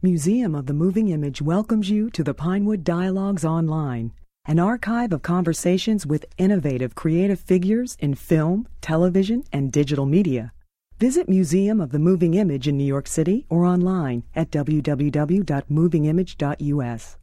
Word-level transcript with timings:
Museum 0.00 0.54
of 0.54 0.66
the 0.66 0.74
Moving 0.74 1.08
Image 1.08 1.42
welcomes 1.42 1.90
you 1.90 2.08
to 2.10 2.22
the 2.22 2.32
Pinewood 2.32 2.84
Dialogues 2.84 3.44
Online, 3.44 4.12
an 4.44 4.60
archive 4.60 5.12
of 5.12 5.22
conversations 5.22 6.06
with 6.06 6.24
innovative 6.38 6.94
creative 6.94 7.40
figures 7.40 7.96
in 7.98 8.14
film, 8.14 8.68
television, 8.80 9.42
and 9.52 9.72
digital 9.72 10.06
media. 10.06 10.52
Visit 11.00 11.28
Museum 11.28 11.80
of 11.80 11.90
the 11.90 11.98
Moving 11.98 12.34
Image 12.34 12.68
in 12.68 12.76
New 12.76 12.84
York 12.84 13.08
City 13.08 13.44
or 13.48 13.64
online 13.64 14.22
at 14.36 14.52
www.movingimage.us. 14.52 17.16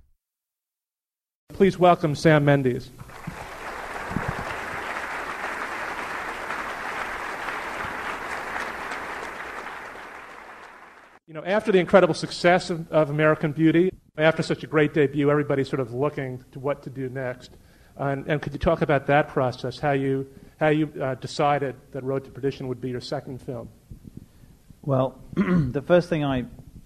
Please 1.53 1.79
welcome 1.79 2.13
Sam 2.13 2.43
Mendes. 2.43 2.89
Know, 11.35 11.43
after 11.45 11.71
the 11.71 11.79
incredible 11.79 12.13
success 12.13 12.69
of, 12.69 12.89
of, 12.91 13.09
American 13.09 13.51
Beauty, 13.51 13.91
after 14.17 14.41
such 14.41 14.63
a 14.63 14.67
great 14.67 14.93
debut, 14.93 15.29
everybody's 15.29 15.69
sort 15.69 15.81
of 15.81 15.93
looking 15.93 16.43
to 16.53 16.59
what 16.59 16.81
to 16.83 16.89
do 16.89 17.09
next. 17.09 17.51
And, 17.97 18.25
and 18.27 18.41
could 18.41 18.53
you 18.53 18.59
talk 18.59 18.81
about 18.81 19.07
that 19.07 19.27
process, 19.27 19.77
how 19.79 19.91
you, 19.91 20.27
how 20.59 20.69
you 20.69 20.91
uh, 21.01 21.15
decided 21.15 21.75
that 21.91 22.03
Road 22.03 22.23
to 22.25 22.31
Perdition 22.31 22.67
would 22.67 22.79
be 22.79 22.89
your 22.89 23.01
second 23.01 23.41
film? 23.41 23.69
Well, 24.81 25.19
the 25.35 25.83
first 25.85 26.09
thing 26.09 26.23
I, 26.23 26.45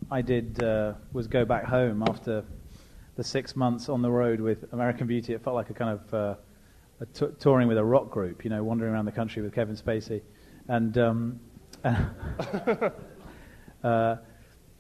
I 0.10 0.22
did 0.22 0.64
uh, 0.64 0.94
was 1.14 1.28
go 1.28 1.46
back 1.46 1.66
home 1.66 2.04
after 2.08 2.44
the 3.16 3.24
six 3.24 3.56
months 3.56 3.90
on 3.90 4.02
the 4.02 4.10
road 4.10 4.40
with 4.40 4.72
American 4.74 5.06
Beauty. 5.06 5.34
It 5.34 5.44
felt 5.44 5.56
like 5.56 5.70
a 5.70 5.74
kind 5.74 6.00
of 6.00 6.14
uh, 6.14 6.36
a 7.02 7.06
t- 7.06 7.28
touring 7.40 7.68
with 7.68 7.78
a 7.78 7.84
rock 7.84 8.10
group, 8.10 8.44
you 8.44 8.50
know, 8.50 8.64
wandering 8.64 8.94
around 8.94 9.06
the 9.06 9.12
country 9.12 9.42
with 9.42 9.54
Kevin 9.54 9.76
Spacey. 9.76 10.22
And 10.68 10.98
um, 10.98 11.40
uh, 13.84 14.16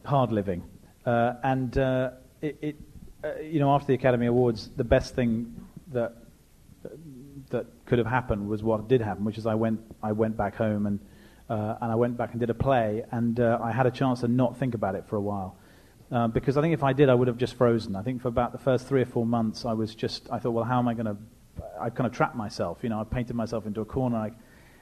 hard 0.05 0.31
living. 0.31 0.63
Uh, 1.05 1.34
and 1.44 1.77
uh, 1.77 2.12
it, 2.41 2.58
it 2.62 2.76
uh, 3.23 3.39
you 3.41 3.59
know, 3.59 3.73
after 3.73 3.88
the 3.88 3.94
Academy 3.94 4.27
Awards, 4.27 4.70
the 4.75 4.84
best 4.84 5.16
thing 5.16 5.53
that 5.92 6.16
that 7.50 7.66
could 7.86 7.97
have 7.97 8.08
happened 8.08 8.47
was 8.47 8.64
what 8.64 8.88
did 8.88 9.02
happen, 9.02 9.25
which 9.25 9.38
is 9.38 9.45
I 9.45 9.55
went 9.55 9.80
I 10.02 10.11
went 10.11 10.38
back 10.38 10.55
home 10.55 10.86
and 10.86 11.00
uh, 11.50 11.75
and 11.81 11.92
I 11.92 11.95
went 11.95 12.16
back 12.16 12.31
and 12.31 12.39
did 12.39 12.50
a 12.50 12.53
play, 12.53 13.03
and 13.11 13.39
uh, 13.39 13.59
I 13.61 13.72
had 13.72 13.88
a 13.88 13.92
chance 13.92 14.22
to 14.22 14.27
not 14.27 14.58
think 14.58 14.75
about 14.75 14.95
it 14.95 15.05
for 15.08 15.16
a 15.16 15.22
while. 15.22 15.58
Uh, 16.11 16.27
because 16.27 16.58
I 16.58 16.61
think 16.61 16.73
if 16.73 16.83
I 16.83 16.94
did, 16.94 17.09
I 17.09 17.16
would 17.16 17.27
have 17.27 17.38
just 17.38 17.55
frozen. 17.55 17.95
I 17.95 18.02
think 18.02 18.22
for 18.22 18.30
about 18.30 18.52
the 18.52 18.58
first 18.58 18.88
three 18.88 19.02
or 19.02 19.05
four 19.05 19.25
months, 19.25 19.66
I 19.66 19.73
was 19.73 19.94
just, 19.94 20.27
I 20.31 20.39
thought, 20.39 20.52
well, 20.52 20.64
how 20.64 20.80
am 20.80 20.88
I 20.88 20.95
going 20.95 21.05
to, 21.05 21.17
I 21.80 21.92
kind 21.92 22.08
of 22.08 22.14
trapped 22.14 22.36
myself. 22.36 22.80
You 22.81 22.89
know, 22.89 23.00
I 23.00 23.03
painted 23.03 23.36
myself 23.36 23.67
into 23.67 23.81
a 23.81 23.86
corner. 23.86 24.17
I, 24.17 24.31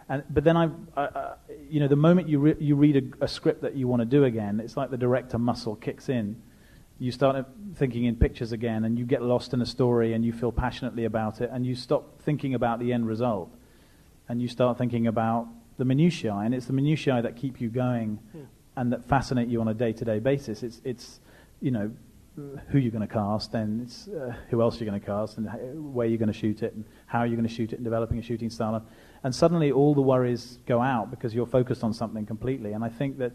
and, 0.10 0.24
but 0.30 0.44
then 0.44 0.56
I, 0.56 0.70
uh, 0.96 1.36
you 1.70 1.80
know, 1.80 1.88
the 1.88 1.98
moment 1.98 2.30
you, 2.30 2.40
re- 2.40 2.56
you 2.60 2.76
read 2.76 3.14
a, 3.22 3.26
a, 3.26 3.28
script 3.28 3.62
that 3.62 3.76
you 3.76 3.88
want 3.88 4.02
to 4.02 4.06
do 4.06 4.24
again, 4.24 4.60
it's 4.62 4.78
like 4.78 4.90
the 4.90 4.98
director 4.98 5.38
muscle 5.38 5.76
kicks 5.76 6.08
in. 6.08 6.42
You 7.00 7.12
start 7.12 7.46
thinking 7.76 8.06
in 8.06 8.16
pictures 8.16 8.54
again, 8.54 8.86
and 8.86 8.98
you 8.98 9.06
get 9.06 9.22
lost 9.22 9.54
in 9.54 9.62
a 9.62 9.66
story, 9.66 10.14
and 10.14 10.24
you 10.24 10.32
feel 10.32 10.52
passionately 10.52 11.06
about 11.06 11.42
it, 11.42 11.50
and 11.52 11.66
you 11.66 11.76
stop 11.76 12.22
thinking 12.22 12.54
about 12.54 12.80
the 12.80 12.94
end 12.94 13.06
result, 13.06 13.54
and 14.30 14.42
you 14.42 14.48
start 14.48 14.78
thinking 14.78 15.08
about 15.08 15.48
the 15.78 15.86
minutiae, 15.86 16.36
and 16.38 16.56
it's 16.56 16.66
the 16.66 16.74
minutiae 16.74 17.22
that 17.22 17.36
keep 17.36 17.62
you 17.62 17.70
going, 17.70 18.20
hmm. 18.32 18.44
and 18.78 18.94
that 18.94 19.06
fascinate 19.06 19.48
you 19.48 19.62
on 19.62 19.68
a 19.68 19.74
day-to-day 19.74 20.20
basis. 20.20 20.64
It's, 20.64 20.82
it's, 20.84 21.20
you 21.62 21.70
know, 21.70 21.92
who 22.70 22.78
you're 22.78 22.92
going 22.92 23.08
to 23.08 23.14
cast, 23.14 23.54
and 23.56 23.82
it's 23.82 24.08
uh, 24.08 24.34
who 24.50 24.62
else 24.62 24.80
you're 24.80 24.90
going 24.90 25.00
to 25.00 25.06
cast, 25.06 25.38
and 25.38 25.94
where 25.94 26.08
you're 26.08 26.18
going 26.18 26.32
to 26.32 26.38
shoot 26.38 26.64
it, 26.64 26.74
and 26.74 26.86
how 27.08 27.24
you're 27.24 27.36
going 27.36 27.48
to 27.48 27.54
shoot 27.54 27.74
it, 27.74 27.76
and 27.76 27.84
developing 27.84 28.20
a 28.20 28.22
shooting 28.22 28.50
style. 28.50 28.84
And 29.28 29.36
suddenly 29.36 29.74
all 29.74 29.94
the 29.94 30.02
worries 30.02 30.58
go 30.66 30.82
out 30.82 31.12
because 31.12 31.36
you're 31.36 31.46
focused 31.46 31.84
on 31.84 31.94
something 31.94 32.26
completely. 32.26 32.72
And 32.72 32.82
I 32.82 32.88
think 32.88 33.18
that 33.18 33.34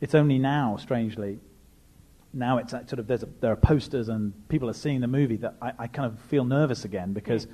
it's 0.00 0.16
only 0.16 0.36
now, 0.36 0.76
strangely, 0.78 1.38
now 2.32 2.58
it's 2.58 2.72
sort 2.72 2.94
of 2.94 3.06
there's 3.06 3.22
a, 3.22 3.28
there 3.40 3.52
are 3.52 3.56
posters 3.56 4.08
and 4.08 4.32
people 4.48 4.68
are 4.68 4.72
seeing 4.74 5.00
the 5.00 5.06
movie 5.06 5.36
that 5.36 5.54
I, 5.62 5.72
I 5.78 5.86
kind 5.86 6.12
of 6.12 6.18
feel 6.22 6.44
nervous 6.44 6.84
again 6.84 7.12
because 7.12 7.46
mm. 7.46 7.50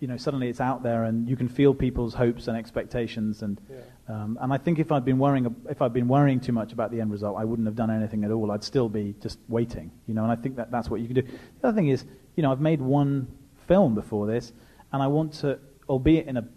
you 0.00 0.08
know 0.08 0.16
suddenly 0.16 0.48
it's 0.48 0.62
out 0.62 0.82
there 0.82 1.04
and 1.04 1.28
you 1.28 1.36
can 1.36 1.46
feel 1.46 1.74
people's 1.74 2.14
hopes 2.14 2.48
and 2.48 2.56
expectations 2.56 3.42
and 3.42 3.60
yeah. 3.68 3.76
um, 4.08 4.38
and 4.40 4.50
I 4.50 4.56
think 4.56 4.78
if 4.78 4.90
I'd 4.90 5.04
been 5.04 5.18
worrying 5.18 5.54
if 5.68 5.82
I'd 5.82 5.92
been 5.92 6.08
worrying 6.08 6.40
too 6.40 6.52
much 6.52 6.72
about 6.72 6.90
the 6.90 7.02
end 7.02 7.12
result 7.12 7.36
I 7.38 7.44
wouldn't 7.44 7.68
have 7.68 7.76
done 7.76 7.90
anything 7.90 8.24
at 8.24 8.30
all 8.30 8.50
I'd 8.50 8.64
still 8.64 8.88
be 8.88 9.14
just 9.20 9.38
waiting 9.46 9.92
you 10.06 10.14
know 10.14 10.22
and 10.22 10.32
I 10.32 10.36
think 10.36 10.56
that 10.56 10.70
that's 10.70 10.88
what 10.88 11.02
you 11.02 11.06
can 11.06 11.16
do 11.16 11.22
the 11.22 11.68
other 11.68 11.76
thing 11.76 11.88
is 11.88 12.06
you 12.34 12.42
know 12.42 12.50
I've 12.50 12.62
made 12.62 12.80
one 12.80 13.28
film 13.68 13.94
before 13.94 14.26
this 14.26 14.54
and 14.92 15.02
I 15.02 15.06
want 15.06 15.34
to 15.34 15.58
albeit 15.88 16.26
in 16.26 16.38
a 16.38 16.48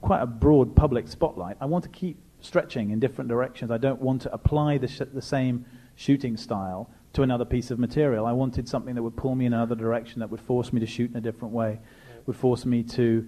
quite 0.00 0.22
a 0.22 0.26
broad 0.26 0.74
public 0.74 1.08
spotlight. 1.08 1.56
I 1.60 1.66
want 1.66 1.84
to 1.84 1.90
keep 1.90 2.18
stretching 2.40 2.90
in 2.90 3.00
different 3.00 3.28
directions. 3.28 3.70
I 3.70 3.78
don't 3.78 4.00
want 4.00 4.22
to 4.22 4.32
apply 4.32 4.78
the, 4.78 4.88
sh- 4.88 5.02
the 5.12 5.22
same 5.22 5.66
shooting 5.94 6.36
style 6.36 6.90
to 7.12 7.22
another 7.22 7.44
piece 7.44 7.70
of 7.70 7.78
material. 7.78 8.26
I 8.26 8.32
wanted 8.32 8.68
something 8.68 8.94
that 8.94 9.02
would 9.02 9.16
pull 9.16 9.34
me 9.34 9.46
in 9.46 9.52
another 9.52 9.74
direction, 9.74 10.20
that 10.20 10.30
would 10.30 10.40
force 10.40 10.72
me 10.72 10.80
to 10.80 10.86
shoot 10.86 11.10
in 11.10 11.16
a 11.16 11.20
different 11.20 11.52
way, 11.52 11.78
would 12.26 12.36
force 12.36 12.64
me 12.64 12.82
to 12.84 13.26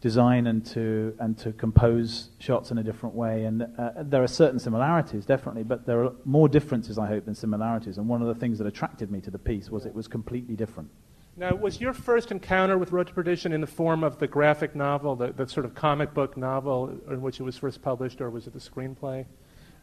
design 0.00 0.46
and 0.46 0.64
to 0.64 1.14
and 1.18 1.36
to 1.36 1.52
compose 1.52 2.30
shots 2.38 2.70
in 2.70 2.78
a 2.78 2.82
different 2.82 3.14
way. 3.14 3.44
And 3.44 3.62
uh, 3.78 3.90
there 3.98 4.22
are 4.22 4.28
certain 4.28 4.58
similarities, 4.58 5.24
definitely, 5.26 5.62
but 5.62 5.86
there 5.86 6.04
are 6.04 6.12
more 6.24 6.48
differences, 6.48 6.98
I 6.98 7.06
hope, 7.06 7.26
than 7.26 7.34
similarities. 7.34 7.98
And 7.98 8.08
one 8.08 8.22
of 8.22 8.28
the 8.28 8.34
things 8.34 8.58
that 8.58 8.66
attracted 8.66 9.10
me 9.10 9.20
to 9.20 9.30
the 9.30 9.38
piece 9.38 9.70
was 9.70 9.86
it 9.86 9.94
was 9.94 10.08
completely 10.08 10.56
different. 10.56 10.90
Now, 11.36 11.54
was 11.54 11.80
your 11.80 11.92
first 11.92 12.30
encounter 12.32 12.76
with 12.76 12.92
Road 12.92 13.06
to 13.06 13.14
Perdition 13.14 13.52
in 13.52 13.60
the 13.60 13.66
form 13.66 14.04
of 14.04 14.18
the 14.18 14.26
graphic 14.26 14.74
novel, 14.74 15.16
the, 15.16 15.32
the 15.32 15.46
sort 15.46 15.64
of 15.64 15.74
comic 15.74 16.12
book 16.12 16.36
novel 16.36 16.98
in 17.08 17.22
which 17.22 17.40
it 17.40 17.44
was 17.44 17.56
first 17.56 17.80
published, 17.82 18.20
or 18.20 18.30
was 18.30 18.46
it 18.46 18.52
the 18.52 18.58
screenplay? 18.58 19.24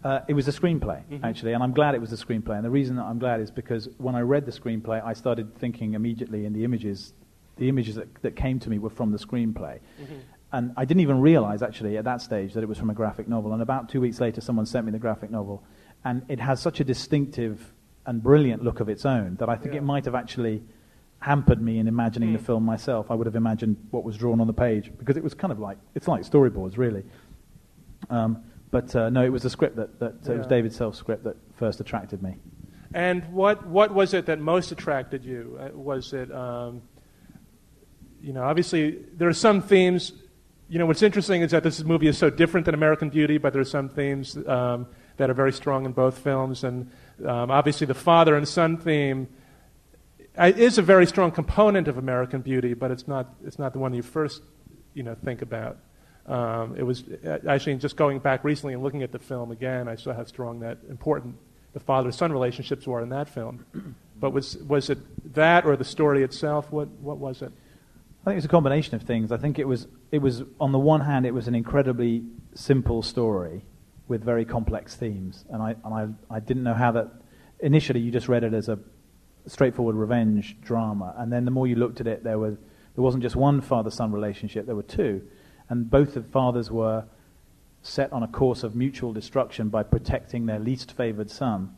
Uh, 0.04 0.20
it 0.28 0.34
was 0.34 0.48
a 0.48 0.52
screenplay, 0.52 1.04
mm-hmm. 1.06 1.26
actually, 1.26 1.54
and 1.54 1.64
I'm 1.64 1.74
glad 1.74 1.96
it 1.96 2.02
was 2.02 2.14
a 2.14 2.18
screenplay. 2.18 2.56
And 2.56 2.64
the 2.64 2.70
reason 2.70 2.98
that 2.98 3.06
I'm 3.06 3.18
glad 3.18 3.42
is 3.42 3.50
because 3.50 3.90
when 3.98 4.14
I 4.14 4.22
read 4.22 4.46
the 4.46 4.52
screenplay, 4.52 5.04
I 5.04 5.14
started 5.14 5.56
thinking 5.58 5.96
immediately 5.96 6.46
in 6.46 6.54
the 6.54 6.64
images. 6.64 7.14
The 7.56 7.70
images 7.70 7.96
that, 7.96 8.22
that 8.22 8.36
came 8.36 8.60
to 8.60 8.70
me 8.70 8.78
were 8.78 8.92
from 8.92 9.12
the 9.12 9.18
screenplay. 9.18 9.80
Mm-hmm. 10.00 10.20
And 10.54 10.74
I 10.78 10.86
didn't 10.86 11.02
even 11.02 11.20
realize, 11.20 11.64
actually, 11.64 11.98
at 11.98 12.04
that 12.04 12.22
stage, 12.22 12.54
that 12.54 12.62
it 12.62 12.70
was 12.70 12.78
from 12.78 12.92
a 12.92 12.94
graphic 12.94 13.28
novel. 13.28 13.54
And 13.54 13.62
about 13.62 13.90
two 13.90 14.00
weeks 14.00 14.22
later, 14.22 14.40
someone 14.40 14.68
sent 14.68 14.86
me 14.86 14.92
the 14.92 15.00
graphic 15.00 15.32
novel. 15.32 15.64
And 16.06 16.24
it 16.30 16.40
has 16.40 16.62
such 16.62 16.80
a 16.80 16.84
distinctive 16.84 17.74
and 18.06 18.22
brilliant 18.22 18.64
look 18.64 18.80
of 18.80 18.88
its 18.88 19.06
own 19.06 19.36
that 19.38 19.50
I 19.50 19.56
think 19.56 19.74
yeah. 19.74 19.80
it 19.80 19.84
might 19.84 20.06
have 20.06 20.16
actually 20.16 20.64
hampered 21.20 21.62
me 21.62 21.80
in 21.80 21.88
imagining 21.88 22.30
mm. 22.30 22.38
the 22.38 22.44
film 22.44 22.64
myself. 22.64 23.10
I 23.10 23.16
would 23.16 23.26
have 23.26 23.36
imagined 23.36 23.78
what 23.92 24.04
was 24.04 24.18
drawn 24.18 24.40
on 24.40 24.48
the 24.48 24.54
page 24.54 24.92
because 24.98 25.18
it 25.18 25.24
was 25.24 25.34
kind 25.34 25.52
of 25.52 25.60
like 25.60 25.78
it's 25.96 26.08
like 26.08 26.22
storyboards, 26.22 26.78
really. 26.78 27.04
Um, 28.10 28.44
but 28.70 28.96
uh, 28.96 29.10
no, 29.10 29.24
it 29.24 29.30
was 29.30 29.44
the 29.44 29.50
script 29.50 29.76
that, 29.78 30.00
that 30.00 30.16
yeah. 30.24 30.34
it 30.34 30.38
was 30.40 30.48
David 30.48 30.74
Self's 30.74 30.98
script 30.98 31.24
that 31.24 31.38
first 31.56 31.80
attracted 31.80 32.22
me. 32.22 32.36
And 32.94 33.26
what 33.34 33.66
what 33.68 33.94
was 33.94 34.14
it 34.14 34.26
that 34.28 34.40
most 34.40 34.72
attracted 34.72 35.26
you? 35.26 35.58
Uh, 35.60 35.78
was 35.78 36.14
it 36.14 36.32
um, 36.32 36.82
you 38.22 38.34
know 38.34 38.44
obviously 38.44 39.00
there 39.14 39.28
are 39.28 39.34
some 39.34 39.62
themes. 39.62 40.14
You 40.70 40.80
know 40.80 40.86
what's 40.86 41.02
interesting 41.02 41.42
is 41.42 41.52
that 41.52 41.64
this 41.64 41.82
movie 41.84 42.08
is 42.08 42.18
so 42.18 42.30
different 42.30 42.66
than 42.66 42.76
American 42.76 43.10
Beauty, 43.10 43.38
but 43.38 43.54
there 43.54 43.62
are 43.62 43.66
some 43.66 43.88
themes 43.88 44.38
um, 44.48 44.88
that 45.16 45.30
are 45.30 45.34
very 45.34 45.54
strong 45.54 45.86
in 45.86 45.94
both 45.94 46.18
films, 46.18 46.66
and 46.66 46.92
um, 47.26 47.50
obviously 47.52 47.88
the 47.88 47.94
father 47.94 48.36
and 48.36 48.46
son 48.48 48.78
theme 48.78 49.30
is 50.38 50.78
a 50.78 50.82
very 50.82 51.06
strong 51.06 51.32
component 51.32 51.88
of 51.88 51.98
American 51.98 52.42
Beauty, 52.42 52.74
but 52.74 52.92
it's 52.92 53.08
not, 53.08 53.36
it's 53.46 53.58
not 53.58 53.74
the 53.74 53.80
one 53.80 53.94
you 53.94 54.02
first 54.02 54.42
you 54.94 55.04
know, 55.04 55.16
think 55.16 55.42
about. 55.42 55.78
Um, 56.26 56.76
it 56.76 56.84
was 56.84 57.04
uh, 57.26 57.40
actually 57.48 57.76
just 57.76 57.96
going 57.96 58.20
back 58.20 58.44
recently 58.44 58.74
and 58.74 58.84
looking 58.84 59.04
at 59.04 59.12
the 59.12 59.20
film 59.20 59.52
again, 59.52 59.88
I 59.88 59.96
saw 59.96 60.14
how 60.14 60.26
strong 60.26 60.60
that 60.60 60.80
important 60.90 61.36
the 61.74 61.80
father 61.80 62.12
son 62.12 62.32
relationships 62.32 62.86
were 62.86 63.02
in 63.02 63.10
that 63.10 63.30
film. 63.30 63.66
But 64.20 64.32
was, 64.34 64.58
was 64.58 64.90
it 64.90 64.98
that 65.36 65.64
or 65.64 65.76
the 65.76 65.84
story 65.84 66.24
itself? 66.24 66.72
What, 66.72 66.88
what 66.88 67.20
was 67.20 67.44
it? 67.44 67.52
I 67.52 68.26
think 68.26 68.34
it 68.34 68.38
was 68.38 68.46
a 68.46 68.48
combination 68.48 68.96
of 68.96 69.04
things. 69.04 69.32
I 69.32 69.38
think 69.38 69.60
it 69.60 69.68
was, 69.68 69.86
it 70.12 70.24
was, 70.24 70.42
on 70.60 70.72
the 70.72 70.80
one 70.80 71.02
hand, 71.02 71.28
it 71.28 71.36
was 71.36 71.48
an 71.48 71.54
incredibly 71.54 72.24
simple 72.56 73.04
story 73.04 73.64
with 74.08 74.24
very 74.24 74.44
complex 74.44 74.96
themes. 74.96 75.46
And 75.52 75.62
I, 75.62 75.76
and 75.86 76.18
I, 76.32 76.36
I 76.36 76.40
didn't 76.40 76.64
know 76.64 76.74
how 76.74 76.94
that. 76.94 77.12
Initially, 77.60 78.00
you 78.00 78.10
just 78.10 78.28
read 78.28 78.44
it 78.44 78.56
as 78.56 78.70
a 78.70 78.80
straightforward 79.48 79.96
revenge 79.96 80.58
drama. 80.62 81.16
And 81.18 81.32
then 81.32 81.46
the 81.46 81.52
more 81.52 81.68
you 81.68 81.76
looked 81.76 82.02
at 82.02 82.08
it, 82.08 82.24
there, 82.24 82.38
was, 82.38 82.56
there 82.96 83.04
wasn't 83.04 83.24
just 83.24 83.36
one 83.36 83.62
father 83.62 83.90
son 83.90 84.12
relationship, 84.12 84.66
there 84.66 84.76
were 84.76 84.84
two. 84.84 85.22
And 85.70 85.90
both 85.90 86.14
the 86.14 86.22
fathers 86.22 86.72
were 86.72 87.06
set 87.82 88.12
on 88.12 88.24
a 88.24 88.28
course 88.28 88.64
of 88.64 88.76
mutual 88.76 89.14
destruction 89.14 89.70
by 89.70 89.84
protecting 89.84 90.46
their 90.46 90.60
least 90.60 90.92
favored 90.92 91.30
son, 91.30 91.76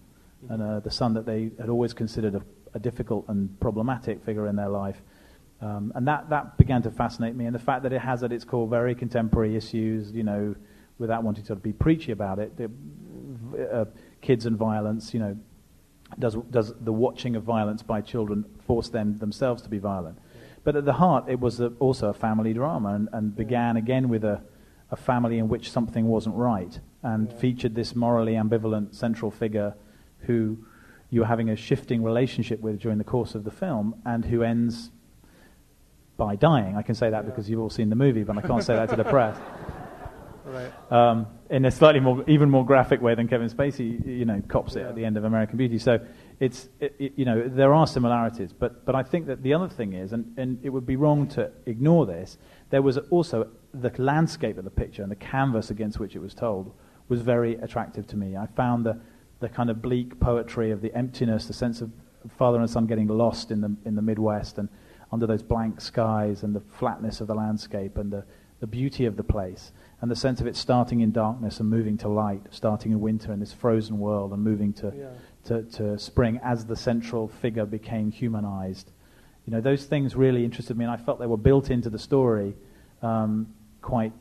and 0.49 0.61
uh, 0.61 0.79
the 0.79 0.91
son 0.91 1.13
that 1.13 1.25
they 1.25 1.51
had 1.59 1.69
always 1.69 1.93
considered 1.93 2.35
a, 2.35 2.41
a 2.73 2.79
difficult 2.79 3.25
and 3.27 3.59
problematic 3.59 4.23
figure 4.23 4.47
in 4.47 4.55
their 4.55 4.69
life. 4.69 5.01
Um, 5.61 5.91
and 5.95 6.07
that, 6.07 6.29
that 6.29 6.57
began 6.57 6.81
to 6.83 6.91
fascinate 6.91 7.35
me. 7.35 7.45
And 7.45 7.53
the 7.53 7.59
fact 7.59 7.83
that 7.83 7.91
it 7.91 8.01
has 8.01 8.23
at 8.23 8.31
its 8.31 8.45
core 8.45 8.67
very 8.67 8.95
contemporary 8.95 9.55
issues, 9.55 10.11
you 10.11 10.23
know, 10.23 10.55
without 10.97 11.23
wanting 11.23 11.43
to 11.45 11.55
be 11.55 11.73
preachy 11.73 12.11
about 12.11 12.39
it, 12.39 12.55
the, 12.57 12.71
uh, 13.71 13.85
kids 14.21 14.45
and 14.45 14.57
violence, 14.57 15.13
you 15.13 15.19
know, 15.19 15.37
does, 16.17 16.35
does 16.49 16.73
the 16.81 16.93
watching 16.93 17.35
of 17.35 17.43
violence 17.43 17.83
by 17.83 18.01
children 18.01 18.45
force 18.65 18.89
them 18.89 19.17
themselves 19.17 19.61
to 19.63 19.69
be 19.69 19.77
violent? 19.77 20.17
But 20.63 20.75
at 20.75 20.85
the 20.85 20.93
heart, 20.93 21.25
it 21.27 21.39
was 21.39 21.59
a, 21.59 21.67
also 21.79 22.09
a 22.09 22.13
family 22.13 22.53
drama 22.53 22.93
and, 22.93 23.09
and 23.13 23.35
began 23.35 23.77
again 23.77 24.09
with 24.09 24.23
a, 24.23 24.41
a 24.91 24.95
family 24.95 25.37
in 25.37 25.47
which 25.47 25.71
something 25.71 26.07
wasn't 26.07 26.35
right 26.35 26.79
and 27.03 27.31
yeah. 27.31 27.37
featured 27.37 27.75
this 27.75 27.95
morally 27.95 28.33
ambivalent 28.33 28.93
central 28.95 29.31
figure 29.31 29.75
who 30.21 30.57
you're 31.09 31.25
having 31.25 31.49
a 31.49 31.55
shifting 31.55 32.03
relationship 32.03 32.59
with 32.59 32.79
during 32.79 32.97
the 32.97 33.03
course 33.03 33.33
of 33.35 33.43
the 33.43 33.51
film, 33.51 33.95
and 34.05 34.25
who 34.25 34.43
ends 34.43 34.91
by 36.17 36.35
dying. 36.35 36.77
I 36.77 36.83
can 36.83 36.93
say 36.93 37.09
that 37.09 37.23
Yeah. 37.23 37.29
because 37.29 37.49
you've 37.49 37.59
all 37.59 37.69
seen 37.69 37.89
the 37.89 37.95
movie, 37.95 38.23
but 38.23 38.37
I 38.37 38.41
can't 38.41 38.63
say 38.63 38.75
that 38.75 38.89
to 38.89 38.95
the 38.95 39.03
press. 39.03 39.37
Right. 40.45 40.91
Um, 40.91 41.27
in 41.49 41.65
a 41.65 41.71
slightly 41.71 41.99
more, 41.99 42.23
even 42.27 42.49
more 42.49 42.63
graphic 42.63 43.01
way 43.01 43.15
than 43.15 43.27
Kevin 43.27 43.49
Spacey, 43.49 44.05
you 44.05 44.25
know, 44.25 44.41
cops 44.47 44.75
it 44.75 44.81
Yeah. 44.81 44.89
at 44.89 44.95
the 44.95 45.03
end 45.03 45.17
of 45.17 45.23
American 45.23 45.57
Beauty. 45.57 45.79
So 45.79 45.99
it's, 46.39 46.69
it, 46.79 46.95
it, 46.99 47.13
you 47.15 47.25
know, 47.25 47.47
there 47.47 47.73
are 47.73 47.87
similarities, 47.87 48.53
but, 48.53 48.85
but 48.85 48.93
I 48.93 49.01
think 49.03 49.25
that 49.27 49.41
the 49.41 49.53
other 49.53 49.67
thing 49.67 49.93
is, 49.93 50.13
and, 50.13 50.31
and 50.37 50.59
it 50.63 50.69
would 50.69 50.85
be 50.85 50.95
wrong 50.95 51.27
to 51.29 51.51
ignore 51.65 52.05
this, 52.05 52.37
there 52.69 52.83
was 52.83 52.97
also 53.09 53.47
the 53.73 53.91
landscape 53.97 54.57
of 54.57 54.63
the 54.63 54.69
picture 54.69 55.01
and 55.01 55.11
the 55.11 55.15
canvas 55.15 55.71
against 55.71 55.99
which 55.99 56.15
it 56.15 56.19
was 56.19 56.33
told 56.35 56.71
was 57.07 57.21
very 57.21 57.55
attractive 57.55 58.05
to 58.07 58.17
me. 58.17 58.37
I 58.37 58.45
found 58.45 58.85
the, 58.85 58.99
the 59.39 59.49
kind 59.49 59.71
of 59.71 59.81
bleak 59.81 60.19
poetry 60.19 60.69
of 60.69 60.81
the 60.81 60.95
emptiness, 60.95 61.47
the 61.47 61.53
sense 61.53 61.81
of 61.81 61.91
father 62.37 62.59
and 62.59 62.69
son 62.69 62.85
getting 62.85 63.07
lost 63.07 63.49
in 63.49 63.61
the, 63.61 63.75
in 63.85 63.95
the 63.95 64.01
Midwest 64.01 64.59
and 64.59 64.69
under 65.11 65.25
those 65.25 65.41
blank 65.41 65.81
skies 65.81 66.43
and 66.43 66.55
the 66.55 66.61
flatness 66.77 67.21
of 67.21 67.27
the 67.27 67.33
landscape 67.33 67.97
and 67.97 68.11
the, 68.11 68.23
the 68.59 68.67
beauty 68.67 69.05
of 69.05 69.17
the 69.17 69.23
place 69.23 69.71
and 70.01 70.09
the 70.09 70.15
sense 70.15 70.39
of 70.39 70.47
it 70.47 70.55
starting 70.55 71.01
in 71.01 71.11
darkness 71.11 71.59
and 71.59 71.69
moving 71.69 71.97
to 71.97 72.07
light, 72.07 72.41
starting 72.51 72.91
in 72.91 72.99
winter 73.01 73.33
in 73.33 73.39
this 73.39 73.51
frozen 73.53 73.99
world 73.99 74.31
and 74.31 74.41
moving 74.43 74.71
to, 74.73 74.93
Yeah. 74.95 75.09
to, 75.45 75.63
to 75.63 75.99
spring 75.99 76.39
as 76.43 76.65
the 76.65 76.75
central 76.75 77.27
figure 77.27 77.65
became 77.65 78.11
humanized. 78.11 78.91
You 79.45 79.51
know, 79.51 79.61
those 79.61 79.85
things 79.85 80.15
really 80.15 80.45
interested 80.45 80.77
me, 80.77 80.85
and 80.85 80.91
I 80.93 80.97
felt 80.97 81.19
they 81.19 81.25
were 81.25 81.37
built 81.37 81.69
into 81.69 81.89
the 81.89 81.99
story 81.99 82.55
um, 83.01 83.53
quite 83.81 84.13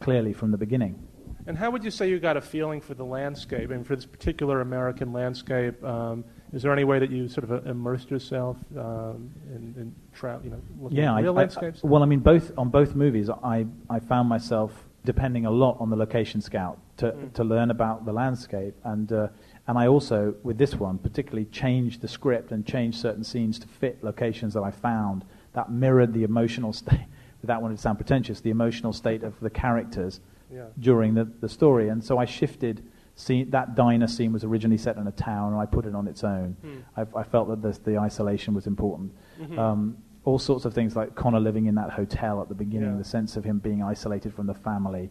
clearly 0.00 0.32
from 0.32 0.50
the 0.50 0.58
beginning. 0.58 1.02
And 1.46 1.58
how 1.58 1.70
would 1.70 1.84
you 1.84 1.90
say 1.90 2.08
you 2.08 2.18
got 2.20 2.36
a 2.36 2.40
feeling 2.40 2.80
for 2.80 2.94
the 2.94 3.04
landscape 3.04 3.70
and 3.70 3.86
for 3.86 3.96
this 3.96 4.06
particular 4.06 4.60
American 4.60 5.12
landscape? 5.12 5.82
Um, 5.84 6.24
is 6.52 6.62
there 6.62 6.72
any 6.72 6.84
way 6.84 6.98
that 7.00 7.10
you 7.10 7.28
sort 7.28 7.44
of 7.44 7.52
uh, 7.52 7.68
immersed 7.68 8.10
yourself 8.10 8.56
um, 8.78 9.30
in, 9.48 9.74
in 9.76 9.94
tra- 10.14 10.40
you 10.44 10.50
know, 10.50 10.60
looking 10.80 10.98
Yeah, 10.98 11.14
at 11.16 11.22
real 11.22 11.32
I- 11.32 11.36
landscapes? 11.42 11.82
well, 11.82 12.02
I 12.02 12.06
mean, 12.06 12.20
both 12.20 12.52
on 12.56 12.68
both 12.70 12.94
movies, 12.94 13.28
I, 13.28 13.66
I 13.90 13.98
found 14.00 14.28
myself 14.28 14.72
depending 15.04 15.44
a 15.46 15.50
lot 15.50 15.76
on 15.80 15.90
the 15.90 15.96
location 15.96 16.40
scout 16.40 16.78
to, 16.96 17.12
Mm. 17.12 17.32
to 17.34 17.44
learn 17.44 17.70
about 17.70 18.04
the 18.06 18.12
landscape, 18.12 18.74
and 18.84 19.12
uh, 19.12 19.28
and 19.66 19.78
I 19.78 19.86
also 19.86 20.34
with 20.42 20.58
this 20.58 20.74
one 20.74 20.98
particularly 20.98 21.46
changed 21.46 22.00
the 22.00 22.08
script 22.08 22.52
and 22.52 22.64
changed 22.66 22.98
certain 23.00 23.24
scenes 23.24 23.58
to 23.60 23.68
fit 23.68 24.02
locations 24.02 24.54
that 24.54 24.62
I 24.62 24.70
found 24.70 25.24
that 25.52 25.70
mirrored 25.70 26.12
the 26.14 26.24
emotional 26.24 26.72
state. 26.82 27.06
Without 27.42 27.60
wanting 27.60 27.76
to 27.76 27.82
sound 27.82 27.98
pretentious, 27.98 28.40
the 28.40 28.48
emotional 28.50 28.94
state 28.94 29.22
of 29.22 29.38
the 29.40 29.50
characters 29.50 30.20
yeah. 30.50 30.64
during 30.78 31.12
the, 31.14 31.24
the 31.40 31.48
story, 31.48 31.88
and 31.90 32.02
so 32.02 32.16
I 32.18 32.24
shifted. 32.24 32.82
Scene, 33.16 33.48
that 33.50 33.76
diner 33.76 34.08
scene 34.08 34.32
was 34.32 34.42
originally 34.42 34.76
set 34.76 34.96
in 34.96 35.06
a 35.06 35.12
town, 35.12 35.52
and 35.52 35.60
I 35.62 35.66
put 35.66 35.86
it 35.86 35.94
on 35.94 36.08
its 36.08 36.24
own. 36.24 36.56
Hmm. 36.62 36.78
I, 36.96 37.20
I 37.20 37.22
felt 37.22 37.46
that 37.48 37.62
the, 37.62 37.90
the 37.90 37.96
isolation 37.96 38.54
was 38.54 38.66
important. 38.66 39.12
Mhm. 39.40 39.56
Um, 39.56 39.98
all 40.24 40.38
sorts 40.38 40.64
of 40.64 40.72
things 40.72 40.96
like 40.96 41.14
Connor 41.14 41.40
living 41.40 41.66
in 41.66 41.74
that 41.74 41.90
hotel 41.90 42.40
at 42.40 42.48
the 42.48 42.54
beginning, 42.54 42.92
Yeah. 42.92 42.98
the 42.98 43.04
sense 43.04 43.36
of 43.36 43.44
him 43.44 43.58
being 43.58 43.82
isolated 43.82 44.32
from 44.34 44.46
the 44.46 44.54
family. 44.54 45.10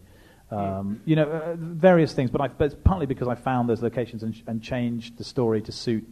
Um, 0.50 1.00
You 1.04 1.16
know, 1.16 1.28
uh, 1.30 1.56
various 1.58 2.12
things, 2.12 2.30
but, 2.30 2.40
I, 2.40 2.48
but 2.48 2.66
it's 2.66 2.74
partly 2.84 3.06
because 3.06 3.28
I 3.28 3.34
found 3.34 3.68
those 3.68 3.82
locations 3.82 4.22
and, 4.22 4.40
and 4.46 4.62
changed 4.62 5.16
the 5.16 5.24
story 5.24 5.62
to 5.62 5.72
suit 5.72 6.06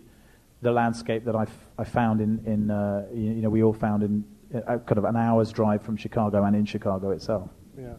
the 0.63 0.73
landscape 0.73 1.25
that 1.25 1.35
I, 1.35 1.43
f- 1.43 1.69
I 1.79 1.85
found 1.85 2.21
in, 2.21 2.41
in 2.47 2.71
uh, 2.71 3.07
you 3.13 3.43
know, 3.43 3.51
we 3.51 3.63
all 3.63 3.73
found 3.73 4.03
in 4.03 4.25
uh, 4.55 4.79
kind 4.79 4.99
of 4.99 5.05
an 5.05 5.17
hour's 5.17 5.51
drive 5.53 5.83
from 5.83 5.97
Chicago 5.97 6.45
and 6.45 6.55
in 6.57 6.65
Chicago 6.65 7.11
itself. 7.11 7.51
Yeah, 7.77 7.95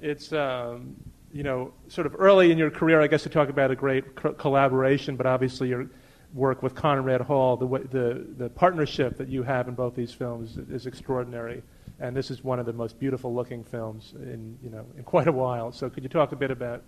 it's 0.00 0.32
um, 0.32 0.96
you 1.32 1.42
know 1.42 1.72
sort 1.88 2.06
of 2.06 2.14
early 2.18 2.50
in 2.52 2.58
your 2.58 2.70
career, 2.70 3.00
I 3.00 3.06
guess, 3.06 3.22
to 3.22 3.28
talk 3.30 3.48
about 3.48 3.70
a 3.70 3.76
great 3.76 4.14
co- 4.16 4.32
collaboration, 4.34 5.16
but 5.16 5.24
obviously 5.26 5.68
your 5.68 5.86
work 6.34 6.62
with 6.62 6.74
Conrad 6.74 7.20
Hall, 7.20 7.56
the, 7.56 7.66
the 7.66 8.26
the 8.36 8.50
partnership 8.50 9.16
that 9.16 9.28
you 9.28 9.42
have 9.44 9.68
in 9.68 9.74
both 9.74 9.94
these 9.94 10.12
films 10.12 10.58
is, 10.70 10.86
extraordinary, 10.86 11.62
and 12.00 12.14
this 12.14 12.30
is 12.30 12.42
one 12.42 12.58
of 12.58 12.66
the 12.66 12.72
most 12.72 12.98
beautiful 12.98 13.32
looking 13.32 13.62
films 13.62 14.14
in 14.16 14.58
you 14.62 14.70
know 14.70 14.84
in 14.98 15.04
quite 15.04 15.28
a 15.28 15.32
while. 15.32 15.72
So 15.72 15.88
could 15.88 16.02
you 16.02 16.08
talk 16.08 16.32
a 16.32 16.36
bit 16.36 16.50
about 16.50 16.82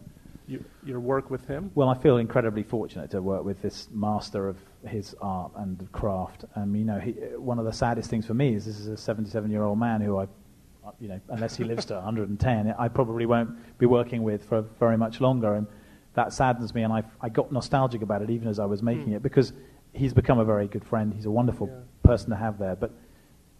you, 0.48 0.64
your 0.84 1.00
work 1.00 1.30
with 1.30 1.46
him? 1.46 1.70
Well, 1.74 1.88
I 1.88 1.96
feel 1.96 2.18
incredibly 2.18 2.64
fortunate 2.64 3.10
to 3.12 3.22
work 3.22 3.44
with 3.44 3.62
this 3.62 3.88
master 3.92 4.48
of 4.48 4.58
his 4.86 5.14
art 5.20 5.52
and 5.56 5.90
craft. 5.92 6.44
Um, 6.56 6.74
you 6.74 6.84
know, 6.84 6.98
he, 6.98 7.12
one 7.36 7.58
of 7.58 7.64
the 7.64 7.72
saddest 7.72 8.10
things 8.10 8.26
for 8.26 8.34
me 8.34 8.54
is 8.54 8.66
this 8.66 8.78
is 8.78 8.88
a 8.88 9.14
77-year-old 9.14 9.78
man 9.78 10.00
who 10.00 10.18
I, 10.18 10.26
you 11.00 11.08
know, 11.08 11.20
unless 11.28 11.56
he 11.56 11.64
lives 11.64 11.84
to 11.86 11.94
110, 11.94 12.74
I 12.78 12.88
probably 12.88 13.26
won't 13.26 13.78
be 13.78 13.86
working 13.86 14.22
with 14.22 14.44
for 14.48 14.62
very 14.78 14.96
much 14.96 15.20
longer, 15.20 15.54
and 15.54 15.66
that 16.16 16.32
saddens 16.32 16.74
me. 16.74 16.82
And 16.82 16.92
I, 16.92 17.04
I 17.20 17.28
got 17.28 17.52
nostalgic 17.52 18.02
about 18.02 18.20
it 18.22 18.30
even 18.30 18.48
as 18.48 18.58
I 18.58 18.64
was 18.66 18.82
making 18.82 19.08
Mm. 19.12 19.16
it 19.16 19.22
because 19.22 19.52
he's 19.92 20.12
become 20.12 20.38
a 20.38 20.44
very 20.44 20.66
good 20.66 20.84
friend. 20.84 21.14
He's 21.14 21.26
a 21.26 21.30
wonderful 21.30 21.68
Yeah. 21.68 21.80
person 22.02 22.30
to 22.30 22.36
have 22.36 22.58
there, 22.58 22.74
but 22.76 22.90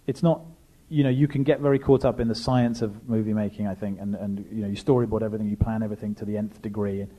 it's 0.06 0.23
not. 0.23 0.41
You 0.88 1.03
know, 1.03 1.11
you 1.11 1.26
can 1.26 1.43
get 1.43 1.61
very 1.61 1.81
caught 1.81 2.05
up 2.05 2.20
in 2.20 2.29
the 2.29 2.35
science 2.35 2.81
of 2.81 3.08
movie 3.08 3.32
making, 3.32 3.67
I 3.67 3.75
think, 3.75 3.99
and, 4.00 4.14
and 4.14 4.47
you 4.53 4.62
know, 4.62 4.69
you 4.69 4.76
storyboard 4.76 5.23
everything, 5.23 5.49
you 5.49 5.56
plan 5.56 5.82
everything 5.82 6.14
to 6.17 6.25
the 6.25 6.37
nth 6.37 6.62
degree, 6.62 7.00
and, 7.00 7.11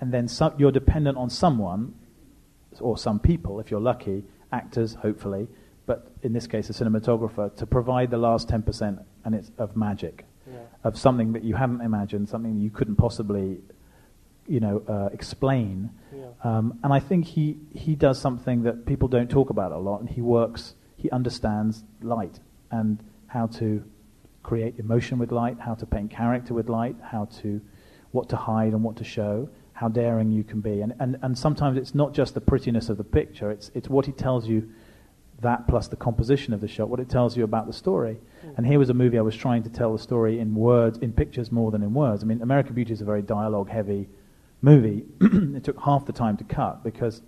and 0.00 0.10
then 0.10 0.26
some, 0.26 0.54
you're 0.56 0.72
dependent 0.72 1.18
on 1.18 1.28
someone 1.28 1.92
or 2.80 2.96
some 2.96 3.18
people, 3.20 3.60
if 3.60 3.70
you're 3.70 3.80
lucky, 3.92 4.24
actors, 4.52 4.94
hopefully, 4.94 5.48
but 5.84 6.10
in 6.22 6.32
this 6.32 6.46
case, 6.46 6.70
a 6.70 6.72
cinematographer, 6.72 7.54
to 7.56 7.66
provide 7.66 8.10
the 8.10 8.16
last 8.16 8.48
10% 8.48 9.04
and 9.26 9.34
it's 9.34 9.50
of 9.58 9.76
magic, 9.76 10.24
Yeah. 10.50 10.54
of 10.82 10.96
something 10.96 11.32
that 11.34 11.44
you 11.44 11.56
hadn't 11.56 11.82
imagined, 11.82 12.26
something 12.28 12.56
you 12.56 12.70
couldn't 12.70 12.96
possibly, 12.96 13.58
you 14.50 14.58
know, 14.58 14.82
uh, 14.88 15.08
explain. 15.12 15.90
Yeah. 16.12 16.26
Um, 16.42 16.80
and 16.82 16.92
I 16.92 16.98
think 16.98 17.24
he, 17.24 17.56
he 17.72 17.94
does 17.94 18.20
something 18.20 18.64
that 18.64 18.84
people 18.84 19.06
don't 19.06 19.30
talk 19.30 19.48
about 19.50 19.70
a 19.70 19.78
lot, 19.78 20.00
and 20.00 20.10
he 20.10 20.20
works, 20.20 20.74
he 20.96 21.08
understands 21.10 21.84
light 22.02 22.40
and 22.72 22.98
how 23.28 23.46
to 23.46 23.84
create 24.42 24.74
emotion 24.78 25.18
with 25.18 25.30
light, 25.30 25.56
how 25.60 25.74
to 25.74 25.86
paint 25.86 26.10
character 26.10 26.52
with 26.52 26.68
light, 26.68 26.96
how 27.00 27.26
to, 27.40 27.60
what 28.10 28.28
to 28.28 28.36
hide 28.36 28.72
and 28.72 28.82
what 28.82 28.96
to 28.96 29.04
show, 29.04 29.48
how 29.72 29.88
daring 29.88 30.32
you 30.32 30.42
can 30.42 30.60
be. 30.60 30.80
And, 30.80 30.94
and, 30.98 31.16
and 31.22 31.38
sometimes 31.38 31.78
it's 31.78 31.94
not 31.94 32.12
just 32.12 32.34
the 32.34 32.40
prettiness 32.40 32.88
of 32.88 32.96
the 32.96 33.04
picture, 33.04 33.52
it's, 33.52 33.70
it's 33.74 33.88
what 33.88 34.04
he 34.04 34.12
tells 34.12 34.48
you, 34.48 34.68
that 35.42 35.66
plus 35.68 35.88
the 35.88 35.96
composition 35.96 36.52
of 36.52 36.60
the 36.60 36.68
shot, 36.68 36.88
what 36.88 37.00
it 37.00 37.08
tells 37.08 37.36
you 37.36 37.44
about 37.44 37.66
the 37.66 37.72
story. 37.72 38.18
And 38.56 38.66
here 38.66 38.78
was 38.78 38.90
a 38.90 38.94
movie 38.94 39.16
I 39.16 39.22
was 39.22 39.36
trying 39.36 39.62
to 39.62 39.70
tell 39.70 39.92
the 39.92 39.98
story 39.98 40.38
in 40.40 40.54
words, 40.54 40.98
in 40.98 41.12
pictures 41.12 41.50
more 41.50 41.70
than 41.70 41.82
in 41.82 41.94
words. 41.94 42.22
I 42.22 42.26
mean, 42.26 42.42
American 42.42 42.74
Beauty 42.74 42.92
is 42.92 43.00
a 43.00 43.04
very 43.04 43.22
dialogue 43.22 43.70
heavy 43.70 44.08
movie. 44.62 45.04
it 45.20 45.64
took 45.64 45.80
half 45.80 46.06
the 46.06 46.12
time 46.12 46.36
to 46.36 46.44
cut 46.44 46.82
because 46.84 47.22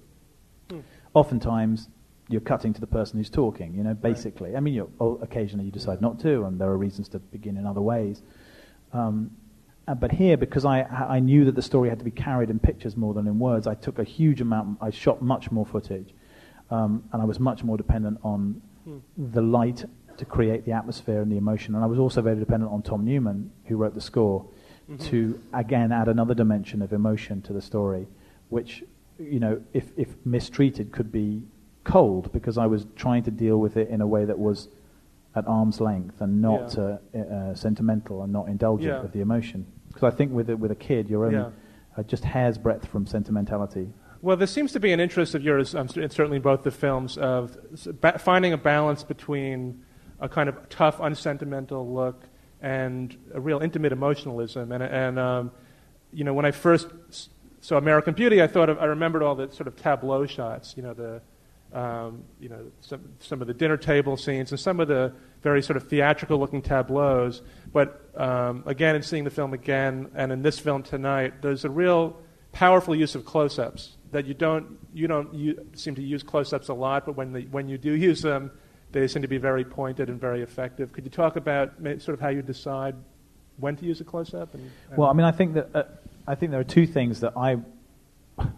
Hmm. 0.70 0.79
oftentimes 1.14 1.88
you're 2.29 2.40
cutting 2.40 2.73
to 2.73 2.81
the 2.81 2.87
person 2.87 3.19
who's 3.19 3.29
talking, 3.29 3.74
you 3.74 3.82
know, 3.82 3.94
basically. 3.94 4.56
I 4.56 4.60
mean, 4.60 4.74
you're, 4.74 4.89
occasionally 5.20 5.67
you 5.67 5.72
decide 5.72 6.01
not 6.01 6.19
to, 6.20 6.44
and 6.44 6.60
there 6.60 6.69
are 6.69 6.79
reasons 6.79 7.08
to 7.10 7.19
begin 7.19 7.56
in 7.56 7.67
other 7.67 7.81
ways. 7.82 8.22
Um, 8.93 9.32
uh, 9.89 9.94
but 9.94 10.12
here, 10.12 10.36
because 10.36 10.65
I, 10.65 10.82
I 10.82 11.19
knew 11.19 11.44
that 11.46 11.56
the 11.56 11.62
story 11.62 11.89
had 11.89 11.98
to 11.98 12.05
be 12.05 12.10
carried 12.12 12.48
in 12.48 12.58
pictures 12.60 12.96
more 12.96 13.12
than 13.12 13.27
in 13.27 13.39
words, 13.39 13.67
I 13.67 13.74
took 13.74 13.98
a 13.98 14.05
huge 14.05 14.41
amount, 14.41 14.79
I 14.81 14.91
shot 14.91 15.20
much 15.20 15.51
more 15.51 15.67
footage, 15.67 16.15
um, 16.70 17.03
and 17.12 17.20
I 17.20 17.24
was 17.24 17.41
much 17.41 17.65
more 17.65 17.77
dependent 17.77 18.19
on 18.22 18.62
Hmm. 18.84 18.98
the 19.17 19.43
light 19.43 19.84
to 20.17 20.24
create 20.24 20.65
the 20.65 20.72
atmosphere 20.72 21.20
and 21.22 21.31
the 21.31 21.36
emotion. 21.36 21.74
And 21.74 21.82
I 21.84 21.86
was 21.86 21.98
also 21.98 22.22
very 22.22 22.39
dependent 22.39 22.70
on 22.72 22.82
Tom 22.82 23.05
Newman, 23.05 23.51
who 23.67 23.77
wrote 23.77 23.94
the 23.94 24.01
score, 24.01 24.46
Mhm. 24.91 25.01
to 25.10 25.41
again 25.53 25.93
add 25.93 26.08
another 26.08 26.34
dimension 26.34 26.82
of 26.82 26.93
emotion 26.93 27.41
to 27.43 27.53
the 27.53 27.60
story, 27.62 28.06
which, 28.48 28.84
you 29.19 29.39
know, 29.41 29.60
if, 29.72 29.93
if 29.96 30.15
mistreated, 30.24 30.93
could 30.93 31.10
be 31.12 31.43
cold 31.84 32.32
because 32.32 32.58
I 32.58 32.67
was 32.67 32.86
trying 32.96 33.22
to 33.24 33.31
deal 33.31 33.58
with 33.58 33.77
it 33.77 33.89
in 33.89 34.01
a 34.01 34.06
way 34.06 34.24
that 34.24 34.39
was 34.39 34.69
at 35.34 35.46
arm's 35.46 35.81
length 35.81 36.20
and 36.20 36.43
not 36.43 36.77
Yeah. 36.77 36.98
uh, 37.15 37.19
uh, 37.19 37.55
sentimental 37.55 38.22
and 38.22 38.32
not 38.32 38.48
indulgent 38.48 38.93
Yeah. 38.93 39.03
of 39.03 39.12
the 39.12 39.20
emotion. 39.20 39.67
Because 39.89 40.03
I 40.03 40.10
think 40.17 40.32
with 40.32 40.51
a, 40.51 40.56
with 40.56 40.70
a 40.70 40.74
kid, 40.77 41.08
you're 41.08 41.24
only 41.24 41.39
Yeah. 41.39 41.51
uh, 41.96 42.03
just 42.03 42.24
hair's 42.24 42.58
breadth 42.58 42.86
from 42.86 43.06
sentimentality. 43.06 43.93
Well, 44.20 44.36
there 44.36 44.46
seems 44.46 44.72
to 44.72 44.81
be 44.81 44.93
an 44.93 45.01
interest 45.01 45.34
of 45.34 45.43
yours, 45.43 45.74
um, 45.74 45.89
certainly 45.89 46.36
in 46.36 46.43
both 46.43 46.62
the 46.62 46.70
films, 46.70 47.19
of 47.19 47.56
finding 48.19 48.53
a 48.53 48.56
balance 48.58 49.03
between 49.03 49.82
a 50.20 50.29
kind 50.29 50.48
of 50.48 50.69
tough, 50.69 51.01
unsentimental 51.01 51.93
look 51.93 52.29
and 52.62 53.14
a 53.34 53.40
real 53.40 53.58
intimate 53.58 53.92
emotionalism. 53.92 54.72
And, 54.72 54.82
and 54.82 55.19
um, 55.19 55.50
you 56.12 56.24
know, 56.24 56.32
when 56.32 56.46
I 56.46 56.52
first 56.52 56.86
saw 57.60 57.76
American 57.76 58.14
Beauty, 58.14 58.40
I 58.40 58.46
thought 58.46 58.70
of, 58.70 58.78
I 58.78 58.84
remembered 58.86 59.22
all 59.22 59.34
the 59.34 59.50
sort 59.50 59.66
of 59.66 59.76
tableau 59.76 60.26
shots, 60.26 60.74
you 60.76 60.82
know, 60.82 60.94
the, 60.94 61.20
um, 61.78 62.22
you 62.38 62.48
know, 62.48 62.70
some, 62.81 63.02
some 63.19 63.40
of 63.40 63.48
the 63.48 63.54
dinner 63.54 63.76
table 63.76 64.16
scenes 64.16 64.52
and 64.52 64.60
some 64.60 64.78
of 64.78 64.88
the 64.88 65.12
very 65.42 65.62
sort 65.62 65.76
of 65.76 65.88
theatrical 65.88 66.38
looking 66.38 66.62
tableaus. 66.62 67.42
But 67.72 68.08
um, 68.16 68.62
again, 68.66 68.94
in 68.94 69.02
seeing 69.02 69.24
the 69.24 69.31
film 69.31 69.54
again, 69.54 70.10
and 70.14 70.31
in 70.31 70.42
this 70.42 70.58
film 70.58 70.82
tonight, 70.82 71.42
there's 71.42 71.64
a 71.64 71.70
real 71.70 72.16
powerful 72.52 72.94
use 72.94 73.14
of 73.14 73.24
close-ups 73.24 73.96
that 74.12 74.26
you 74.26 74.34
don't 74.34 74.78
you 74.92 75.08
don't 75.08 75.32
you 75.32 75.66
seem 75.72 75.94
to 75.94 76.02
use 76.02 76.22
close-ups 76.22 76.69
a 76.69 76.74
lot, 76.74 77.06
but 77.06 77.16
when 77.16 77.32
the, 77.32 77.42
when 77.50 77.69
you 77.69 77.78
do 77.78 77.92
use 77.92 78.20
them, 78.20 78.50
they 78.93 79.08
seem 79.08 79.22
to 79.22 79.29
be 79.29 79.39
very 79.39 79.65
pointed 79.65 80.08
and 80.08 80.20
very 80.20 80.43
effective. 80.43 80.93
Could 80.93 81.05
you 81.05 81.11
talk 81.11 81.37
about 81.37 81.72
sort 81.99 82.11
of 82.11 82.20
how 82.20 82.29
you 82.29 82.43
decide 82.43 82.94
when 83.56 83.77
to 83.77 83.84
use 83.84 84.01
a 84.01 84.05
close-up? 84.05 84.55
And, 84.55 84.70
and 84.89 84.99
Well, 84.99 85.08
I 85.08 85.13
mean, 85.13 85.25
I 85.27 85.32
think 85.32 85.55
that 85.55 85.70
uh, 85.75 85.84
I 86.27 86.34
think 86.34 86.51
there 86.53 86.61
are 86.61 86.65
two 86.65 86.87
things 86.87 87.20
that 87.20 87.32
I, 87.37 87.56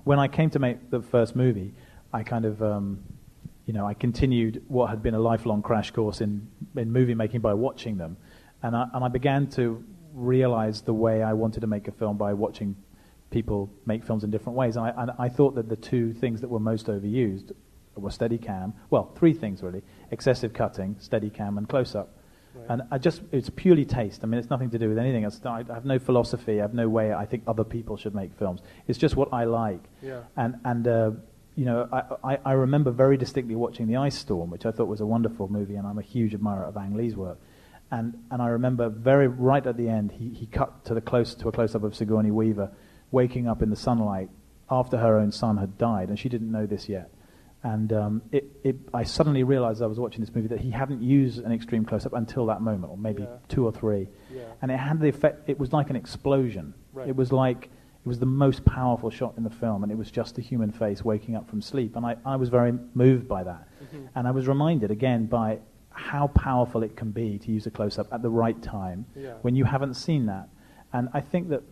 when 0.04 0.18
I 0.18 0.28
came 0.28 0.50
to 0.50 0.58
make 0.58 0.90
the 0.90 1.00
first 1.00 1.34
movie, 1.34 1.72
I 2.12 2.22
kind 2.22 2.44
of, 2.44 2.62
um, 2.62 3.02
you 3.66 3.72
know, 3.72 3.86
I 3.86 3.94
continued 3.94 4.62
what 4.68 4.90
had 4.90 5.02
been 5.02 5.14
a 5.14 5.18
lifelong 5.18 5.62
crash 5.62 5.90
course 5.90 6.20
in, 6.20 6.48
in 6.76 6.92
movie 6.92 7.14
making 7.14 7.40
by 7.40 7.54
watching 7.54 7.96
them. 7.96 8.16
And 8.62 8.76
I, 8.76 8.86
and 8.92 9.04
I 9.04 9.08
began 9.08 9.46
to 9.52 9.82
realize 10.12 10.82
the 10.82 10.94
way 10.94 11.22
I 11.22 11.32
wanted 11.32 11.60
to 11.60 11.66
make 11.66 11.88
a 11.88 11.92
film 11.92 12.16
by 12.16 12.34
watching 12.34 12.76
people 13.30 13.70
make 13.84 14.04
films 14.04 14.24
in 14.24 14.30
different 14.30 14.56
ways. 14.56 14.76
And 14.76 14.86
I, 14.86 15.02
and 15.02 15.10
I 15.18 15.28
thought 15.28 15.54
that 15.56 15.68
the 15.68 15.76
two 15.76 16.12
things 16.12 16.40
that 16.40 16.48
were 16.48 16.60
most 16.60 16.86
overused 16.86 17.52
were 17.96 18.10
Steadicam. 18.10 18.72
Well, 18.90 19.12
three 19.16 19.32
things 19.32 19.62
really: 19.62 19.82
excessive 20.10 20.52
cutting, 20.52 20.96
Steadicam, 20.96 21.58
and 21.58 21.68
close-up. 21.68 22.08
Right. 22.54 22.66
And 22.68 22.82
I 22.90 22.98
just, 22.98 23.22
it's 23.32 23.50
purely 23.50 23.84
taste. 23.84 24.22
I 24.22 24.26
mean, 24.26 24.38
it's 24.38 24.50
nothing 24.50 24.70
to 24.70 24.78
do 24.78 24.88
with 24.88 24.98
anything 24.98 25.24
else. 25.24 25.40
I 25.44 25.64
have 25.68 25.84
no 25.84 25.98
philosophy. 25.98 26.60
I 26.60 26.62
have 26.62 26.74
no 26.74 26.88
way 26.88 27.12
I 27.12 27.26
think 27.26 27.42
other 27.46 27.64
people 27.64 27.96
should 27.96 28.14
make 28.14 28.32
films. 28.38 28.60
It's 28.86 28.98
just 28.98 29.16
what 29.16 29.32
I 29.32 29.44
like. 29.44 29.82
Yeah. 30.00 30.20
And, 30.36 30.56
and 30.64 30.86
uh, 30.86 31.10
you 31.56 31.64
know, 31.64 31.88
I, 31.92 32.34
I, 32.34 32.38
I 32.44 32.52
remember 32.52 32.92
very 32.92 33.16
distinctly 33.16 33.56
watching 33.56 33.86
The 33.86 33.96
Ice 33.96 34.16
Storm, 34.16 34.50
which 34.50 34.66
I 34.66 34.70
thought 34.70 34.86
was 34.86 35.00
a 35.00 35.06
wonderful 35.06 35.48
movie, 35.48 35.74
and 35.74 35.86
I'm 35.86 35.98
a 35.98 36.02
huge 36.02 36.32
admirer 36.32 36.64
of 36.64 36.76
Ang 36.76 36.94
Lee's 36.94 37.16
work. 37.16 37.38
And, 37.90 38.14
and 38.30 38.40
I 38.40 38.46
remember 38.48 38.88
very 38.88 39.28
right 39.28 39.64
at 39.66 39.76
the 39.76 39.88
end, 39.88 40.12
he, 40.12 40.28
he 40.30 40.46
cut 40.46 40.84
to, 40.86 40.94
the 40.94 41.00
close, 41.00 41.34
to 41.34 41.48
a 41.48 41.52
close-up 41.52 41.82
of 41.82 41.94
Sigourney 41.94 42.30
Weaver 42.30 42.70
waking 43.10 43.46
up 43.46 43.62
in 43.62 43.70
the 43.70 43.76
sunlight 43.76 44.30
after 44.70 44.96
her 44.96 45.18
own 45.18 45.30
son 45.30 45.58
had 45.58 45.76
died, 45.76 46.08
and 46.08 46.18
she 46.18 46.28
didn't 46.28 46.50
know 46.50 46.66
this 46.66 46.88
yet. 46.88 47.10
And 47.64 47.92
um, 47.94 48.22
it, 48.30 48.44
it, 48.62 48.76
I 48.92 49.04
suddenly 49.04 49.42
realized 49.42 49.80
I 49.82 49.86
was 49.86 49.98
watching 49.98 50.20
this 50.20 50.34
movie 50.34 50.48
that 50.48 50.60
he 50.60 50.70
hadn't 50.70 51.02
used 51.02 51.38
an 51.38 51.50
extreme 51.50 51.84
close 51.86 52.04
up 52.04 52.12
until 52.12 52.44
that 52.46 52.60
moment, 52.60 52.92
or 52.92 52.98
maybe 52.98 53.22
Yeah. 53.22 53.36
two 53.48 53.64
or 53.64 53.72
three. 53.72 54.06
Yeah. 54.32 54.42
And 54.60 54.70
it 54.70 54.76
had 54.76 55.00
the 55.00 55.08
effect, 55.08 55.48
it 55.48 55.58
was 55.58 55.72
like 55.72 55.88
an 55.88 55.96
explosion. 55.96 56.74
Right. 56.92 57.08
It 57.08 57.16
was 57.16 57.32
like, 57.32 57.64
it 58.04 58.06
was 58.08 58.18
the 58.18 58.26
most 58.26 58.66
powerful 58.66 59.08
shot 59.08 59.34
in 59.38 59.44
the 59.44 59.50
film, 59.50 59.82
and 59.82 59.90
it 59.90 59.96
was 59.96 60.10
just 60.10 60.36
a 60.36 60.42
human 60.42 60.70
face 60.72 61.02
waking 61.02 61.36
up 61.36 61.48
from 61.48 61.62
sleep. 61.62 61.96
And 61.96 62.04
I, 62.04 62.16
I 62.26 62.36
was 62.36 62.50
very 62.50 62.72
moved 62.92 63.26
by 63.26 63.42
that. 63.44 63.66
Mm-hmm. 63.82 64.06
And 64.14 64.28
I 64.28 64.30
was 64.30 64.46
reminded 64.46 64.90
again 64.90 65.24
by 65.24 65.60
how 65.88 66.26
powerful 66.26 66.82
it 66.82 66.96
can 66.96 67.12
be 67.12 67.38
to 67.38 67.50
use 67.50 67.66
a 67.66 67.70
close 67.70 67.98
up 67.98 68.12
at 68.12 68.20
the 68.20 68.28
right 68.28 68.60
time 68.62 69.06
Yeah. 69.16 69.34
when 69.40 69.56
you 69.56 69.64
haven't 69.64 69.94
seen 69.94 70.26
that. 70.26 70.50
And 70.92 71.08
I 71.14 71.22
think 71.22 71.48
that 71.48 71.62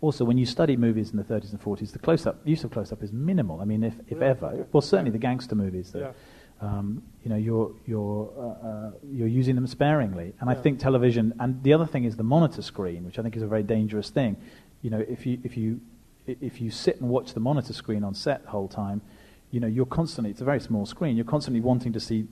also, 0.00 0.24
when 0.24 0.38
you 0.38 0.46
study 0.46 0.76
movies 0.76 1.10
in 1.10 1.16
the 1.16 1.24
30s 1.24 1.50
and 1.50 1.60
40s, 1.60 1.92
the 1.92 1.98
close-up 1.98 2.40
use 2.44 2.62
of 2.62 2.70
close-up 2.70 3.02
is 3.02 3.12
minimal. 3.12 3.60
I 3.60 3.64
mean, 3.64 3.82
if, 3.82 3.94
if 4.08 4.18
Yeah, 4.20 4.28
ever, 4.28 4.66
well, 4.72 4.80
certainly 4.80 5.10
the 5.10 5.18
gangster 5.18 5.56
movies, 5.56 5.90
that, 5.90 6.14
um, 6.60 7.02
you 7.24 7.30
know, 7.30 7.36
you're 7.36 7.72
you're 7.86 8.30
uh, 8.36 8.66
uh, 8.66 8.90
you're 9.10 9.28
using 9.28 9.54
them 9.54 9.66
sparingly. 9.66 10.34
And 10.40 10.48
I 10.50 10.54
think 10.54 10.78
television, 10.78 11.34
and 11.40 11.62
the 11.62 11.72
other 11.72 11.86
thing 11.86 12.04
is 12.04 12.16
the 12.16 12.22
monitor 12.22 12.62
screen, 12.62 13.04
which 13.04 13.18
I 13.18 13.22
think 13.22 13.36
is 13.36 13.42
a 13.42 13.46
very 13.46 13.62
dangerous 13.62 14.10
thing. 14.10 14.36
You 14.82 14.90
know, 14.90 15.04
if 15.08 15.26
you 15.26 15.38
if 15.42 15.56
you 15.56 15.80
if 16.26 16.60
you 16.60 16.70
sit 16.70 17.00
and 17.00 17.08
watch 17.08 17.34
the 17.34 17.40
monitor 17.40 17.72
screen 17.72 18.04
on 18.04 18.14
set 18.14 18.44
the 18.44 18.50
whole 18.50 18.68
time, 18.68 19.02
you 19.50 19.60
know, 19.60 19.66
you're 19.66 19.86
constantly. 19.86 20.30
It's 20.30 20.40
a 20.40 20.44
very 20.44 20.60
small 20.60 20.86
screen. 20.86 21.16
You're 21.16 21.24
constantly 21.24 21.60
wanting 21.60 21.92
to 21.92 22.00
see 22.00 22.26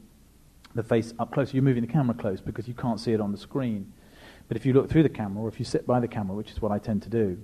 the 0.74 0.82
face 0.82 1.14
up 1.18 1.32
close. 1.32 1.54
You're 1.54 1.62
moving 1.62 1.82
the 1.82 1.92
camera 1.92 2.14
close 2.14 2.40
because 2.40 2.68
you 2.68 2.74
can't 2.74 3.00
see 3.00 3.12
it 3.12 3.20
on 3.20 3.32
the 3.32 3.38
screen. 3.38 3.92
But 4.48 4.56
if 4.56 4.66
you 4.66 4.72
look 4.72 4.88
through 4.88 5.02
the 5.02 5.08
camera, 5.08 5.42
or 5.42 5.48
if 5.48 5.58
you 5.58 5.64
sit 5.64 5.86
by 5.86 5.98
the 5.98 6.08
camera, 6.08 6.36
which 6.36 6.50
is 6.50 6.62
what 6.62 6.70
I 6.70 6.78
tend 6.78 7.02
to 7.02 7.08
do, 7.08 7.38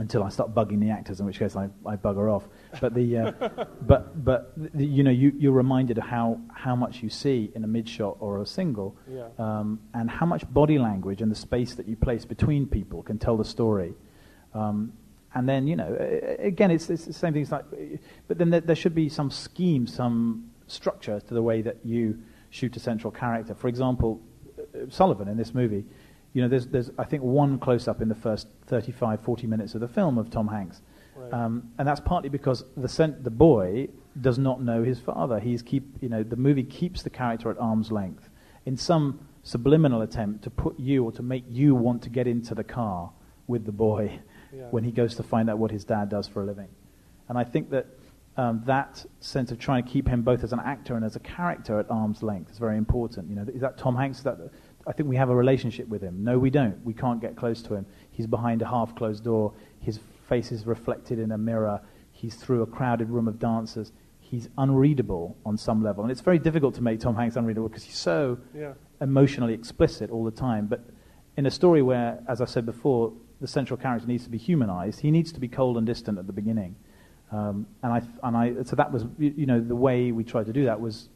until 0.00 0.22
I 0.24 0.30
start 0.30 0.54
bugging 0.54 0.80
the 0.80 0.88
actors, 0.88 1.20
in 1.20 1.26
which 1.26 1.38
case 1.38 1.54
I, 1.56 1.68
I 1.84 1.94
bugger 1.94 2.34
off. 2.34 2.48
But 2.80 2.94
the, 2.94 3.18
uh, 3.18 3.30
but 3.82 4.24
but 4.24 4.52
the, 4.56 4.84
you 4.96 5.02
know 5.02 5.10
you 5.10 5.32
you're 5.38 5.52
reminded 5.52 5.98
of 5.98 6.04
how 6.04 6.40
how 6.54 6.74
much 6.74 7.02
you 7.02 7.10
see 7.10 7.52
in 7.54 7.62
a 7.64 7.66
mid 7.66 7.86
shot 7.86 8.16
or 8.18 8.40
a 8.40 8.46
single, 8.46 8.96
Yeah. 9.06 9.28
um, 9.38 9.78
and 9.92 10.10
how 10.10 10.24
much 10.24 10.42
body 10.52 10.78
language 10.78 11.20
and 11.20 11.30
the 11.30 11.36
space 11.36 11.74
that 11.74 11.86
you 11.86 11.96
place 11.96 12.24
between 12.24 12.66
people 12.66 13.02
can 13.02 13.18
tell 13.18 13.36
the 13.36 13.44
story. 13.44 13.92
Um, 14.54 14.94
and 15.34 15.48
then 15.48 15.66
you 15.68 15.76
know 15.76 15.94
again 16.38 16.70
it's, 16.70 16.88
it's 16.88 17.04
the 17.04 17.12
same 17.12 17.34
thing. 17.34 17.42
It's 17.42 17.52
like, 17.52 17.66
but 18.26 18.38
then 18.38 18.48
there, 18.50 18.62
there 18.62 18.76
should 18.76 18.94
be 18.94 19.08
some 19.10 19.30
scheme, 19.30 19.86
some 19.86 20.50
structure 20.66 21.20
to 21.20 21.34
the 21.34 21.42
way 21.42 21.60
that 21.62 21.76
you 21.84 22.18
shoot 22.48 22.74
a 22.76 22.80
central 22.80 23.10
character. 23.12 23.54
For 23.54 23.68
example, 23.68 24.18
uh, 24.58 24.88
Sullivan 24.88 25.28
in 25.28 25.36
this 25.36 25.52
movie, 25.54 25.84
you 26.32 26.42
know, 26.42 26.48
there's, 26.48 26.66
there's 26.68 26.90
I 26.98 27.04
think 27.04 27.22
one 27.22 27.58
close 27.58 27.88
up 27.88 28.00
in 28.00 28.08
the 28.08 28.14
first 28.14 28.46
35, 28.66 29.20
40 29.20 29.46
minutes 29.46 29.74
of 29.74 29.80
the 29.80 29.88
film 29.88 30.18
of 30.18 30.30
Tom 30.30 30.48
Hanks, 30.48 30.80
Right. 31.16 31.32
um, 31.32 31.70
and 31.78 31.86
that's 31.86 32.00
partly 32.00 32.28
because 32.28 32.64
the 32.76 32.88
cent- 32.88 33.24
the 33.24 33.30
boy 33.30 33.88
does 34.20 34.38
not 34.38 34.62
know 34.62 34.82
his 34.82 35.00
father. 35.00 35.38
He's 35.40 35.60
keep 35.62 35.84
you 36.00 36.08
know 36.08 36.22
the 36.22 36.36
movie 36.36 36.62
keeps 36.64 37.02
the 37.02 37.10
character 37.10 37.50
at 37.50 37.58
arm's 37.58 37.90
length 37.92 38.28
in 38.66 38.76
some 38.76 39.26
subliminal 39.42 40.02
attempt 40.02 40.44
to 40.44 40.50
put 40.50 40.78
you 40.78 41.04
or 41.04 41.12
to 41.12 41.22
make 41.22 41.44
you 41.48 41.74
want 41.74 42.02
to 42.02 42.10
get 42.10 42.26
into 42.26 42.54
the 42.54 42.64
car 42.64 43.10
with 43.46 43.64
the 43.66 43.72
boy 43.72 44.18
Yeah. 44.52 44.62
when 44.70 44.82
he 44.84 44.90
goes 44.92 45.14
to 45.16 45.22
find 45.22 45.48
out 45.48 45.58
what 45.58 45.70
his 45.70 45.84
dad 45.84 46.08
does 46.08 46.26
for 46.26 46.42
a 46.42 46.44
living. 46.46 46.68
And 47.28 47.38
I 47.38 47.44
think 47.44 47.70
that 47.70 47.86
um, 48.36 48.62
that 48.66 49.04
sense 49.20 49.50
of 49.52 49.58
trying 49.58 49.84
to 49.84 49.90
keep 49.90 50.08
him 50.08 50.22
both 50.22 50.42
as 50.42 50.52
an 50.52 50.60
actor 50.60 50.94
and 50.96 51.04
as 51.04 51.14
a 51.16 51.20
character 51.20 51.78
at 51.78 51.90
arm's 51.90 52.22
length 52.22 52.50
is 52.52 52.58
very 52.58 52.76
important. 52.78 53.28
You 53.28 53.36
know, 53.36 53.46
is 53.52 53.60
that 53.60 53.76
Tom 53.78 53.94
Hanks? 53.96 54.18
Is 54.18 54.24
that 54.24 54.38
I 54.86 54.92
think 54.92 55.08
we 55.08 55.16
have 55.16 55.28
a 55.30 55.34
relationship 55.36 55.88
with 55.88 56.02
him. 56.02 56.24
No, 56.24 56.38
we 56.38 56.50
don't. 56.50 56.82
We 56.84 56.94
can't 56.94 57.20
get 57.20 57.36
close 57.36 57.62
to 57.62 57.74
him. 57.74 57.86
He's 58.10 58.26
behind 58.26 58.62
a 58.62 58.66
half-closed 58.66 59.22
door. 59.24 59.52
His 59.80 59.98
face 60.28 60.52
is 60.52 60.66
reflected 60.66 61.18
in 61.18 61.32
a 61.32 61.38
mirror. 61.38 61.80
He's 62.12 62.34
through 62.34 62.62
a 62.62 62.66
crowded 62.66 63.10
room 63.10 63.28
of 63.28 63.38
dancers. 63.38 63.92
He's 64.20 64.48
unreadable 64.58 65.36
on 65.44 65.56
some 65.58 65.82
level, 65.82 66.04
and 66.04 66.10
it's 66.10 66.20
very 66.20 66.38
difficult 66.38 66.74
to 66.76 66.82
make 66.82 67.00
Tom 67.00 67.16
Hanks 67.16 67.36
unreadable 67.36 67.68
because 67.68 67.82
he's 67.84 67.96
so 67.96 68.38
Yeah. 68.54 68.74
emotionally 69.00 69.54
explicit 69.54 70.10
all 70.10 70.24
the 70.24 70.30
time. 70.30 70.66
But 70.66 70.84
in 71.36 71.46
a 71.46 71.50
story 71.50 71.82
where, 71.82 72.22
as 72.28 72.40
I 72.40 72.44
said 72.44 72.64
before, 72.64 73.12
the 73.40 73.46
central 73.48 73.76
character 73.76 74.06
needs 74.06 74.24
to 74.24 74.30
be 74.30 74.38
humanized, 74.38 75.00
he 75.00 75.10
needs 75.10 75.32
to 75.32 75.40
be 75.40 75.48
cold 75.48 75.76
and 75.78 75.86
distant 75.86 76.18
at 76.18 76.26
the 76.26 76.32
beginning. 76.32 76.76
Um, 77.32 77.66
and 77.82 77.92
I, 77.92 78.02
and 78.22 78.36
I, 78.36 78.62
so 78.64 78.76
that 78.76 78.92
was, 78.92 79.06
you 79.18 79.46
know, 79.46 79.60
the 79.60 79.76
way 79.76 80.12
we 80.12 80.24
tried 80.24 80.46
to 80.46 80.52
do 80.52 80.64
that 80.64 80.80
was, 80.80 81.08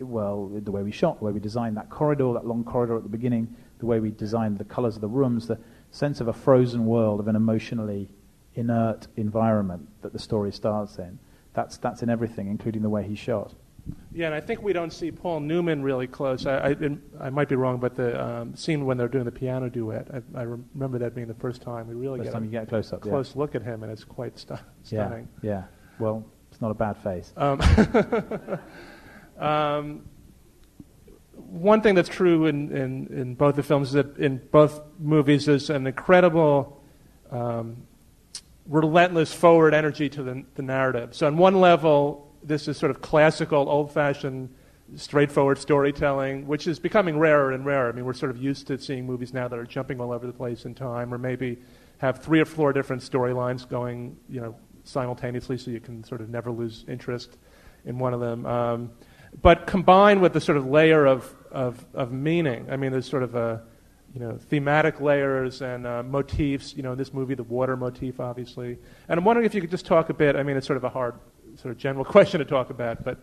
well, 0.00 0.48
the 0.52 0.70
way 0.70 0.82
we 0.82 0.92
shot, 0.92 1.18
the 1.18 1.24
way 1.24 1.32
we 1.32 1.40
designed 1.40 1.76
that 1.76 1.90
corridor, 1.90 2.32
that 2.34 2.46
long 2.46 2.64
corridor 2.64 2.96
at 2.96 3.02
the 3.02 3.08
beginning, 3.08 3.54
the 3.78 3.86
way 3.86 4.00
we 4.00 4.10
designed 4.10 4.58
the 4.58 4.64
colors 4.64 4.94
of 4.96 5.00
the 5.00 5.08
rooms, 5.08 5.46
the 5.46 5.58
sense 5.90 6.20
of 6.20 6.28
a 6.28 6.32
frozen 6.32 6.86
world, 6.86 7.20
of 7.20 7.28
an 7.28 7.36
emotionally 7.36 8.08
inert 8.54 9.06
environment 9.16 9.88
that 10.02 10.12
the 10.12 10.18
story 10.18 10.52
starts 10.52 10.98
in. 10.98 11.18
That's, 11.54 11.78
that's 11.78 12.02
in 12.02 12.10
everything, 12.10 12.48
including 12.48 12.82
the 12.82 12.90
way 12.90 13.02
he 13.04 13.14
shot. 13.14 13.54
Yeah, 14.12 14.26
and 14.26 14.34
I 14.34 14.40
think 14.40 14.62
we 14.62 14.72
don't 14.72 14.92
see 14.92 15.12
Paul 15.12 15.40
Newman 15.40 15.82
really 15.82 16.06
close. 16.06 16.44
I, 16.46 16.70
I, 16.70 16.76
I 17.20 17.30
might 17.30 17.48
be 17.48 17.54
wrong, 17.54 17.78
but 17.78 17.94
the 17.94 18.20
um, 18.22 18.56
scene 18.56 18.84
when 18.84 18.96
they're 18.96 19.08
doing 19.08 19.24
the 19.24 19.30
piano 19.30 19.68
duet, 19.68 20.08
I, 20.12 20.40
I 20.40 20.42
remember 20.42 20.98
that 20.98 21.14
being 21.14 21.28
the 21.28 21.34
first 21.34 21.62
time 21.62 21.86
we 21.86 21.94
really 21.94 22.18
First 22.18 22.28
get 22.28 22.32
time 22.32 22.42
a 22.42 22.46
you 22.46 22.50
get 22.50 22.62
a 22.64 22.66
close 22.66 22.92
up. 22.92 23.02
close 23.02 23.36
look 23.36 23.54
at 23.54 23.62
him, 23.62 23.82
and 23.82 23.92
it's 23.92 24.04
quite 24.04 24.38
stu- 24.38 24.58
stunning. 24.82 25.28
Yeah. 25.42 25.50
yeah. 25.50 25.64
Well, 25.98 26.24
it's 26.50 26.60
not 26.60 26.70
a 26.70 26.74
bad 26.74 26.96
face. 26.98 27.32
Um, 27.36 27.60
um, 29.38 30.02
one 31.34 31.80
thing 31.80 31.94
that's 31.94 32.08
true 32.08 32.46
in, 32.46 32.74
in, 32.76 33.06
in 33.08 33.34
both 33.34 33.56
the 33.56 33.62
films 33.62 33.88
is 33.88 33.94
that 33.94 34.16
in 34.18 34.38
both 34.50 34.80
movies 34.98 35.48
is 35.48 35.70
an 35.70 35.86
incredible, 35.86 36.82
um, 37.30 37.76
relentless 38.66 39.32
forward 39.32 39.74
energy 39.74 40.08
to 40.08 40.22
the, 40.22 40.44
the 40.54 40.62
narrative. 40.62 41.14
So, 41.14 41.26
on 41.26 41.36
one 41.36 41.60
level, 41.60 42.34
this 42.42 42.68
is 42.68 42.76
sort 42.76 42.90
of 42.90 43.00
classical, 43.00 43.68
old 43.68 43.92
fashioned, 43.92 44.48
straightforward 44.94 45.58
storytelling, 45.58 46.46
which 46.46 46.66
is 46.66 46.78
becoming 46.78 47.18
rarer 47.18 47.52
and 47.52 47.66
rarer. 47.66 47.88
I 47.88 47.92
mean, 47.92 48.04
we're 48.04 48.14
sort 48.14 48.30
of 48.30 48.38
used 48.38 48.66
to 48.68 48.78
seeing 48.78 49.06
movies 49.06 49.32
now 49.32 49.48
that 49.48 49.58
are 49.58 49.66
jumping 49.66 50.00
all 50.00 50.12
over 50.12 50.26
the 50.26 50.32
place 50.32 50.64
in 50.64 50.74
time, 50.74 51.12
or 51.12 51.18
maybe 51.18 51.58
have 51.98 52.22
three 52.22 52.40
or 52.40 52.44
four 52.44 52.72
different 52.72 53.02
storylines 53.02 53.68
going, 53.68 54.16
you 54.28 54.40
know, 54.40 54.54
simultaneously, 54.84 55.58
so 55.58 55.70
you 55.70 55.80
can 55.80 56.04
sort 56.04 56.20
of 56.20 56.28
never 56.28 56.50
lose 56.50 56.84
interest 56.88 57.38
in 57.84 57.98
one 57.98 58.14
of 58.14 58.20
them. 58.20 58.46
Um, 58.46 58.90
but 59.40 59.66
combined 59.66 60.20
with 60.20 60.32
the 60.32 60.40
sort 60.40 60.58
of 60.58 60.66
layer 60.66 61.06
of, 61.06 61.32
of, 61.50 61.84
of 61.94 62.12
meaning, 62.12 62.66
I 62.70 62.76
mean, 62.76 62.92
there's 62.92 63.08
sort 63.08 63.22
of 63.22 63.34
a, 63.34 63.62
you 64.14 64.20
know, 64.20 64.38
thematic 64.38 65.00
layers 65.00 65.60
and 65.60 65.86
uh, 65.86 66.02
motifs. 66.02 66.74
You 66.74 66.82
know, 66.82 66.92
in 66.92 66.98
this 66.98 67.12
movie, 67.12 67.34
the 67.34 67.42
water 67.42 67.76
motif, 67.76 68.18
obviously. 68.18 68.78
And 69.08 69.18
I'm 69.18 69.24
wondering 69.24 69.46
if 69.46 69.54
you 69.54 69.60
could 69.60 69.70
just 69.70 69.86
talk 69.86 70.08
a 70.08 70.14
bit. 70.14 70.36
I 70.36 70.42
mean, 70.42 70.56
it's 70.56 70.66
sort 70.66 70.78
of 70.78 70.84
a 70.84 70.88
hard, 70.88 71.14
sort 71.56 71.72
of 71.72 71.78
general 71.78 72.04
question 72.16 72.38
to 72.38 72.44
talk 72.44 72.70
about, 72.70 73.04
but 73.04 73.18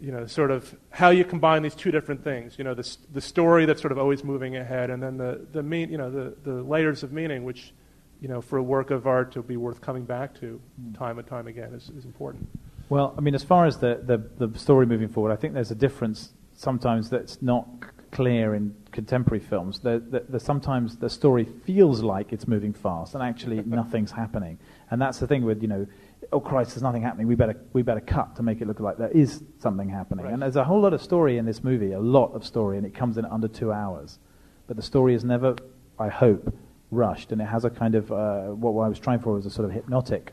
you 0.00 0.12
know, 0.12 0.26
sort 0.26 0.50
of 0.50 0.74
how 0.90 1.10
you 1.10 1.24
combine 1.24 1.62
these 1.62 1.74
two 1.74 1.90
different 1.90 2.22
things. 2.22 2.58
You 2.58 2.64
know, 2.64 2.74
the 2.74 2.96
the 3.12 3.20
story 3.20 3.66
that's 3.66 3.80
sort 3.80 3.92
of 3.92 3.98
always 3.98 4.24
moving 4.24 4.56
ahead, 4.56 4.90
and 4.90 5.02
then 5.02 5.16
the 5.16 5.46
the 5.52 5.62
mean, 5.62 5.90
you 5.90 5.98
know, 5.98 6.10
the 6.10 6.34
the 6.42 6.62
layers 6.62 7.02
of 7.02 7.12
meaning, 7.12 7.44
which, 7.44 7.72
you 8.20 8.28
know, 8.28 8.40
for 8.40 8.58
a 8.58 8.62
work 8.62 8.90
of 8.90 9.06
art 9.06 9.32
to 9.32 9.42
be 9.42 9.56
worth 9.56 9.80
coming 9.80 10.04
back 10.04 10.38
to 10.40 10.60
time 10.94 11.18
and 11.18 11.26
time 11.26 11.46
again 11.46 11.72
is, 11.72 11.90
is 11.90 12.04
important. 12.04 12.46
Well, 12.88 13.14
I 13.18 13.20
mean, 13.20 13.34
as 13.34 13.42
far 13.42 13.66
as 13.66 13.78
the, 13.78 14.00
the, 14.02 14.46
the 14.46 14.58
story 14.58 14.86
moving 14.86 15.08
forward, 15.08 15.32
I 15.32 15.36
think 15.36 15.54
there's 15.54 15.72
a 15.72 15.76
difference 15.76 16.32
sometimes 16.54 17.10
that's 17.10 17.42
not 17.42 17.66
c- 17.82 17.88
clear 18.12 18.54
in 18.54 18.74
contemporary 18.92 19.40
films. 19.40 19.80
The, 19.80 20.02
the, 20.10 20.24
the, 20.28 20.40
sometimes 20.40 20.96
the 20.96 21.10
story 21.10 21.44
feels 21.44 22.02
like 22.02 22.32
it's 22.32 22.46
moving 22.46 22.72
fast, 22.72 23.14
and 23.14 23.22
actually 23.22 23.60
nothing's 23.66 24.12
happening. 24.12 24.58
And 24.90 25.02
that's 25.02 25.18
the 25.18 25.26
thing 25.26 25.44
with, 25.44 25.62
you 25.62 25.68
know, 25.68 25.86
oh 26.32 26.40
Christ, 26.40 26.70
there's 26.70 26.82
nothing 26.82 27.02
happening. 27.02 27.26
We 27.26 27.34
better, 27.34 27.56
we 27.72 27.82
better 27.82 28.00
cut 28.00 28.36
to 28.36 28.42
make 28.44 28.60
it 28.60 28.68
look 28.68 28.78
like 28.78 28.98
there 28.98 29.10
is 29.10 29.42
something 29.58 29.88
happening. 29.88 30.24
Right. 30.24 30.34
And 30.34 30.42
there's 30.42 30.56
a 30.56 30.64
whole 30.64 30.80
lot 30.80 30.92
of 30.92 31.02
story 31.02 31.38
in 31.38 31.44
this 31.44 31.64
movie, 31.64 31.92
a 31.92 32.00
lot 32.00 32.32
of 32.34 32.46
story, 32.46 32.76
and 32.76 32.86
it 32.86 32.94
comes 32.94 33.18
in 33.18 33.24
under 33.24 33.48
two 33.48 33.72
hours. 33.72 34.20
But 34.68 34.76
the 34.76 34.82
story 34.82 35.14
is 35.14 35.24
never, 35.24 35.56
I 35.98 36.08
hope, 36.08 36.54
rushed, 36.92 37.32
and 37.32 37.40
it 37.40 37.46
has 37.46 37.64
a 37.64 37.70
kind 37.70 37.96
of, 37.96 38.12
uh, 38.12 38.44
what 38.46 38.80
I 38.80 38.88
was 38.88 39.00
trying 39.00 39.18
for 39.18 39.32
was 39.32 39.44
a 39.44 39.50
sort 39.50 39.68
of 39.68 39.72
hypnotic 39.72 40.32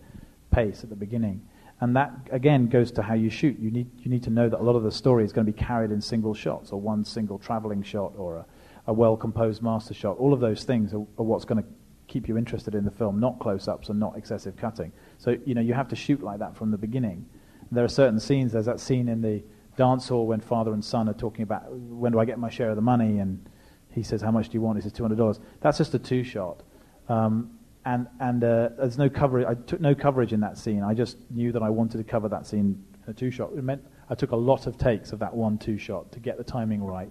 pace 0.51 0.83
at 0.83 0.89
the 0.91 0.95
beginning. 0.95 1.41
And 1.83 1.97
that, 1.97 2.13
again, 2.31 2.67
goes 2.67 2.93
to 2.93 3.01
how 3.01 3.13
you 3.13 3.29
shoot. 3.29 3.59
You 3.59 3.69
need, 3.69 3.91
you 3.99 4.09
need 4.09 4.23
to 4.23 4.29
know 4.29 4.47
that 4.47 4.57
a 4.57 4.63
lot 4.63 4.77
of 4.77 4.83
the 4.83 4.91
story 4.91 5.25
is 5.25 5.33
going 5.33 5.45
to 5.45 5.51
be 5.51 5.57
carried 5.57 5.91
in 5.91 5.99
single 5.99 6.33
shots, 6.33 6.71
or 6.71 6.79
one 6.79 7.03
single 7.03 7.37
traveling 7.37 7.83
shot, 7.83 8.13
or 8.15 8.37
a, 8.37 8.45
a 8.87 8.93
well 8.93 9.17
composed 9.17 9.61
master 9.61 9.93
shot. 9.93 10.17
All 10.17 10.31
of 10.31 10.39
those 10.39 10.63
things 10.63 10.93
are, 10.93 10.99
are 11.17 11.25
what's 11.25 11.43
going 11.43 11.61
to 11.61 11.69
keep 12.07 12.29
you 12.29 12.37
interested 12.37 12.73
in 12.73 12.85
the 12.85 12.91
film, 12.91 13.19
not 13.19 13.37
close 13.39 13.67
ups 13.67 13.89
and 13.89 13.99
not 13.99 14.17
excessive 14.17 14.55
cutting. 14.55 14.93
So, 15.17 15.35
you 15.45 15.55
know, 15.55 15.59
you 15.59 15.73
have 15.73 15.89
to 15.89 15.95
shoot 15.97 16.23
like 16.23 16.39
that 16.39 16.55
from 16.55 16.71
the 16.71 16.77
beginning. 16.77 17.27
There 17.69 17.83
are 17.83 17.89
certain 17.89 18.17
scenes, 18.17 18.53
there's 18.53 18.67
that 18.67 18.79
scene 18.79 19.09
in 19.09 19.21
the 19.21 19.43
dance 19.75 20.07
hall 20.07 20.25
when 20.25 20.39
father 20.39 20.71
and 20.71 20.85
son 20.85 21.09
are 21.09 21.13
talking 21.13 21.43
about 21.43 21.69
when 21.69 22.13
do 22.13 22.19
I 22.19 22.23
get 22.23 22.39
my 22.39 22.49
share 22.49 22.69
of 22.69 22.77
the 22.77 22.81
money, 22.81 23.19
and 23.19 23.45
he 23.89 24.03
says, 24.03 24.21
How 24.21 24.31
much 24.31 24.47
do 24.47 24.53
you 24.53 24.61
want? 24.61 24.77
He 24.77 24.83
says, 24.83 24.93
$200. 24.93 25.37
That's 25.59 25.79
just 25.79 25.93
a 25.95 25.99
two 25.99 26.23
shot. 26.23 26.63
Um, 27.09 27.59
and 27.85 28.07
and 28.19 28.43
uh, 28.43 28.69
there's 28.77 28.97
no 28.97 29.09
coverage. 29.09 29.45
I 29.45 29.55
took 29.55 29.81
no 29.81 29.93
coverage 29.93 30.33
in 30.33 30.39
that 30.41 30.57
scene. 30.57 30.83
I 30.83 30.93
just 30.93 31.17
knew 31.31 31.51
that 31.51 31.61
I 31.61 31.69
wanted 31.69 31.97
to 31.97 32.03
cover 32.03 32.29
that 32.29 32.45
scene 32.45 32.83
in 33.05 33.11
a 33.11 33.13
two 33.13 33.31
shot. 33.31 33.51
It 33.55 33.63
meant 33.63 33.83
I 34.09 34.15
took 34.15 34.31
a 34.31 34.35
lot 34.35 34.67
of 34.67 34.77
takes 34.77 35.11
of 35.11 35.19
that 35.19 35.33
one 35.33 35.57
two 35.57 35.77
shot 35.77 36.11
to 36.13 36.19
get 36.19 36.37
the 36.37 36.43
timing 36.43 36.83
right 36.83 37.09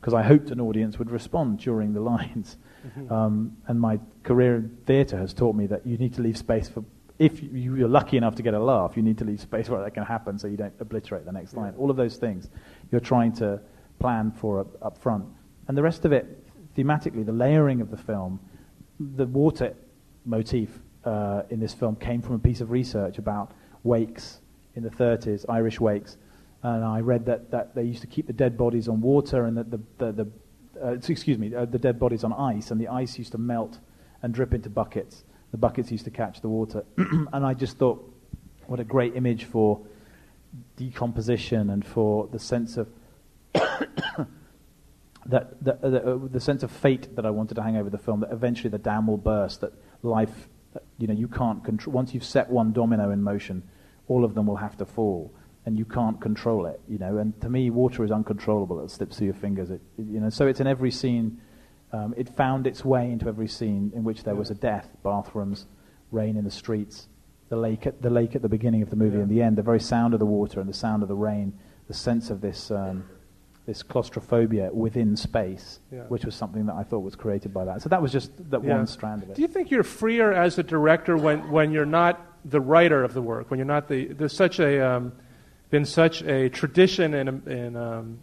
because 0.00 0.14
I 0.14 0.22
hoped 0.22 0.50
an 0.50 0.60
audience 0.60 0.98
would 0.98 1.10
respond 1.10 1.60
during 1.60 1.94
the 1.94 2.00
lines. 2.12 2.56
Mm-hmm. 2.86 3.12
Um, 3.12 3.56
and 3.66 3.80
my 3.80 3.98
career 4.22 4.56
in 4.56 4.76
theatre 4.86 5.18
has 5.18 5.32
taught 5.32 5.54
me 5.54 5.66
that 5.68 5.86
you 5.86 5.96
need 5.96 6.14
to 6.14 6.22
leave 6.22 6.36
space 6.36 6.68
for. 6.68 6.84
If 7.18 7.42
you're 7.42 7.88
lucky 7.88 8.16
enough 8.16 8.34
to 8.34 8.42
get 8.42 8.54
a 8.54 8.58
laugh, 8.58 8.96
you 8.96 9.02
need 9.02 9.18
to 9.18 9.24
leave 9.24 9.40
space 9.40 9.68
where 9.70 9.82
that 9.82 9.94
can 9.94 10.04
happen 10.04 10.38
so 10.38 10.46
you 10.46 10.56
don't 10.56 10.74
obliterate 10.80 11.24
the 11.24 11.32
next 11.32 11.54
yeah. 11.54 11.60
line. 11.60 11.74
All 11.78 11.90
of 11.90 11.96
those 11.96 12.16
things 12.16 12.48
you're 12.90 13.00
trying 13.00 13.32
to 13.36 13.60
plan 13.98 14.30
for 14.30 14.60
up, 14.60 14.82
up 14.82 14.98
front. 14.98 15.24
And 15.68 15.78
the 15.78 15.82
rest 15.82 16.04
of 16.04 16.12
it, 16.12 16.44
thematically, 16.76 17.24
the 17.24 17.32
layering 17.32 17.80
of 17.80 17.90
the 17.90 17.96
film, 17.96 18.40
the 19.00 19.26
water 19.26 19.74
motif 20.24 20.80
uh, 21.04 21.42
in 21.50 21.60
this 21.60 21.74
film 21.74 21.96
came 21.96 22.22
from 22.22 22.36
a 22.36 22.38
piece 22.38 22.60
of 22.60 22.70
research 22.70 23.18
about 23.18 23.52
wakes 23.82 24.40
in 24.74 24.82
the 24.82 24.90
30s, 24.90 25.44
Irish 25.48 25.80
wakes. 25.80 26.16
And 26.62 26.84
I 26.84 27.00
read 27.00 27.26
that, 27.26 27.50
that 27.50 27.74
they 27.74 27.82
used 27.82 28.00
to 28.00 28.06
keep 28.06 28.26
the 28.26 28.32
dead 28.32 28.56
bodies 28.56 28.88
on 28.88 29.00
water 29.00 29.44
and 29.44 29.56
that 29.56 29.70
the, 29.70 29.80
the, 29.98 30.12
the 30.12 30.26
uh, 30.82 30.92
excuse 31.08 31.38
me, 31.38 31.54
uh, 31.54 31.64
the 31.64 31.78
dead 31.78 31.98
bodies 31.98 32.24
on 32.24 32.32
ice, 32.32 32.70
and 32.70 32.80
the 32.80 32.88
ice 32.88 33.18
used 33.18 33.32
to 33.32 33.38
melt 33.38 33.78
and 34.22 34.34
drip 34.34 34.54
into 34.54 34.68
buckets. 34.68 35.24
The 35.52 35.58
buckets 35.58 35.90
used 35.92 36.04
to 36.04 36.10
catch 36.10 36.40
the 36.40 36.48
water. 36.48 36.84
and 36.96 37.44
I 37.44 37.54
just 37.54 37.78
thought, 37.78 38.10
what 38.66 38.80
a 38.80 38.84
great 38.84 39.14
image 39.14 39.44
for 39.44 39.80
decomposition 40.76 41.70
and 41.70 41.84
for 41.84 42.28
the 42.32 42.38
sense 42.38 42.76
of 42.76 42.88
that, 45.26 45.62
the, 45.62 45.74
uh, 45.82 46.18
the 46.30 46.40
sense 46.40 46.62
of 46.62 46.70
fate 46.70 47.14
that 47.14 47.26
I 47.26 47.30
wanted 47.30 47.54
to 47.54 47.62
hang 47.62 47.76
over 47.76 47.90
the 47.90 47.98
film. 47.98 48.20
That 48.20 48.32
eventually 48.32 48.70
the 48.70 48.78
dam 48.78 49.06
will 49.06 49.18
burst. 49.18 49.60
That 49.60 49.72
life, 50.04 50.48
you 50.98 51.06
know, 51.06 51.14
you 51.14 51.28
can't 51.28 51.64
control. 51.64 51.94
Once 51.94 52.14
you've 52.14 52.24
set 52.24 52.48
one 52.50 52.72
domino 52.72 53.10
in 53.10 53.22
motion, 53.22 53.62
all 54.08 54.24
of 54.24 54.34
them 54.34 54.46
will 54.46 54.56
have 54.56 54.76
to 54.76 54.84
fall, 54.84 55.32
and 55.66 55.78
you 55.78 55.84
can't 55.84 56.20
control 56.20 56.66
it. 56.66 56.80
You 56.88 56.98
know, 56.98 57.18
and 57.18 57.38
to 57.40 57.48
me, 57.48 57.70
water 57.70 58.04
is 58.04 58.10
uncontrollable. 58.10 58.84
It 58.84 58.90
slips 58.90 59.18
through 59.18 59.26
your 59.26 59.34
fingers. 59.34 59.70
It, 59.70 59.80
you 59.98 60.20
know, 60.20 60.30
so 60.30 60.46
it's 60.46 60.60
in 60.60 60.66
every 60.66 60.90
scene. 60.90 61.40
Um, 61.92 62.14
it 62.16 62.28
found 62.28 62.66
its 62.66 62.84
way 62.84 63.10
into 63.10 63.28
every 63.28 63.48
scene 63.48 63.92
in 63.94 64.04
which 64.04 64.24
there 64.24 64.34
was 64.34 64.50
a 64.50 64.54
death, 64.54 64.88
bathrooms, 65.04 65.66
rain 66.10 66.36
in 66.36 66.44
the 66.44 66.50
streets, 66.50 67.08
the 67.48 67.56
lake 67.56 67.86
at 67.86 68.02
the 68.02 68.10
lake 68.10 68.34
at 68.34 68.42
the 68.42 68.48
beginning 68.48 68.82
of 68.82 68.90
the 68.90 68.96
movie, 68.96 69.16
yeah. 69.16 69.22
and 69.22 69.30
the 69.30 69.42
end. 69.42 69.56
The 69.56 69.62
very 69.62 69.80
sound 69.80 70.12
of 70.12 70.20
the 70.20 70.26
water 70.26 70.60
and 70.60 70.68
the 70.68 70.74
sound 70.74 71.02
of 71.02 71.08
the 71.08 71.14
rain, 71.14 71.58
the 71.88 71.94
sense 71.94 72.30
of 72.30 72.40
this. 72.40 72.70
Um, 72.70 73.04
this 73.66 73.82
claustrophobia 73.82 74.70
within 74.72 75.16
space, 75.16 75.80
yeah. 75.90 76.00
which 76.08 76.24
was 76.24 76.34
something 76.34 76.66
that 76.66 76.74
I 76.74 76.82
thought 76.82 77.00
was 77.00 77.16
created 77.16 77.54
by 77.54 77.64
that. 77.64 77.80
So 77.80 77.88
that 77.88 78.02
was 78.02 78.12
just 78.12 78.30
that 78.50 78.62
yeah. 78.62 78.76
one 78.76 78.86
strand 78.86 79.22
of 79.22 79.30
it. 79.30 79.36
Do 79.36 79.42
you 79.42 79.48
think 79.48 79.70
you're 79.70 79.82
freer 79.82 80.32
as 80.32 80.58
a 80.58 80.62
director 80.62 81.16
when, 81.16 81.50
when 81.50 81.72
you're 81.72 81.86
not 81.86 82.20
the 82.44 82.60
writer 82.60 83.02
of 83.02 83.14
the 83.14 83.22
work, 83.22 83.50
when 83.50 83.58
you're 83.58 83.66
not 83.66 83.88
the 83.88 84.06
there's 84.06 84.36
such 84.36 84.58
a 84.60 84.86
um, 84.86 85.12
been 85.70 85.86
such 85.86 86.22
a 86.22 86.50
tradition 86.50 87.14
in, 87.14 87.28
in 87.48 87.76
um, 87.76 88.18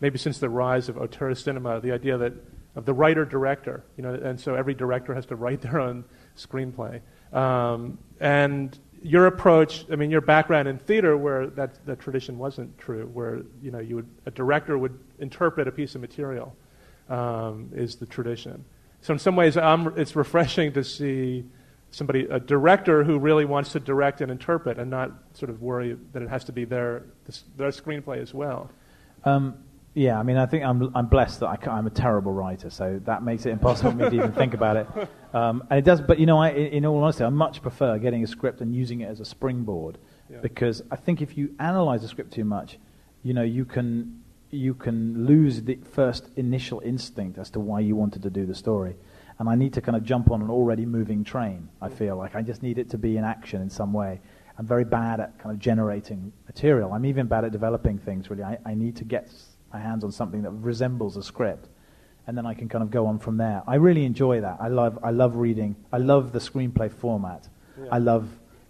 maybe 0.00 0.18
since 0.18 0.38
the 0.38 0.50
rise 0.50 0.90
of 0.90 0.98
auteur 0.98 1.34
cinema, 1.34 1.80
the 1.80 1.92
idea 1.92 2.18
that 2.18 2.34
of 2.76 2.84
the 2.84 2.92
writer 2.92 3.24
director, 3.24 3.84
you 3.96 4.02
know, 4.02 4.12
and 4.12 4.38
so 4.38 4.54
every 4.54 4.74
director 4.74 5.14
has 5.14 5.26
to 5.26 5.36
write 5.36 5.60
their 5.62 5.80
own 5.80 6.04
screenplay. 6.36 7.00
Um, 7.32 7.98
and 8.20 8.78
your 9.04 9.26
approach, 9.26 9.84
I 9.92 9.96
mean, 9.96 10.10
your 10.10 10.22
background 10.22 10.66
in 10.66 10.78
theater, 10.78 11.14
where 11.16 11.48
that, 11.48 11.84
that 11.84 12.00
tradition 12.00 12.38
wasn't 12.38 12.76
true, 12.78 13.04
where 13.12 13.42
you 13.62 13.70
know 13.70 13.78
you 13.78 13.96
would, 13.96 14.08
a 14.24 14.30
director 14.30 14.78
would 14.78 14.98
interpret 15.18 15.68
a 15.68 15.72
piece 15.72 15.94
of 15.94 16.00
material, 16.00 16.56
um, 17.10 17.70
is 17.74 17.96
the 17.96 18.06
tradition. 18.06 18.64
So 19.02 19.12
in 19.12 19.18
some 19.18 19.36
ways, 19.36 19.58
I'm, 19.58 19.96
it's 19.98 20.16
refreshing 20.16 20.72
to 20.72 20.82
see 20.82 21.44
somebody, 21.90 22.24
a 22.30 22.40
director 22.40 23.04
who 23.04 23.18
really 23.18 23.44
wants 23.44 23.72
to 23.72 23.80
direct 23.80 24.22
and 24.22 24.32
interpret, 24.32 24.78
and 24.78 24.90
not 24.90 25.12
sort 25.34 25.50
of 25.50 25.60
worry 25.60 25.98
that 26.14 26.22
it 26.22 26.30
has 26.30 26.44
to 26.44 26.52
be 26.52 26.64
their 26.64 27.04
their 27.58 27.68
screenplay 27.68 28.22
as 28.22 28.32
well. 28.32 28.70
Um, 29.26 29.58
yeah, 29.94 30.18
I 30.18 30.24
mean, 30.24 30.36
I 30.36 30.46
think 30.46 30.64
I'm, 30.64 30.90
I'm 30.96 31.06
blessed 31.06 31.40
that 31.40 31.46
I 31.46 31.78
am 31.78 31.86
a 31.86 31.90
terrible 31.90 32.32
writer, 32.32 32.68
so 32.68 33.00
that 33.04 33.22
makes 33.22 33.46
it 33.46 33.50
impossible 33.50 33.92
for 33.92 33.96
me 33.96 34.10
to 34.10 34.16
even 34.16 34.32
think 34.32 34.54
about 34.54 34.76
it. 34.76 34.86
Um, 35.34 35.64
and 35.68 35.80
it 35.80 35.84
does, 35.84 36.00
but 36.00 36.20
you 36.20 36.26
know, 36.26 36.38
I, 36.38 36.50
in 36.50 36.86
all 36.86 37.02
honesty, 37.02 37.24
I 37.24 37.28
much 37.28 37.60
prefer 37.60 37.98
getting 37.98 38.22
a 38.22 38.26
script 38.28 38.60
and 38.60 38.72
using 38.72 39.00
it 39.00 39.06
as 39.06 39.18
a 39.18 39.24
springboard 39.24 39.98
yeah. 40.30 40.38
because 40.40 40.80
I 40.92 40.94
think 40.94 41.20
if 41.20 41.36
you 41.36 41.56
analyze 41.58 42.04
a 42.04 42.08
script 42.08 42.32
too 42.32 42.44
much, 42.44 42.78
you 43.24 43.34
know, 43.34 43.42
you 43.42 43.64
can 43.64 44.22
you 44.52 44.74
can 44.74 45.26
lose 45.26 45.62
the 45.62 45.76
first 45.92 46.28
initial 46.36 46.78
instinct 46.84 47.36
as 47.38 47.50
to 47.50 47.58
why 47.58 47.80
you 47.80 47.96
wanted 47.96 48.22
to 48.22 48.30
do 48.30 48.46
the 48.46 48.54
story. 48.54 48.94
And 49.40 49.48
I 49.48 49.56
need 49.56 49.72
to 49.72 49.80
kind 49.80 49.96
of 49.96 50.04
jump 50.04 50.30
on 50.30 50.40
an 50.40 50.50
already 50.50 50.86
moving 50.86 51.24
train. 51.24 51.68
I 51.82 51.88
feel 51.88 52.16
like 52.16 52.36
I 52.36 52.42
just 52.42 52.62
need 52.62 52.78
it 52.78 52.88
to 52.90 52.98
be 52.98 53.16
in 53.16 53.24
action 53.24 53.60
in 53.60 53.68
some 53.68 53.92
way. 53.92 54.20
I'm 54.56 54.66
very 54.66 54.84
bad 54.84 55.18
at 55.18 55.36
kind 55.40 55.52
of 55.52 55.58
generating 55.58 56.32
material. 56.46 56.92
I'm 56.92 57.04
even 57.04 57.26
bad 57.26 57.44
at 57.44 57.50
developing 57.50 57.98
things. 57.98 58.30
Really, 58.30 58.44
I, 58.44 58.58
I 58.64 58.74
need 58.74 58.94
to 58.96 59.04
get 59.04 59.28
my 59.74 59.80
hands 59.80 60.04
on 60.04 60.12
something 60.12 60.42
that 60.42 60.52
resembles 60.52 61.16
a 61.16 61.22
script, 61.22 61.68
and 62.26 62.38
then 62.38 62.46
I 62.46 62.54
can 62.54 62.68
kind 62.68 62.82
of 62.82 62.90
go 62.90 63.06
on 63.06 63.18
from 63.18 63.36
there. 63.36 63.62
I 63.66 63.74
really 63.74 64.04
enjoy 64.04 64.40
that. 64.40 64.58
I 64.60 64.68
love, 64.68 64.98
I 65.02 65.10
love 65.10 65.36
reading. 65.36 65.74
I 65.92 65.98
love 65.98 66.32
the 66.32 66.38
screenplay 66.38 66.90
format. 66.90 67.48
Yeah. 67.78 67.88
I 67.90 67.98
love 67.98 68.28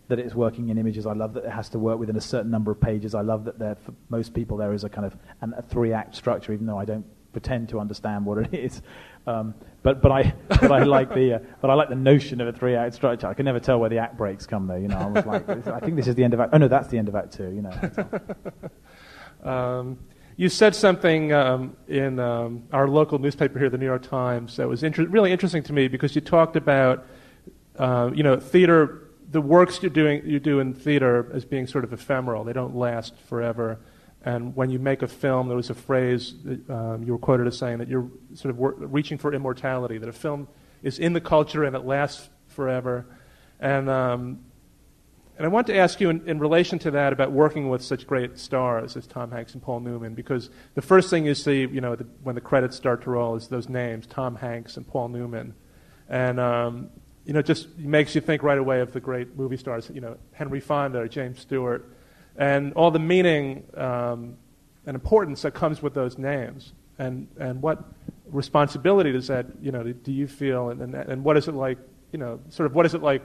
that 0.09 0.19
it's 0.19 0.35
working 0.35 0.71
in 0.71 0.79
images. 0.79 1.07
I 1.07 1.13
love 1.13 1.35
that 1.35 1.45
it 1.45 1.51
has 1.51 1.69
to 1.71 1.79
work 1.79 1.99
within 1.99 2.17
a 2.17 2.21
certain 2.21 2.51
number 2.51 2.71
of 2.71 2.81
pages. 2.81 3.15
I 3.15 3.21
love 3.21 3.45
that 3.45 3.59
there, 3.59 3.75
for 3.75 3.95
most 4.09 4.33
people 4.33 4.57
there 4.57 4.73
is 4.73 4.83
a 4.83 4.89
kind 4.89 5.07
of 5.07 5.15
an, 5.43 5.55
a 5.57 5.63
three-act 5.63 6.17
structure, 6.17 6.53
even 6.55 6.67
though 6.67 6.79
I 6.79 6.87
don't 6.87 7.05
pretend 7.33 7.69
to 7.69 7.81
understand 7.81 8.25
what 8.25 8.39
it 8.39 8.55
is. 8.55 8.81
Um, 9.27 9.55
but 9.83 10.01
but 10.01 10.11
I 10.11 10.35
but 10.49 10.73
I 10.73 10.85
like 10.85 11.13
the 11.15 11.35
uh, 11.35 11.39
but 11.61 11.71
I 11.71 11.75
like 11.75 11.91
the 11.91 11.95
notion 11.95 12.41
of 12.41 12.49
a 12.49 12.53
three-act 12.53 12.95
structure. 12.95 13.27
I 13.27 13.35
can 13.35 13.45
never 13.45 13.61
tell 13.61 13.79
where 13.79 13.91
the 13.91 13.99
act 13.99 14.17
breaks 14.17 14.47
come 14.47 14.67
though. 14.67 14.77
You 14.77 14.89
know, 14.89 14.99
I 14.99 15.07
was 15.07 15.27
like, 15.27 15.49
I 15.67 15.81
think 15.81 15.97
this 15.97 16.07
is 16.07 16.15
the 16.15 16.25
end 16.25 16.33
of 16.33 16.41
act. 16.41 16.55
Oh 16.55 16.59
no, 16.59 16.69
that's 16.69 16.89
the 16.89 16.97
end 16.97 17.09
of 17.09 17.15
act 17.15 17.35
two. 17.35 17.51
You 17.51 17.63
know. 17.63 19.51
um, 19.51 19.99
you 20.37 20.49
said 20.49 20.75
something 20.75 21.33
um, 21.33 21.77
in 21.87 22.19
um, 22.19 22.65
our 22.73 22.89
local 22.89 23.19
newspaper 23.19 23.59
here, 23.59 23.71
the 23.71 23.79
New 23.79 23.85
York 23.85 24.03
Times, 24.03 24.57
that 24.57 24.69
was 24.69 24.83
inter- 24.83 25.07
really 25.07 25.31
interesting 25.31 25.63
to 25.65 25.73
me 25.73 25.89
because 25.89 26.15
you 26.15 26.21
talked 26.21 26.57
about, 26.57 27.07
uh, 27.79 28.11
you 28.13 28.23
know, 28.23 28.39
theater, 28.39 29.11
the 29.31 29.41
works 29.41 29.81
you're 29.83 29.91
doing, 29.91 30.27
you 30.27 30.41
do 30.41 30.59
in 30.59 30.75
theater 30.75 31.31
as 31.33 31.45
being 31.45 31.67
sort 31.67 31.85
of 31.85 31.93
ephemeral. 31.93 32.43
They 32.45 32.53
don't 32.53 32.75
last 32.75 33.17
forever. 33.29 33.79
And 34.25 34.57
when 34.57 34.71
you 34.71 34.79
make 34.79 35.03
a 35.03 35.09
film, 35.09 35.49
there 35.49 35.57
was 35.57 35.71
a 35.71 35.75
phrase 35.75 36.35
that, 36.45 36.71
um, 36.71 37.05
you 37.05 37.13
were 37.13 37.19
quoted 37.19 37.47
as 37.47 37.59
saying 37.59 37.79
that 37.79 37.89
you're 37.89 38.11
sort 38.35 38.51
of 38.51 38.59
wor- 38.59 38.75
reaching 38.75 39.19
for 39.19 39.33
immortality, 39.33 39.99
that 39.99 40.09
a 40.09 40.13
film 40.13 40.49
is 40.83 40.99
in 40.99 41.13
the 41.13 41.21
culture 41.21 41.65
and 41.65 41.77
it 41.77 41.85
lasts 41.85 42.29
forever. 42.49 43.07
And 43.61 43.89
um, 43.89 44.41
and 45.37 45.45
I 45.45 45.49
want 45.49 45.67
to 45.67 45.77
ask 45.77 46.01
you, 46.01 46.11
in, 46.11 46.29
in, 46.29 46.39
relation 46.39 46.79
to 46.81 46.93
that, 46.93 47.13
about 47.13 47.33
working 47.33 47.69
with 47.69 47.83
such 47.83 48.07
great 48.07 48.39
stars 48.39 48.97
as 48.97 49.07
Tom 49.07 49.33
Hanks 49.33 49.55
and 49.55 49.63
Paul 49.63 49.81
Newman, 49.81 50.15
because 50.15 50.49
the 50.75 50.83
first 50.83 51.11
thing 51.11 51.25
you 51.25 51.35
see, 51.35 51.63
you 51.63 51.81
know, 51.81 51.97
the, 51.97 52.07
when 52.23 52.37
the 52.37 52.41
credits 52.41 52.77
start 52.77 53.03
to 53.03 53.11
roll, 53.11 53.35
is 53.35 53.49
those 53.49 53.69
names, 53.69 54.07
Tom 54.07 54.37
Hanks 54.37 54.77
and 54.77 54.87
Paul 54.87 55.09
Newman, 55.09 55.55
and 56.09 56.39
um, 56.39 56.91
you 57.25 57.33
know, 57.33 57.41
it 57.41 57.47
just 57.47 57.77
makes 57.79 58.15
you 58.15 58.21
think 58.21 58.43
right 58.45 58.59
away 58.59 58.81
of 58.81 58.93
the 58.93 59.01
great 59.01 59.37
movie 59.37 59.57
stars, 59.57 59.91
you 59.93 60.01
know, 60.01 60.17
Henry 60.33 60.61
Fonda, 60.61 61.01
or 61.01 61.09
James 61.09 61.41
Stewart, 61.41 61.91
and 62.37 62.73
all 62.75 62.93
the 62.93 63.01
meaning 63.01 63.65
um, 63.77 64.37
and 64.87 64.95
importance 64.95 65.43
that 65.43 65.53
comes 65.53 65.83
with 65.83 65.95
those 65.95 66.17
names, 66.17 66.75
and 66.99 67.27
and 67.41 67.61
what 67.61 67.83
responsibility 68.27 69.11
does 69.11 69.27
that, 69.27 69.47
you 69.61 69.73
know, 69.73 69.83
do 69.83 70.13
you 70.13 70.29
feel, 70.29 70.69
and 70.69 70.81
and, 70.81 70.95
and 70.95 71.25
what 71.25 71.37
is 71.37 71.49
it 71.49 71.55
like, 71.55 71.79
you 72.13 72.21
know, 72.21 72.39
sort 72.51 72.67
of 72.67 72.75
what 72.77 72.87
is 72.87 72.95
it 72.95 73.03
like 73.03 73.23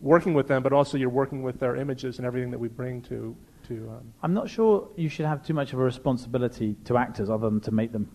working 0.00 0.34
with 0.34 0.48
them, 0.48 0.62
but 0.62 0.72
also 0.72 0.96
you're 0.96 1.08
working 1.08 1.42
with 1.42 1.58
their 1.58 1.76
images 1.76 2.18
and 2.18 2.26
everything 2.26 2.50
that 2.50 2.58
we 2.58 2.68
bring 2.68 3.02
to. 3.02 3.36
to 3.68 3.74
um, 3.90 4.12
I'm 4.22 4.34
not 4.34 4.48
sure 4.48 4.88
you 4.96 5.08
should 5.08 5.26
have 5.26 5.44
too 5.44 5.54
much 5.54 5.72
of 5.72 5.78
a 5.78 5.82
responsibility 5.82 6.76
to 6.84 6.96
actors 6.96 7.30
other 7.30 7.50
than 7.50 7.60
to 7.62 7.72
make 7.72 7.92
them, 7.92 8.08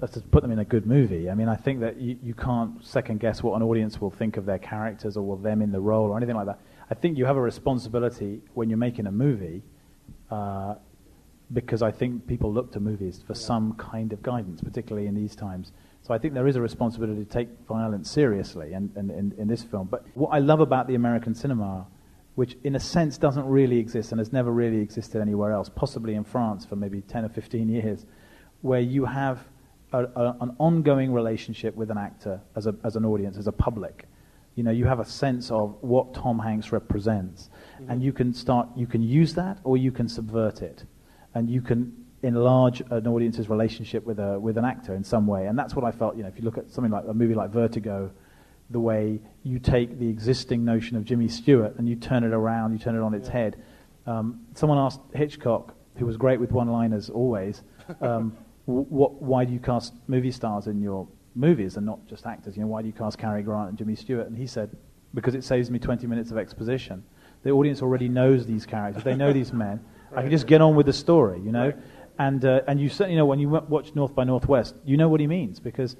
to 0.00 0.20
put 0.20 0.42
them 0.42 0.50
in 0.50 0.58
a 0.58 0.64
good 0.64 0.86
movie. 0.86 1.28
I 1.28 1.34
mean, 1.34 1.48
I 1.48 1.56
think 1.56 1.80
that 1.80 2.00
you, 2.00 2.18
you 2.22 2.34
can't 2.34 2.84
second 2.84 3.20
guess 3.20 3.42
what 3.42 3.54
an 3.56 3.62
audience 3.62 4.00
will 4.00 4.10
think 4.10 4.36
of 4.36 4.46
their 4.46 4.58
characters 4.58 5.16
or 5.16 5.22
will 5.22 5.36
them 5.36 5.62
in 5.62 5.72
the 5.72 5.80
role 5.80 6.10
or 6.10 6.16
anything 6.16 6.36
like 6.36 6.46
that. 6.46 6.60
I 6.90 6.94
think 6.94 7.18
you 7.18 7.24
have 7.26 7.36
a 7.36 7.42
responsibility 7.42 8.40
when 8.54 8.70
you're 8.70 8.78
making 8.78 9.06
a 9.06 9.12
movie. 9.12 9.62
Uh, 10.30 10.74
because 11.52 11.82
I 11.82 11.92
think 11.92 12.26
people 12.26 12.52
look 12.52 12.72
to 12.72 12.80
movies 12.80 13.22
for 13.24 13.32
yeah. 13.32 13.38
some 13.38 13.74
kind 13.74 14.12
of 14.12 14.22
guidance, 14.22 14.60
particularly 14.60 15.06
in 15.06 15.14
these 15.14 15.36
times. 15.36 15.72
So 16.06 16.14
I 16.14 16.18
think 16.18 16.34
there 16.34 16.46
is 16.46 16.54
a 16.54 16.60
responsibility 16.60 17.24
to 17.24 17.30
take 17.30 17.48
violence 17.66 18.08
seriously 18.08 18.74
and, 18.74 18.92
and, 18.94 19.10
in, 19.10 19.34
in 19.38 19.48
this 19.48 19.64
film. 19.64 19.88
But 19.90 20.06
what 20.14 20.28
I 20.28 20.38
love 20.38 20.60
about 20.60 20.86
the 20.86 20.94
American 20.94 21.34
cinema 21.34 21.86
which 22.36 22.56
in 22.64 22.76
a 22.76 22.80
sense 22.80 23.18
doesn't 23.18 23.46
really 23.46 23.78
exist 23.78 24.12
and 24.12 24.18
has 24.18 24.32
never 24.32 24.52
really 24.52 24.78
existed 24.78 25.20
anywhere 25.20 25.52
else, 25.52 25.70
possibly 25.70 26.14
in 26.14 26.22
France 26.22 26.64
for 26.64 26.76
maybe 26.76 27.00
10 27.00 27.24
or 27.24 27.28
15 27.30 27.68
years, 27.68 28.04
where 28.60 28.80
you 28.80 29.06
have 29.06 29.40
a, 29.92 30.04
a, 30.04 30.36
an 30.42 30.54
ongoing 30.58 31.12
relationship 31.12 31.74
with 31.74 31.90
an 31.90 31.96
actor 31.96 32.40
as, 32.54 32.66
a, 32.66 32.74
as 32.84 32.94
an 32.94 33.06
audience, 33.06 33.38
as 33.38 33.46
a 33.46 33.52
public. 33.52 34.04
You 34.54 34.64
know, 34.64 34.70
you 34.70 34.84
have 34.84 35.00
a 35.00 35.04
sense 35.04 35.50
of 35.50 35.76
what 35.80 36.12
Tom 36.12 36.38
Hanks 36.38 36.72
represents, 36.72 37.48
mm-hmm. 37.80 37.90
and 37.90 38.02
you 38.02 38.12
can 38.12 38.34
start, 38.34 38.68
you 38.76 38.86
can 38.86 39.02
use 39.02 39.34
that 39.34 39.58
or 39.64 39.78
you 39.78 39.90
can 39.90 40.06
subvert 40.06 40.60
it, 40.60 40.84
and 41.34 41.48
you 41.48 41.62
can 41.62 42.05
enlarge 42.26 42.82
an 42.90 43.06
audience's 43.06 43.48
relationship 43.48 44.04
with 44.04 44.18
a 44.18 44.38
with 44.38 44.58
an 44.58 44.64
actor 44.64 44.94
in 44.94 45.04
some 45.04 45.26
way. 45.26 45.46
And 45.46 45.58
that's 45.58 45.74
what 45.74 45.84
I 45.84 45.90
felt. 45.90 46.16
You 46.16 46.22
know, 46.22 46.28
if 46.28 46.38
you 46.38 46.44
look 46.44 46.58
at 46.58 46.70
something 46.70 46.92
like 46.92 47.04
a 47.08 47.14
movie 47.14 47.34
like 47.34 47.50
Vertigo, 47.50 48.10
the 48.70 48.80
way 48.80 49.20
you 49.42 49.58
take 49.58 49.98
the 49.98 50.08
existing 50.08 50.64
notion 50.64 50.96
of 50.96 51.04
Jimmy 51.04 51.28
Stewart 51.28 51.76
and 51.78 51.88
you 51.88 51.96
turn 51.96 52.24
it 52.24 52.32
around, 52.32 52.72
you 52.72 52.78
turn 52.78 52.96
it 52.96 53.00
on 53.00 53.14
its 53.14 53.28
yeah. 53.28 53.32
head. 53.32 53.62
Um, 54.06 54.40
someone 54.54 54.78
asked 54.78 55.00
Hitchcock, 55.14 55.74
who 55.96 56.06
was 56.06 56.16
great 56.16 56.38
with 56.40 56.52
one-liners 56.52 57.10
always, 57.10 57.62
um, 58.00 58.36
what, 58.66 59.14
why 59.22 59.44
do 59.44 59.52
you 59.52 59.60
cast 59.60 59.94
movie 60.08 60.30
stars 60.30 60.66
in 60.66 60.80
your 60.80 61.08
movies 61.34 61.76
and 61.76 61.86
not 61.86 62.06
just 62.06 62.26
actors? 62.26 62.56
You 62.56 62.62
know, 62.62 62.68
why 62.68 62.82
do 62.82 62.88
you 62.88 62.92
cast 62.92 63.18
Cary 63.18 63.42
Grant 63.42 63.68
and 63.68 63.78
Jimmy 63.78 63.94
Stewart? 63.94 64.26
And 64.26 64.36
he 64.36 64.46
said, 64.46 64.76
because 65.14 65.34
it 65.34 65.44
saves 65.44 65.70
me 65.70 65.78
20 65.78 66.06
minutes 66.06 66.30
of 66.30 66.38
exposition. 66.38 67.04
The 67.42 67.50
audience 67.50 67.82
already 67.82 68.08
knows 68.08 68.46
these 68.46 68.66
characters. 68.66 69.04
They 69.04 69.14
know 69.14 69.32
these 69.32 69.52
men. 69.52 69.80
Right. 70.10 70.18
I 70.18 70.22
can 70.22 70.30
just 70.30 70.46
get 70.46 70.60
on 70.60 70.74
with 70.74 70.86
the 70.86 70.92
story, 70.92 71.40
you 71.40 71.52
know. 71.52 71.66
Right. 71.66 71.76
And 72.18 72.44
uh, 72.44 72.62
and 72.66 72.80
you 72.80 72.88
certainly 72.88 73.16
know 73.16 73.26
when 73.26 73.38
you 73.38 73.48
watch 73.48 73.94
North 73.94 74.14
by 74.14 74.24
Northwest, 74.24 74.74
you 74.84 74.96
know 74.96 75.08
what 75.08 75.20
he 75.20 75.26
means 75.26 75.60
because 75.60 75.96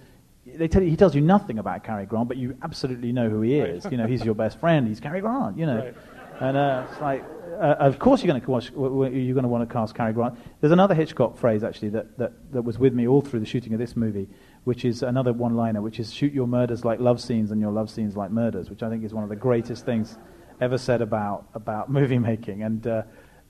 they 0.47 0.69
tell 0.69 0.83
you, 0.83 0.89
he 0.89 0.97
tells 0.97 1.15
you 1.15 1.21
nothing 1.21 1.59
about 1.59 1.85
Cary 1.85 2.07
Grant, 2.07 2.29
but 2.29 2.37
you 2.37 2.57
absolutely 2.63 3.13
know 3.13 3.29
who 3.29 3.43
he 3.43 3.59
is. 3.59 3.85
Right. 3.85 3.93
You 3.93 3.99
know, 3.99 4.07
he's 4.07 4.25
your 4.25 4.35
best 4.35 4.59
friend. 4.59 4.87
He's 4.87 5.01
Cary 5.01 5.21
Grant. 5.21 5.59
You 5.59 5.67
know, 5.67 5.77
right. 5.79 5.95
and 6.41 6.57
uh, 6.57 6.87
it's 6.91 7.01
like, 7.01 7.25
uh, 7.59 7.77
of 7.79 7.99
course 7.99 8.23
you're 8.23 8.33
going 8.33 8.41
to 8.41 8.51
watch. 8.51 8.71
You're 8.71 9.35
going 9.35 9.43
to 9.43 9.49
want 9.49 9.69
to 9.69 9.73
cast 9.73 9.95
Cary 9.95 10.13
Grant. 10.13 10.39
There's 10.61 10.73
another 10.73 10.95
Hitchcock 10.95 11.37
phrase 11.37 11.63
actually 11.63 11.91
that, 11.91 12.17
that 12.19 12.53
that 12.53 12.63
was 12.63 12.79
with 12.79 12.95
me 12.95 13.07
all 13.07 13.21
through 13.21 13.41
the 13.41 13.47
shooting 13.47 13.73
of 13.75 13.79
this 13.79 13.97
movie, 13.97 14.29
which 14.65 14.85
is 14.85 15.03
another 15.03 15.33
one-liner, 15.33 15.83
which 15.83 16.01
is 16.01 16.13
shoot 16.13 16.33
your 16.33 16.47
murders 16.47 16.85
like 16.85 17.01
love 17.01 17.21
scenes 17.21 17.51
and 17.51 17.61
your 17.61 17.73
love 17.73 17.91
scenes 17.91 18.17
like 18.17 18.31
murders, 18.31 18.71
which 18.71 18.83
I 18.83 18.89
think 18.89 19.05
is 19.05 19.13
one 19.13 19.25
of 19.25 19.31
the 19.31 19.37
greatest 19.37 19.85
things 19.85 20.17
ever 20.61 20.79
said 20.79 21.03
about 21.03 21.47
about 21.55 21.91
movie 21.91 22.19
making. 22.19 22.63
And 22.63 22.87
uh, 22.87 23.03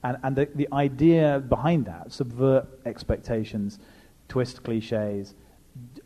and, 0.06 0.18
and 0.22 0.36
the, 0.36 0.48
the 0.54 0.68
idea 0.72 1.40
behind 1.40 1.86
that, 1.86 2.12
subvert 2.12 2.66
expectations, 2.86 3.80
twist 4.28 4.62
cliches, 4.62 5.34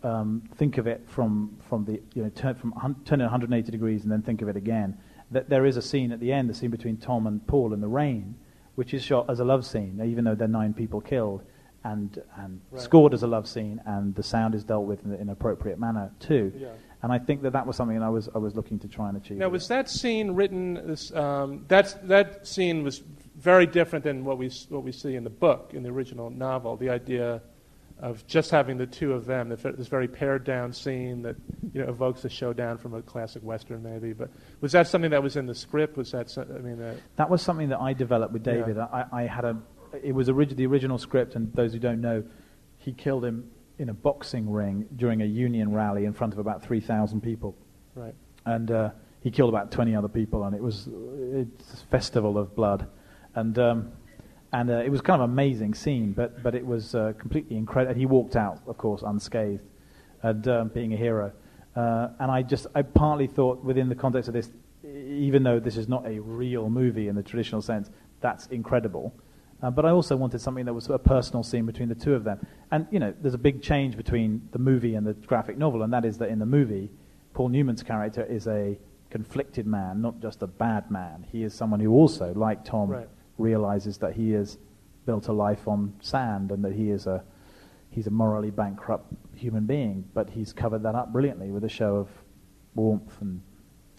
um, 0.03 0.43
think 0.57 0.79
of 0.79 0.87
it 0.87 1.03
from, 1.07 1.59
from 1.69 1.85
the, 1.85 2.01
you 2.15 2.23
know, 2.23 2.31
turn, 2.31 2.55
from, 2.55 2.73
turn 3.05 3.21
it 3.21 3.25
180 3.25 3.71
degrees 3.71 4.03
and 4.03 4.11
then 4.11 4.23
think 4.23 4.41
of 4.41 4.49
it 4.49 4.57
again. 4.57 4.97
That 5.31 5.51
there 5.51 5.67
is 5.67 5.77
a 5.77 5.83
scene 5.83 6.13
at 6.13 6.21
the 6.21 6.33
end, 6.33 6.49
the 6.49 6.55
scene 6.55 6.71
between 6.71 6.97
Tom 6.97 7.27
and 7.27 7.47
Paul 7.47 7.75
in 7.75 7.83
the 7.83 7.89
rain, 7.89 8.37
which 8.75 8.95
is 8.95 9.03
shot 9.03 9.29
as 9.29 9.39
a 9.39 9.45
love 9.45 9.67
scene, 9.67 10.01
even 10.03 10.25
though 10.25 10.35
there 10.35 10.47
are 10.47 10.49
nine 10.49 10.73
people 10.73 11.03
killed, 11.03 11.43
and, 11.85 12.23
and 12.37 12.61
right. 12.71 12.81
scored 12.81 13.13
as 13.13 13.23
a 13.23 13.27
love 13.27 13.47
scene, 13.47 13.81
and 13.85 14.15
the 14.15 14.23
sound 14.23 14.55
is 14.55 14.65
dealt 14.65 14.87
with 14.87 15.05
in 15.05 15.13
an 15.13 15.29
appropriate 15.29 15.79
manner 15.79 16.11
too. 16.21 16.53
Yeah. 16.57 16.69
And 17.03 17.13
I 17.13 17.19
think 17.19 17.43
that 17.43 17.53
that 17.53 17.67
was 17.67 17.77
something 17.77 17.99
that 17.99 18.05
I 18.05 18.11
was, 18.11 18.29
I 18.35 18.39
was 18.39 18.55
looking 18.55 18.79
to 18.81 18.89
try 18.89 19.09
and 19.09 19.17
achieve. 19.17 19.39
Now, 19.39 19.49
was 19.49 19.69
that 19.69 19.89
scene 19.89 20.33
written, 20.33 20.97
um, 21.15 21.65
that's, 21.69 21.95
that 22.03 22.47
scene 22.47 22.83
was 22.83 23.03
very 23.41 23.67
different 23.67 24.05
than 24.05 24.25
what 24.25 24.39
we, 24.39 24.51
what 24.69 24.83
we 24.83 24.93
see 24.93 25.17
in 25.17 25.25
the 25.25 25.31
book, 25.31 25.73
in 25.75 25.83
the 25.83 25.89
original 25.89 26.31
novel. 26.31 26.77
The 26.77 26.91
idea 26.91 27.41
of 27.99 28.27
just 28.27 28.51
having 28.51 28.79
the 28.79 28.87
two 28.87 29.13
of 29.13 29.27
them, 29.27 29.51
this 29.51 29.89
very 29.89 30.09
pared 30.09 30.45
down 30.45 30.73
scene 30.73 31.23
that 31.23 31.37
you 31.73 31.83
know 31.83 31.89
evokes 31.89 32.25
a 32.25 32.31
showdown 32.31 32.79
from 32.79 32.95
a 32.95 33.03
classic 33.03 33.43
western, 33.43 33.83
maybe. 33.83 34.13
But 34.13 34.31
was 34.61 34.73
that 34.73 34.89
something 34.89 35.11
that 35.11 35.23
was 35.23 35.37
in 35.37 35.47
the 35.47 35.55
script? 35.55 35.97
Was 35.97 36.13
that 36.13 36.37
I 36.39 36.59
mean 36.59 36.81
uh, 36.81 36.97
that 37.17 37.29
was 37.29 37.43
something 37.43 37.69
that 37.69 37.81
I 37.81 37.93
developed 37.93 38.33
with 38.33 38.43
David. 38.43 38.77
Yeah. 38.77 38.87
I, 38.93 39.23
I, 39.23 39.27
had 39.27 39.45
a 39.45 39.57
it 40.03 40.15
was 40.15 40.29
orig- 40.29 40.57
the 40.57 40.67
original 40.67 40.99
script, 40.99 41.35
and 41.35 41.53
those 41.55 41.73
who 41.73 41.79
don't 41.79 42.01
know, 42.01 42.25
he 42.79 42.93
killed 42.93 43.25
him 43.25 43.51
in 43.79 43.91
a 43.91 43.95
boxing 43.95 44.51
ring 44.51 44.87
during 44.97 45.21
a 45.21 45.27
union 45.27 45.73
rally 45.73 46.05
in 46.07 46.13
front 46.13 46.33
of 46.33 46.39
about 46.39 46.63
three 46.63 46.81
thousand 46.81 47.21
people. 47.23 47.55
Right. 47.95 48.15
And 48.47 48.71
uh, 48.71 48.91
he 49.21 49.31
killed 49.31 49.51
about 49.51 49.71
twenty 49.73 49.95
other 49.95 50.09
people, 50.09 50.45
and 50.45 50.57
it 50.57 50.63
was 50.63 50.89
it's 51.33 51.83
a 51.83 51.87
festival 51.87 52.39
of 52.39 52.55
blood, 52.55 52.89
and. 53.35 53.59
Um, 53.59 53.93
and 54.53 54.71
uh, 54.71 54.79
it 54.79 54.91
was 54.91 55.01
kind 55.01 55.23
of 55.23 55.29
an 55.29 55.33
amazing 55.33 55.75
scene, 55.75 56.13
but, 56.13 56.43
but 56.43 56.55
it 56.55 56.67
was 56.67 56.95
uh, 56.95 57.13
completely 57.19 57.57
incredible. 57.57 57.95
He 57.95 58.07
walked 58.07 58.35
out, 58.35 58.59
of 58.67 58.77
course, 58.79 59.03
unscathed, 59.03 59.63
and 60.23 60.49
um, 60.49 60.69
being 60.69 60.93
a 60.93 60.97
hero. 60.97 61.33
Uh, 61.77 62.09
and 62.19 62.31
I 62.31 62.43
just, 62.43 62.67
I 62.75 62.83
partly 62.83 63.29
thought 63.29 63.63
within 63.63 63.89
the 63.89 63.95
context 63.95 64.27
of 64.29 64.35
this, 64.35 64.51
even 64.83 65.45
though 65.45 65.61
this 65.61 65.77
is 65.77 65.89
not 65.89 66.05
a 66.05 66.19
real 66.19 66.69
movie 66.69 67.07
in 67.07 67.15
the 67.15 67.23
traditional 67.23 67.63
sense, 67.63 67.91
that's 68.21 68.47
incredible. 68.49 69.15
Uh, 69.63 69.71
but 69.71 69.85
I 69.85 69.91
also 69.91 70.17
wanted 70.17 70.41
something 70.41 70.65
that 70.65 70.75
was 70.75 70.89
a 70.89 70.99
personal 70.99 71.45
scene 71.45 71.65
between 71.65 71.89
the 71.89 71.95
two 71.95 72.15
of 72.15 72.25
them. 72.25 72.45
And, 72.73 72.89
you 72.91 72.99
know, 72.99 73.15
there's 73.21 73.35
a 73.35 73.39
big 73.39 73.63
change 73.63 73.97
between 73.97 74.49
the 74.51 74.59
movie 74.59 74.97
and 74.97 75.07
the 75.07 75.13
graphic 75.13 75.59
novel, 75.59 75.83
and 75.83 75.93
that 75.93 76.05
is 76.05 76.19
that 76.19 76.29
in 76.29 76.41
the 76.41 76.47
movie, 76.47 76.91
Paul 77.35 77.51
Newman's 77.51 77.85
character 77.85 78.25
is 78.25 78.49
a 78.49 78.77
conflicted 79.11 79.67
man, 79.67 80.01
not 80.01 80.21
just 80.21 80.43
a 80.43 80.47
bad 80.49 80.91
man. 80.91 81.25
He 81.31 81.45
is 81.45 81.55
someone 81.55 81.79
who 81.79 81.93
also, 81.93 82.35
like 82.35 82.65
Tom, 82.65 82.89
right 82.89 83.09
realizes 83.41 83.99
that 83.99 84.15
he 84.15 84.33
has 84.33 84.59
built 85.07 85.29
a 85.29 85.33
life 85.33 85.67
on 85.67 85.95
sand 86.01 86.53
and 86.53 86.65
that 86.65 86.73
he 86.73 86.91
is 86.91 87.07
a 87.07 87.25
he's 87.91 88.07
a 88.07 88.11
morally 88.11 88.51
bankrupt 88.51 89.13
human 89.35 89.67
being. 89.67 90.05
But 90.15 90.31
he's 90.31 90.53
covered 90.53 90.83
that 90.85 90.95
up 90.95 91.13
brilliantly 91.13 91.51
with 91.51 91.65
a 91.65 91.69
show 91.69 91.97
of 91.97 92.09
warmth 92.75 93.21
and 93.21 93.41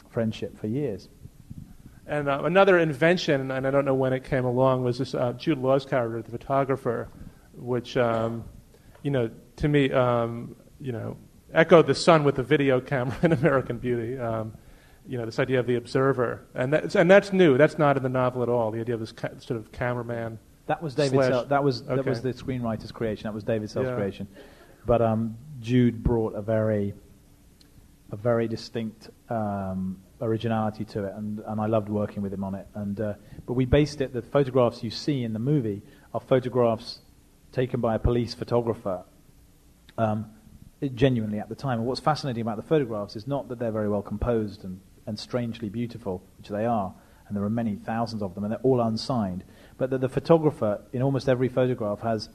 friendship 0.09 0.57
for 0.57 0.67
years. 0.67 1.09
And 2.07 2.27
uh, 2.27 2.41
another 2.43 2.79
invention, 2.79 3.51
and 3.51 3.65
I 3.67 3.71
don't 3.71 3.85
know 3.85 3.93
when 3.93 4.11
it 4.11 4.23
came 4.23 4.45
along, 4.45 4.83
was 4.83 4.97
this 4.97 5.13
uh, 5.13 5.33
Jude 5.33 5.59
Law's 5.59 5.85
character, 5.85 6.21
the 6.21 6.31
photographer, 6.31 7.09
which, 7.53 7.95
um, 7.95 8.43
you 9.03 9.11
know, 9.11 9.29
to 9.57 9.67
me, 9.67 9.91
um, 9.91 10.55
you 10.79 10.91
know, 10.91 11.15
echoed 11.53 11.87
the 11.87 11.95
son 11.95 12.23
with 12.23 12.35
the 12.35 12.43
video 12.43 12.81
camera 12.91 13.15
in 13.23 13.31
American 13.31 13.77
Beauty. 13.77 14.17
Um, 14.17 14.53
you 15.07 15.17
know, 15.17 15.25
this 15.25 15.39
idea 15.39 15.59
of 15.59 15.67
the 15.67 15.75
observer, 15.75 16.45
and 16.53 16.73
that's 16.73 16.95
and 16.95 17.09
that's 17.09 17.33
new. 17.33 17.57
That's 17.57 17.77
not 17.77 17.97
in 17.97 18.03
the 18.03 18.09
novel 18.09 18.43
at 18.43 18.49
all. 18.49 18.71
The 18.71 18.79
idea 18.79 18.95
of 18.95 19.01
this 19.01 19.11
ca- 19.11 19.39
sort 19.39 19.59
of 19.59 19.71
cameraman. 19.71 20.39
That 20.67 20.81
was 20.81 20.95
David. 20.95 21.11
Slash, 21.11 21.47
that 21.47 21.63
was 21.63 21.81
okay. 21.83 21.95
that 21.95 22.05
was 22.05 22.21
the 22.21 22.33
screenwriter's 22.33 22.91
creation. 22.91 23.23
That 23.23 23.33
was 23.33 23.43
David 23.43 23.69
Self's 23.69 23.89
yeah. 23.89 23.95
creation. 23.95 24.27
But 24.85 25.01
um, 25.01 25.37
Jude 25.59 26.03
brought 26.03 26.35
a 26.35 26.41
very, 26.41 26.93
a 28.11 28.15
very 28.15 28.47
distinct 28.47 29.09
um, 29.29 29.99
originality 30.21 30.85
to 30.85 31.05
it, 31.05 31.13
and, 31.15 31.39
and 31.39 31.59
I 31.59 31.65
loved 31.67 31.89
working 31.89 32.21
with 32.21 32.33
him 32.33 32.43
on 32.43 32.55
it. 32.55 32.67
And 32.75 32.99
uh, 32.99 33.13
but 33.45 33.53
we 33.53 33.65
based 33.65 34.01
it. 34.01 34.13
The 34.13 34.21
photographs 34.21 34.83
you 34.83 34.91
see 34.91 35.23
in 35.23 35.33
the 35.33 35.39
movie 35.39 35.81
are 36.13 36.21
photographs 36.21 36.99
taken 37.51 37.81
by 37.81 37.95
a 37.95 37.99
police 37.99 38.33
photographer. 38.33 39.03
Um, 39.97 40.27
genuinely 40.89 41.39
at 41.39 41.49
the 41.49 41.55
time. 41.55 41.79
And 41.79 41.87
what's 41.87 41.99
fascinating 41.99 42.41
about 42.41 42.57
the 42.57 42.63
photographs 42.63 43.15
is 43.15 43.27
not 43.27 43.49
that 43.49 43.59
they're 43.59 43.71
very 43.71 43.89
well 43.89 44.01
composed 44.01 44.63
and 44.63 44.79
and 45.11 45.19
strangely 45.19 45.67
beautiful, 45.67 46.23
which 46.37 46.47
they 46.47 46.65
are, 46.65 46.93
and 47.27 47.35
there 47.35 47.43
are 47.43 47.49
many 47.49 47.75
thousands 47.75 48.23
of 48.23 48.33
them, 48.33 48.45
and 48.45 48.53
they're 48.53 48.61
all 48.63 48.79
unsigned. 48.79 49.43
But 49.77 49.89
that 49.89 49.99
the 49.99 50.07
photographer 50.07 50.81
in 50.93 51.01
almost 51.01 51.27
every 51.27 51.49
photograph 51.49 51.99
has 51.99 52.29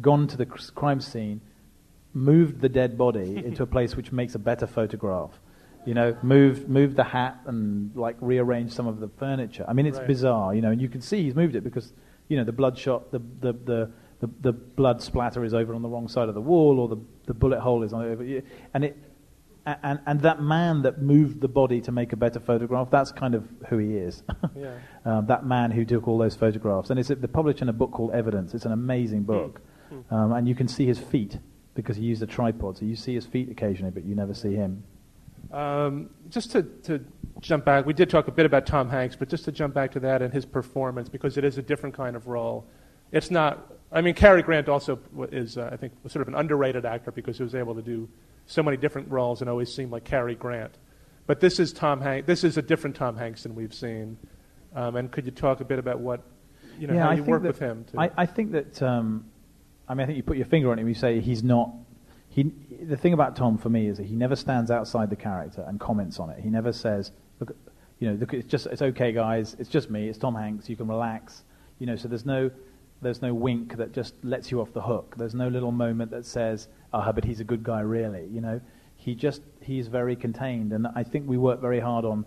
gone 0.00 0.26
to 0.28 0.36
the 0.38 0.46
crime 0.46 1.02
scene, 1.02 1.42
moved 2.14 2.62
the 2.62 2.70
dead 2.70 2.96
body 2.96 3.36
into 3.44 3.62
a 3.62 3.66
place 3.66 3.96
which 3.96 4.12
makes 4.12 4.34
a 4.34 4.38
better 4.38 4.66
photograph. 4.66 5.38
You 5.84 5.92
know, 5.92 6.16
moved 6.22 6.70
moved 6.70 6.96
the 6.96 7.04
hat 7.04 7.38
and 7.44 7.94
like 7.94 8.16
rearranged 8.20 8.72
some 8.72 8.86
of 8.86 8.98
the 8.98 9.08
furniture. 9.18 9.66
I 9.68 9.74
mean, 9.74 9.84
it's 9.84 9.98
right. 9.98 10.06
bizarre. 10.06 10.54
You 10.54 10.62
know, 10.62 10.70
and 10.70 10.80
you 10.80 10.88
can 10.88 11.02
see 11.02 11.22
he's 11.22 11.34
moved 11.34 11.54
it 11.54 11.62
because 11.64 11.92
you 12.28 12.38
know 12.38 12.44
the 12.44 12.52
bloodshot, 12.52 13.12
the 13.12 13.18
the 13.40 13.52
the 13.52 13.90
the, 14.20 14.30
the 14.40 14.52
blood 14.52 15.02
splatter 15.02 15.44
is 15.44 15.52
over 15.52 15.74
on 15.74 15.82
the 15.82 15.88
wrong 15.88 16.08
side 16.08 16.28
of 16.30 16.34
the 16.34 16.40
wall, 16.40 16.80
or 16.80 16.88
the, 16.88 16.96
the 17.26 17.34
bullet 17.34 17.60
hole 17.60 17.82
is 17.82 17.92
on 17.92 18.02
over. 18.02 18.24
And 18.72 18.84
it, 18.86 18.96
and, 19.66 19.98
and 20.06 20.20
that 20.20 20.40
man 20.40 20.82
that 20.82 21.02
moved 21.02 21.40
the 21.40 21.48
body 21.48 21.80
to 21.80 21.92
make 21.92 22.12
a 22.12 22.16
better 22.16 22.38
photograph, 22.38 22.88
that's 22.88 23.10
kind 23.10 23.34
of 23.34 23.48
who 23.68 23.78
he 23.78 23.96
is. 23.96 24.22
yeah. 24.56 24.78
um, 25.04 25.26
that 25.26 25.44
man 25.44 25.72
who 25.72 25.84
took 25.84 26.06
all 26.06 26.18
those 26.18 26.36
photographs. 26.36 26.90
And 26.90 27.00
it's 27.00 27.08
the 27.08 27.28
published 27.28 27.62
in 27.62 27.68
a 27.68 27.72
book 27.72 27.90
called 27.90 28.12
Evidence. 28.12 28.54
It's 28.54 28.64
an 28.64 28.72
amazing 28.72 29.20
hmm. 29.20 29.26
book. 29.26 29.60
Mm. 29.92 30.12
Um, 30.12 30.32
and 30.32 30.48
you 30.48 30.54
can 30.54 30.68
see 30.68 30.86
his 30.86 30.98
feet 30.98 31.38
because 31.74 31.96
he 31.96 32.04
used 32.04 32.22
a 32.22 32.26
tripod. 32.26 32.78
So 32.78 32.84
you 32.84 32.96
see 32.96 33.14
his 33.14 33.26
feet 33.26 33.50
occasionally, 33.50 33.90
but 33.90 34.04
you 34.04 34.14
never 34.14 34.34
see 34.34 34.54
him. 34.54 34.82
Um, 35.52 36.10
just 36.28 36.52
to, 36.52 36.62
to 36.84 37.04
jump 37.40 37.64
back, 37.64 37.86
we 37.86 37.92
did 37.92 38.10
talk 38.10 38.28
a 38.28 38.32
bit 38.32 38.46
about 38.46 38.66
Tom 38.66 38.88
Hanks, 38.88 39.14
but 39.14 39.28
just 39.28 39.44
to 39.44 39.52
jump 39.52 39.74
back 39.74 39.92
to 39.92 40.00
that 40.00 40.22
and 40.22 40.32
his 40.32 40.44
performance, 40.44 41.08
because 41.08 41.36
it 41.36 41.44
is 41.44 41.58
a 41.58 41.62
different 41.62 41.94
kind 41.94 42.16
of 42.16 42.26
role. 42.26 42.66
It's 43.12 43.30
not, 43.30 43.72
I 43.92 44.00
mean, 44.00 44.14
Cary 44.14 44.42
Grant 44.42 44.68
also 44.68 44.98
is, 45.30 45.56
uh, 45.58 45.70
I 45.72 45.76
think, 45.76 45.92
sort 46.08 46.22
of 46.22 46.28
an 46.28 46.34
underrated 46.34 46.84
actor 46.84 47.12
because 47.12 47.36
he 47.36 47.44
was 47.44 47.54
able 47.54 47.74
to 47.74 47.82
do 47.82 48.08
so 48.46 48.62
many 48.62 48.76
different 48.76 49.10
roles 49.10 49.40
and 49.40 49.50
always 49.50 49.72
seemed 49.74 49.90
like 49.90 50.04
Cary 50.04 50.34
Grant. 50.34 50.72
But 51.26 51.40
this 51.40 51.58
is 51.58 51.72
Tom 51.72 52.00
Hanks. 52.00 52.26
This 52.26 52.44
is 52.44 52.56
a 52.56 52.62
different 52.62 52.96
Tom 52.96 53.16
Hanks 53.16 53.42
than 53.42 53.54
we've 53.54 53.74
seen. 53.74 54.16
Um, 54.74 54.96
and 54.96 55.10
could 55.10 55.24
you 55.26 55.32
talk 55.32 55.60
a 55.60 55.64
bit 55.64 55.78
about 55.78 56.00
what, 56.00 56.22
you 56.78 56.86
know, 56.86 56.94
yeah, 56.94 57.02
how 57.02 57.10
I 57.10 57.14
you 57.14 57.24
work 57.24 57.42
that, 57.42 57.48
with 57.48 57.58
him? 57.58 57.84
I, 57.96 58.10
I, 58.16 58.26
think 58.26 58.52
that, 58.52 58.82
um, 58.82 59.26
I 59.88 59.94
mean, 59.94 60.04
I 60.04 60.06
think 60.06 60.16
you 60.16 60.22
put 60.22 60.36
your 60.36 60.46
finger 60.46 60.70
on 60.70 60.78
it. 60.78 60.86
You 60.86 60.94
say 60.94 61.20
he's 61.20 61.42
not. 61.42 61.72
He, 62.28 62.52
the 62.82 62.96
thing 62.96 63.14
about 63.14 63.34
Tom 63.34 63.56
for 63.58 63.70
me 63.70 63.88
is 63.88 63.96
that 63.96 64.06
he 64.06 64.14
never 64.14 64.36
stands 64.36 64.70
outside 64.70 65.10
the 65.10 65.16
character 65.16 65.64
and 65.66 65.80
comments 65.80 66.20
on 66.20 66.30
it. 66.30 66.40
He 66.40 66.50
never 66.50 66.72
says, 66.72 67.10
"Look, 67.40 67.56
You 67.98 68.10
know, 68.10 68.14
look, 68.16 68.34
it's 68.34 68.46
just 68.46 68.66
it's 68.66 68.82
okay, 68.82 69.12
guys. 69.12 69.56
It's 69.58 69.70
just 69.70 69.90
me. 69.90 70.08
It's 70.08 70.18
Tom 70.18 70.34
Hanks. 70.34 70.68
You 70.68 70.76
can 70.76 70.86
relax. 70.86 71.44
You 71.78 71.86
know, 71.86 71.96
so 71.96 72.08
there's 72.08 72.26
no 72.26 72.50
there's 73.00 73.22
no 73.22 73.32
wink 73.32 73.76
that 73.76 73.92
just 73.92 74.14
lets 74.22 74.50
you 74.50 74.60
off 74.60 74.72
the 74.72 74.82
hook. 74.82 75.14
There's 75.16 75.34
no 75.34 75.48
little 75.48 75.72
moment 75.72 76.10
that 76.10 76.26
says, 76.26 76.68
"Ah, 76.96 77.12
but 77.12 77.24
he's 77.24 77.40
a 77.40 77.44
good 77.44 77.62
guy, 77.62 77.80
really." 77.80 78.26
You 78.26 78.40
know, 78.40 78.60
he 78.96 79.14
just 79.14 79.42
he's 79.60 79.88
very 79.88 80.16
contained, 80.16 80.72
and 80.72 80.86
I 80.94 81.02
think 81.02 81.28
we 81.28 81.36
work 81.36 81.60
very 81.60 81.80
hard 81.80 82.04
on 82.04 82.24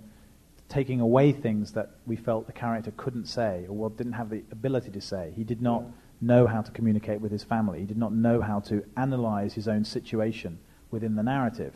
taking 0.70 1.02
away 1.02 1.32
things 1.32 1.72
that 1.74 1.90
we 2.06 2.16
felt 2.16 2.46
the 2.46 2.54
character 2.54 2.94
couldn't 2.96 3.26
say 3.26 3.66
or 3.68 3.90
didn't 3.90 4.14
have 4.14 4.30
the 4.30 4.44
ability 4.52 4.92
to 4.92 5.02
say. 5.02 5.34
He 5.36 5.44
did 5.44 5.62
not 5.62 5.82
yeah. 5.82 5.90
know 6.22 6.48
how 6.48 6.62
to 6.62 6.72
communicate 6.72 7.20
with 7.20 7.32
his 7.32 7.44
family. 7.44 7.80
He 7.80 7.86
did 7.86 7.98
not 7.98 8.14
know 8.14 8.40
how 8.42 8.60
to 8.62 8.86
analyze 8.96 9.54
his 9.56 9.68
own 9.68 9.84
situation 9.84 10.60
within 10.92 11.16
the 11.16 11.24
narrative. 11.24 11.74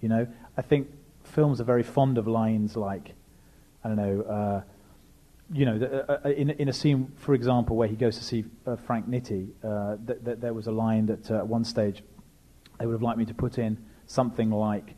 You 0.00 0.08
know, 0.08 0.26
I 0.56 0.62
think 0.62 0.88
films 1.24 1.60
are 1.60 1.64
very 1.64 1.82
fond 1.82 2.18
of 2.18 2.28
lines 2.28 2.76
like, 2.76 3.14
I 3.82 3.88
don't 3.88 3.96
know, 3.96 4.22
uh, 4.22 4.62
you 5.52 5.64
know, 5.64 5.78
the, 5.78 6.10
uh, 6.10 6.20
uh, 6.24 6.28
in, 6.30 6.50
in 6.50 6.68
a 6.68 6.72
scene, 6.72 7.12
for 7.16 7.34
example, 7.34 7.76
where 7.76 7.88
he 7.88 7.96
goes 7.96 8.16
to 8.18 8.24
see 8.24 8.44
uh, 8.66 8.76
Frank 8.76 9.08
Nitti, 9.08 9.48
uh, 9.62 9.96
th- 10.06 10.24
th- 10.24 10.38
there 10.38 10.52
was 10.52 10.66
a 10.66 10.72
line 10.72 11.06
that 11.06 11.30
uh, 11.30 11.38
at 11.38 11.46
one 11.46 11.64
stage 11.64 12.02
they 12.78 12.86
would 12.86 12.92
have 12.92 13.02
liked 13.02 13.18
me 13.18 13.24
to 13.26 13.34
put 13.34 13.58
in 13.58 13.78
something 14.06 14.50
like, 14.50 14.94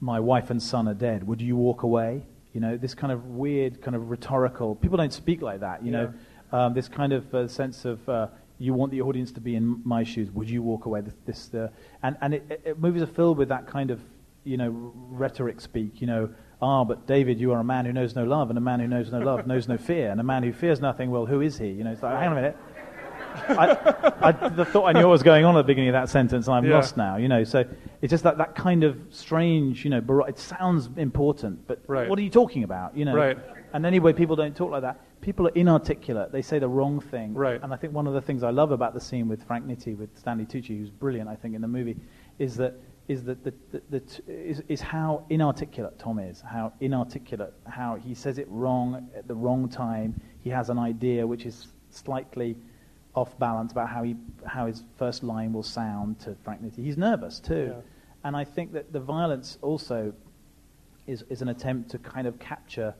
"My 0.00 0.20
wife 0.20 0.50
and 0.50 0.62
son 0.62 0.88
are 0.88 0.94
dead. 0.94 1.26
Would 1.26 1.40
you 1.40 1.56
walk 1.56 1.82
away?" 1.82 2.26
You 2.52 2.60
know, 2.60 2.76
this 2.76 2.94
kind 2.94 3.12
of 3.12 3.26
weird, 3.26 3.82
kind 3.82 3.96
of 3.96 4.10
rhetorical. 4.10 4.76
People 4.76 4.96
don't 4.96 5.12
speak 5.12 5.42
like 5.42 5.60
that. 5.60 5.84
You 5.84 5.92
yeah. 5.92 5.98
know, 6.02 6.14
um, 6.52 6.74
this 6.74 6.88
kind 6.88 7.12
of 7.12 7.50
sense 7.50 7.84
of 7.84 8.08
you 8.58 8.72
want 8.72 8.92
the 8.92 9.02
audience 9.02 9.32
to 9.32 9.40
be 9.40 9.56
in 9.56 9.80
my 9.84 10.04
shoes. 10.04 10.30
Would 10.30 10.48
you 10.48 10.62
walk 10.62 10.86
away? 10.86 11.00
This, 11.00 11.48
this 11.50 11.70
and 12.02 12.16
and 12.20 12.34
it, 12.34 12.60
it, 12.64 12.78
movies 12.78 13.02
are 13.02 13.06
filled 13.06 13.38
with 13.38 13.48
that 13.48 13.66
kind 13.66 13.90
of 13.90 14.00
you 14.44 14.56
know 14.56 14.92
rhetoric 15.10 15.60
speak. 15.60 16.00
You 16.00 16.06
know, 16.06 16.30
ah, 16.62 16.84
but 16.84 17.06
David, 17.06 17.40
you 17.40 17.52
are 17.52 17.60
a 17.60 17.64
man 17.64 17.84
who 17.84 17.92
knows 17.92 18.14
no 18.14 18.24
love, 18.24 18.50
and 18.50 18.58
a 18.58 18.62
man 18.62 18.80
who 18.80 18.86
knows 18.86 19.10
no 19.10 19.18
love 19.18 19.46
knows 19.46 19.68
no 19.68 19.76
fear, 19.76 20.10
and 20.10 20.20
a 20.20 20.24
man 20.24 20.42
who 20.42 20.52
fears 20.52 20.80
nothing. 20.80 21.10
Well, 21.10 21.26
who 21.26 21.40
is 21.40 21.58
he? 21.58 21.68
You 21.68 21.84
know, 21.84 21.92
it's 21.92 22.02
like, 22.02 22.16
hang 22.18 22.28
on 22.28 22.38
a 22.38 22.40
minute. 22.40 22.56
I, 23.34 24.12
I 24.20 24.48
the 24.48 24.64
thought 24.64 24.84
I 24.84 24.92
knew 24.92 25.06
what 25.06 25.12
was 25.12 25.22
going 25.22 25.44
on 25.44 25.56
at 25.56 25.62
the 25.62 25.66
beginning 25.66 25.90
of 25.90 25.94
that 25.94 26.08
sentence, 26.08 26.46
and 26.46 26.56
I'm 26.56 26.64
yeah. 26.64 26.74
lost 26.74 26.96
now. 26.96 27.16
You 27.16 27.28
know, 27.28 27.44
so 27.44 27.64
it's 28.00 28.10
just 28.10 28.24
that 28.24 28.38
that 28.38 28.54
kind 28.54 28.84
of 28.84 28.98
strange. 29.10 29.84
You 29.84 29.90
know, 29.90 30.00
bar- 30.00 30.28
it 30.28 30.38
sounds 30.38 30.88
important, 30.96 31.66
but 31.66 31.82
right. 31.86 32.08
what 32.08 32.18
are 32.18 32.22
you 32.22 32.30
talking 32.30 32.64
about? 32.64 32.96
You 32.96 33.04
know, 33.04 33.14
right. 33.14 33.38
And 33.72 33.84
anyway, 33.84 34.12
people 34.12 34.36
don't 34.36 34.56
talk 34.56 34.70
like 34.70 34.82
that 34.82 35.00
people 35.24 35.48
are 35.48 35.52
inarticulate. 35.54 36.32
They 36.32 36.42
say 36.42 36.58
the 36.58 36.68
wrong 36.68 37.00
thing. 37.00 37.32
Right. 37.32 37.58
And 37.62 37.72
I 37.72 37.76
think 37.76 37.94
one 37.94 38.06
of 38.06 38.12
the 38.12 38.20
things 38.20 38.42
I 38.42 38.50
love 38.50 38.72
about 38.72 38.92
the 38.92 39.00
scene 39.00 39.26
with 39.26 39.42
Frank 39.44 39.66
Nitti, 39.66 39.96
with 39.96 40.16
Stanley 40.18 40.44
Tucci, 40.44 40.78
who's 40.78 40.90
brilliant, 40.90 41.30
I 41.30 41.34
think, 41.34 41.54
in 41.54 41.62
the 41.62 41.68
movie, 41.68 41.96
is 42.38 42.56
that 42.56 42.74
is 43.08 43.24
that 43.24 43.44
the, 43.44 43.52
the, 43.70 43.82
the 43.90 44.02
is, 44.28 44.62
is 44.68 44.80
how 44.80 45.24
inarticulate 45.28 45.98
Tom 45.98 46.18
is, 46.18 46.40
how 46.40 46.72
inarticulate, 46.80 47.52
how 47.66 47.96
he 47.96 48.14
says 48.14 48.38
it 48.38 48.46
wrong 48.50 49.08
at 49.16 49.26
the 49.26 49.34
wrong 49.34 49.68
time. 49.68 50.20
He 50.40 50.50
has 50.50 50.70
an 50.70 50.78
idea 50.78 51.26
which 51.26 51.46
is 51.46 51.68
slightly 51.90 52.56
off 53.14 53.38
balance 53.38 53.72
about 53.72 53.88
how 53.88 54.02
he 54.02 54.16
how 54.44 54.66
his 54.66 54.82
first 54.96 55.22
line 55.22 55.52
will 55.52 55.62
sound 55.62 56.18
to 56.20 56.36
Frank 56.42 56.62
Nitti. 56.62 56.84
He's 56.84 56.96
nervous 56.96 57.40
too, 57.40 57.72
yeah. 57.74 57.80
and 58.24 58.36
I 58.36 58.44
think 58.44 58.72
that 58.72 58.92
the 58.92 59.00
violence 59.00 59.58
also 59.62 60.12
is 61.06 61.24
is 61.30 61.42
an 61.42 61.48
attempt 61.48 61.90
to 61.90 61.98
kind 61.98 62.26
of 62.26 62.38
capture 62.38 62.94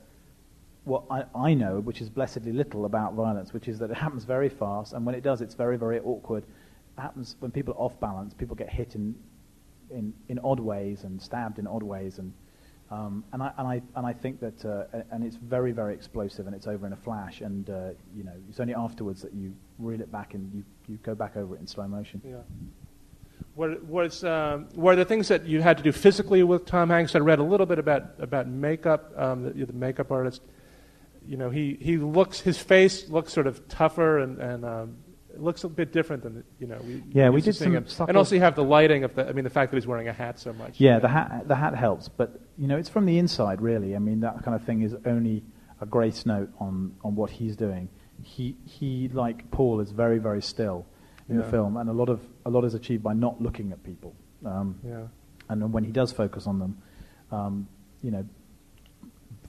what 0.85 1.03
I, 1.09 1.23
I, 1.35 1.53
know, 1.55 1.79
which 1.79 1.99
is 1.99 2.09
blessedly 2.09 2.51
little 2.51 2.85
about 2.85 3.15
violence, 3.15 3.53
which 3.53 3.67
is 3.67 3.79
that 3.79 3.89
it 3.89 3.97
happens 3.97 4.23
very 4.23 4.49
fast, 4.49 4.93
and 4.93 5.05
when 5.05 5.15
it 5.15 5.23
does, 5.23 5.41
it's 5.41 5.55
very, 5.55 5.77
very 5.77 5.99
awkward. 5.99 6.43
It 6.97 7.01
happens 7.01 7.35
when 7.39 7.51
people 7.51 7.73
are 7.73 7.77
off 7.77 7.99
balance, 7.99 8.35
people 8.35 8.55
get 8.55 8.69
hit 8.69 8.93
in, 8.93 9.15
in, 9.89 10.13
in 10.29 10.39
odd 10.43 10.59
ways 10.59 11.03
and 11.03 11.19
stabbed 11.19 11.57
in 11.57 11.65
odd 11.65 11.81
ways, 11.81 12.19
and, 12.19 12.31
um, 12.91 13.23
and, 13.33 13.41
I, 13.41 13.51
and, 13.57 13.67
I, 13.67 13.81
and 13.95 14.05
I 14.05 14.13
think 14.13 14.39
that, 14.41 14.63
uh, 14.65 15.01
and 15.11 15.23
it's 15.23 15.37
very, 15.37 15.71
very 15.71 15.93
explosive, 15.93 16.47
and 16.47 16.55
it's 16.55 16.67
over 16.67 16.85
in 16.85 16.93
a 16.93 16.97
flash, 16.97 17.41
and 17.41 17.69
uh, 17.69 17.89
you 18.15 18.23
know, 18.23 18.33
it's 18.49 18.59
only 18.59 18.75
afterwards 18.75 19.21
that 19.21 19.33
you 19.33 19.53
reel 19.79 20.01
it 20.01 20.11
back 20.11 20.33
and 20.33 20.53
you, 20.53 20.63
you 20.87 20.97
go 20.97 21.15
back 21.15 21.35
over 21.35 21.55
it 21.55 21.59
in 21.61 21.67
slow 21.67 21.87
motion. 21.87 22.21
Yeah. 22.23 22.37
What 23.55 23.83
was 23.85 24.23
um, 24.23 24.67
were 24.75 24.95
the 24.95 25.05
things 25.05 25.29
that 25.29 25.45
you 25.45 25.61
had 25.61 25.77
to 25.77 25.83
do 25.83 25.91
physically 25.91 26.43
with 26.43 26.65
Tom 26.65 26.89
Hanks? 26.89 27.15
I 27.15 27.19
read 27.19 27.39
a 27.39 27.43
little 27.43 27.65
bit 27.65 27.79
about 27.79 28.03
about 28.19 28.47
makeup, 28.47 29.13
um, 29.17 29.43
the, 29.43 29.65
the 29.65 29.73
makeup 29.73 30.11
artist 30.11 30.41
you 31.27 31.37
know, 31.37 31.49
he, 31.49 31.77
he 31.81 31.97
looks, 31.97 32.39
his 32.39 32.57
face 32.57 33.09
looks 33.09 33.33
sort 33.33 33.47
of 33.47 33.67
tougher 33.67 34.19
and, 34.19 34.39
and 34.39 34.65
um, 35.35 35.43
looks 35.43 35.63
a 35.63 35.69
bit 35.69 35.91
different 35.91 36.23
than, 36.23 36.43
you 36.59 36.67
know, 36.67 36.77
we 36.85 37.03
Yeah, 37.11 37.29
we 37.29 37.41
did 37.41 37.55
some 37.55 37.75
And 37.75 38.17
also 38.17 38.35
you 38.35 38.41
have 38.41 38.55
the 38.55 38.63
lighting 38.63 39.03
of 39.03 39.15
the, 39.15 39.27
I 39.27 39.31
mean, 39.31 39.43
the 39.43 39.49
fact 39.49 39.71
that 39.71 39.77
he's 39.77 39.87
wearing 39.87 40.07
a 40.07 40.13
hat 40.13 40.39
so 40.39 40.53
much. 40.53 40.79
Yeah, 40.79 40.99
the 40.99 41.07
hat, 41.07 41.47
the 41.47 41.55
hat 41.55 41.75
helps, 41.75 42.09
but, 42.09 42.39
you 42.57 42.67
know, 42.67 42.77
it's 42.77 42.89
from 42.89 43.05
the 43.05 43.17
inside, 43.17 43.61
really. 43.61 43.95
I 43.95 43.99
mean, 43.99 44.21
that 44.21 44.43
kind 44.43 44.55
of 44.55 44.63
thing 44.63 44.81
is 44.81 44.95
only 45.05 45.43
a 45.81 45.85
grace 45.85 46.25
note 46.25 46.49
on, 46.59 46.95
on 47.03 47.15
what 47.15 47.29
he's 47.29 47.55
doing. 47.55 47.89
He, 48.21 48.55
he, 48.65 49.09
like 49.09 49.51
Paul, 49.51 49.81
is 49.81 49.91
very, 49.91 50.19
very 50.19 50.41
still 50.41 50.85
in 51.27 51.35
yeah. 51.35 51.41
the 51.41 51.51
film, 51.51 51.77
and 51.77 51.89
a 51.89 51.93
lot, 51.93 52.09
of, 52.09 52.21
a 52.45 52.49
lot 52.49 52.63
is 52.63 52.73
achieved 52.73 53.03
by 53.03 53.13
not 53.13 53.41
looking 53.41 53.71
at 53.71 53.83
people. 53.83 54.15
Um, 54.45 54.79
yeah. 54.87 55.07
And 55.49 55.73
when 55.73 55.83
he 55.83 55.91
does 55.91 56.11
focus 56.11 56.47
on 56.47 56.59
them, 56.59 56.77
um, 57.31 57.67
you 58.01 58.11
know, 58.11 58.25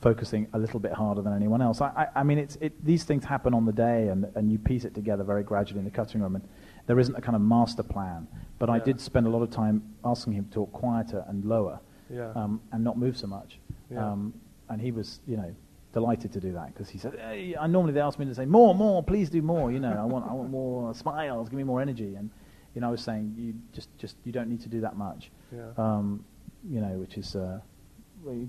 focusing 0.06 0.46
a 0.52 0.58
little 0.58 0.78
bit 0.78 0.92
harder 0.92 1.20
than 1.20 1.34
anyone 1.34 1.60
else. 1.60 1.80
I, 1.80 1.88
I, 1.88 2.20
I 2.20 2.22
mean, 2.22 2.38
it's, 2.38 2.56
it, 2.60 2.72
these 2.84 3.02
things 3.02 3.24
happen 3.24 3.52
on 3.52 3.64
the 3.66 3.72
day, 3.72 4.06
and, 4.06 4.24
and 4.36 4.52
you 4.52 4.56
piece 4.56 4.84
it 4.84 4.94
together 4.94 5.24
very 5.24 5.42
gradually 5.42 5.80
in 5.80 5.84
the 5.84 5.90
cutting 5.90 6.20
room. 6.20 6.36
And 6.36 6.48
there 6.86 7.00
isn't 7.00 7.16
a 7.16 7.20
kind 7.20 7.34
of 7.34 7.42
master 7.42 7.82
plan. 7.82 8.28
But 8.60 8.68
yeah. 8.68 8.76
I 8.76 8.78
did 8.78 9.00
spend 9.00 9.26
a 9.26 9.30
lot 9.30 9.42
of 9.42 9.50
time 9.50 9.82
asking 10.04 10.34
him 10.34 10.44
to 10.44 10.50
talk 10.52 10.72
quieter 10.72 11.24
and 11.26 11.44
lower, 11.44 11.80
yeah. 12.08 12.30
um, 12.36 12.60
and 12.70 12.84
not 12.84 12.96
move 12.96 13.16
so 13.16 13.26
much. 13.26 13.58
Yeah. 13.90 14.12
Um, 14.12 14.32
and 14.68 14.80
he 14.80 14.92
was, 14.92 15.18
you 15.26 15.36
know, 15.36 15.52
delighted 15.92 16.32
to 16.34 16.40
do 16.40 16.52
that 16.52 16.72
because 16.72 16.88
he 16.88 16.98
said, 16.98 17.18
hey, 17.18 17.56
I 17.60 17.66
normally 17.66 17.92
they 17.92 18.00
ask 18.00 18.16
me 18.16 18.26
to 18.26 18.34
say 18.34 18.46
more, 18.46 18.76
more, 18.76 19.02
please 19.02 19.28
do 19.28 19.42
more. 19.42 19.72
You 19.72 19.80
know, 19.80 19.96
I 19.98 20.04
want, 20.04 20.30
I 20.30 20.34
want 20.34 20.50
more 20.50 20.94
smiles, 20.94 21.48
give 21.48 21.58
me 21.58 21.64
more 21.64 21.80
energy. 21.80 22.14
And 22.14 22.30
you 22.76 22.80
know, 22.80 22.86
I 22.86 22.90
was 22.92 23.02
saying, 23.02 23.34
you 23.36 23.54
just, 23.72 23.88
just, 23.98 24.14
you 24.22 24.30
don't 24.30 24.48
need 24.48 24.60
to 24.60 24.68
do 24.68 24.80
that 24.82 24.96
much. 24.96 25.32
Yeah. 25.52 25.70
Um, 25.76 26.24
you 26.70 26.80
know, 26.80 26.94
which 27.02 27.16
is. 27.18 27.34
Uh, 27.34 27.58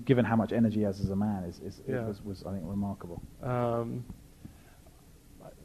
given 0.04 0.24
how 0.24 0.36
much 0.36 0.52
energy 0.52 0.76
he 0.76 0.82
has 0.82 1.00
as 1.00 1.10
a 1.10 1.16
man, 1.16 1.44
is, 1.44 1.60
is 1.60 1.80
yeah. 1.88 2.06
was, 2.06 2.22
was, 2.22 2.44
I 2.44 2.52
think, 2.52 2.64
remarkable. 2.66 3.22
Um, 3.42 4.04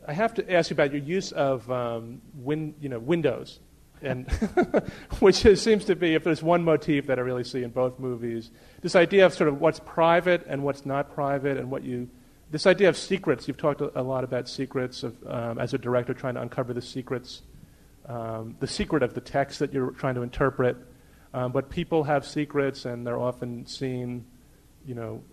I 0.07 0.13
have 0.13 0.33
to 0.35 0.51
ask 0.51 0.69
you 0.69 0.73
about 0.73 0.91
your 0.91 1.01
use 1.01 1.31
of 1.31 1.69
um, 1.71 2.21
win, 2.35 2.75
you 2.79 2.89
know, 2.89 2.99
windows, 2.99 3.59
and 4.01 4.29
which 5.19 5.45
is, 5.45 5.61
seems 5.61 5.85
to 5.85 5.95
be, 5.95 6.13
if 6.13 6.23
there's 6.23 6.43
one 6.43 6.63
motif 6.63 7.07
that 7.07 7.17
I 7.17 7.21
really 7.21 7.43
see 7.43 7.63
in 7.63 7.69
both 7.69 7.99
movies, 7.99 8.51
this 8.81 8.95
idea 8.95 9.25
of 9.25 9.33
sort 9.33 9.47
of 9.47 9.61
what's 9.61 9.79
private 9.79 10.45
and 10.47 10.63
what's 10.63 10.85
not 10.85 11.13
private, 11.13 11.57
and 11.57 11.71
what 11.71 11.83
you, 11.83 12.09
this 12.51 12.67
idea 12.67 12.89
of 12.89 12.97
secrets. 12.97 13.47
You've 13.47 13.57
talked 13.57 13.81
a, 13.81 14.01
lot 14.01 14.23
about 14.23 14.49
secrets 14.49 15.03
of, 15.03 15.15
um, 15.25 15.57
as 15.57 15.73
a 15.73 15.77
director, 15.77 16.13
trying 16.13 16.35
to 16.35 16.41
uncover 16.41 16.73
the 16.73 16.81
secrets, 16.81 17.41
um, 18.07 18.55
the 18.59 18.67
secret 18.67 19.03
of 19.03 19.13
the 19.13 19.21
text 19.21 19.59
that 19.59 19.73
you're 19.73 19.91
trying 19.91 20.15
to 20.15 20.21
interpret. 20.21 20.77
Um, 21.33 21.51
but 21.51 21.69
people 21.69 22.03
have 22.03 22.25
secrets, 22.25 22.85
and 22.85 23.05
they're 23.05 23.19
often 23.19 23.65
seen, 23.65 24.25
you 24.85 24.95
know, 24.95 25.23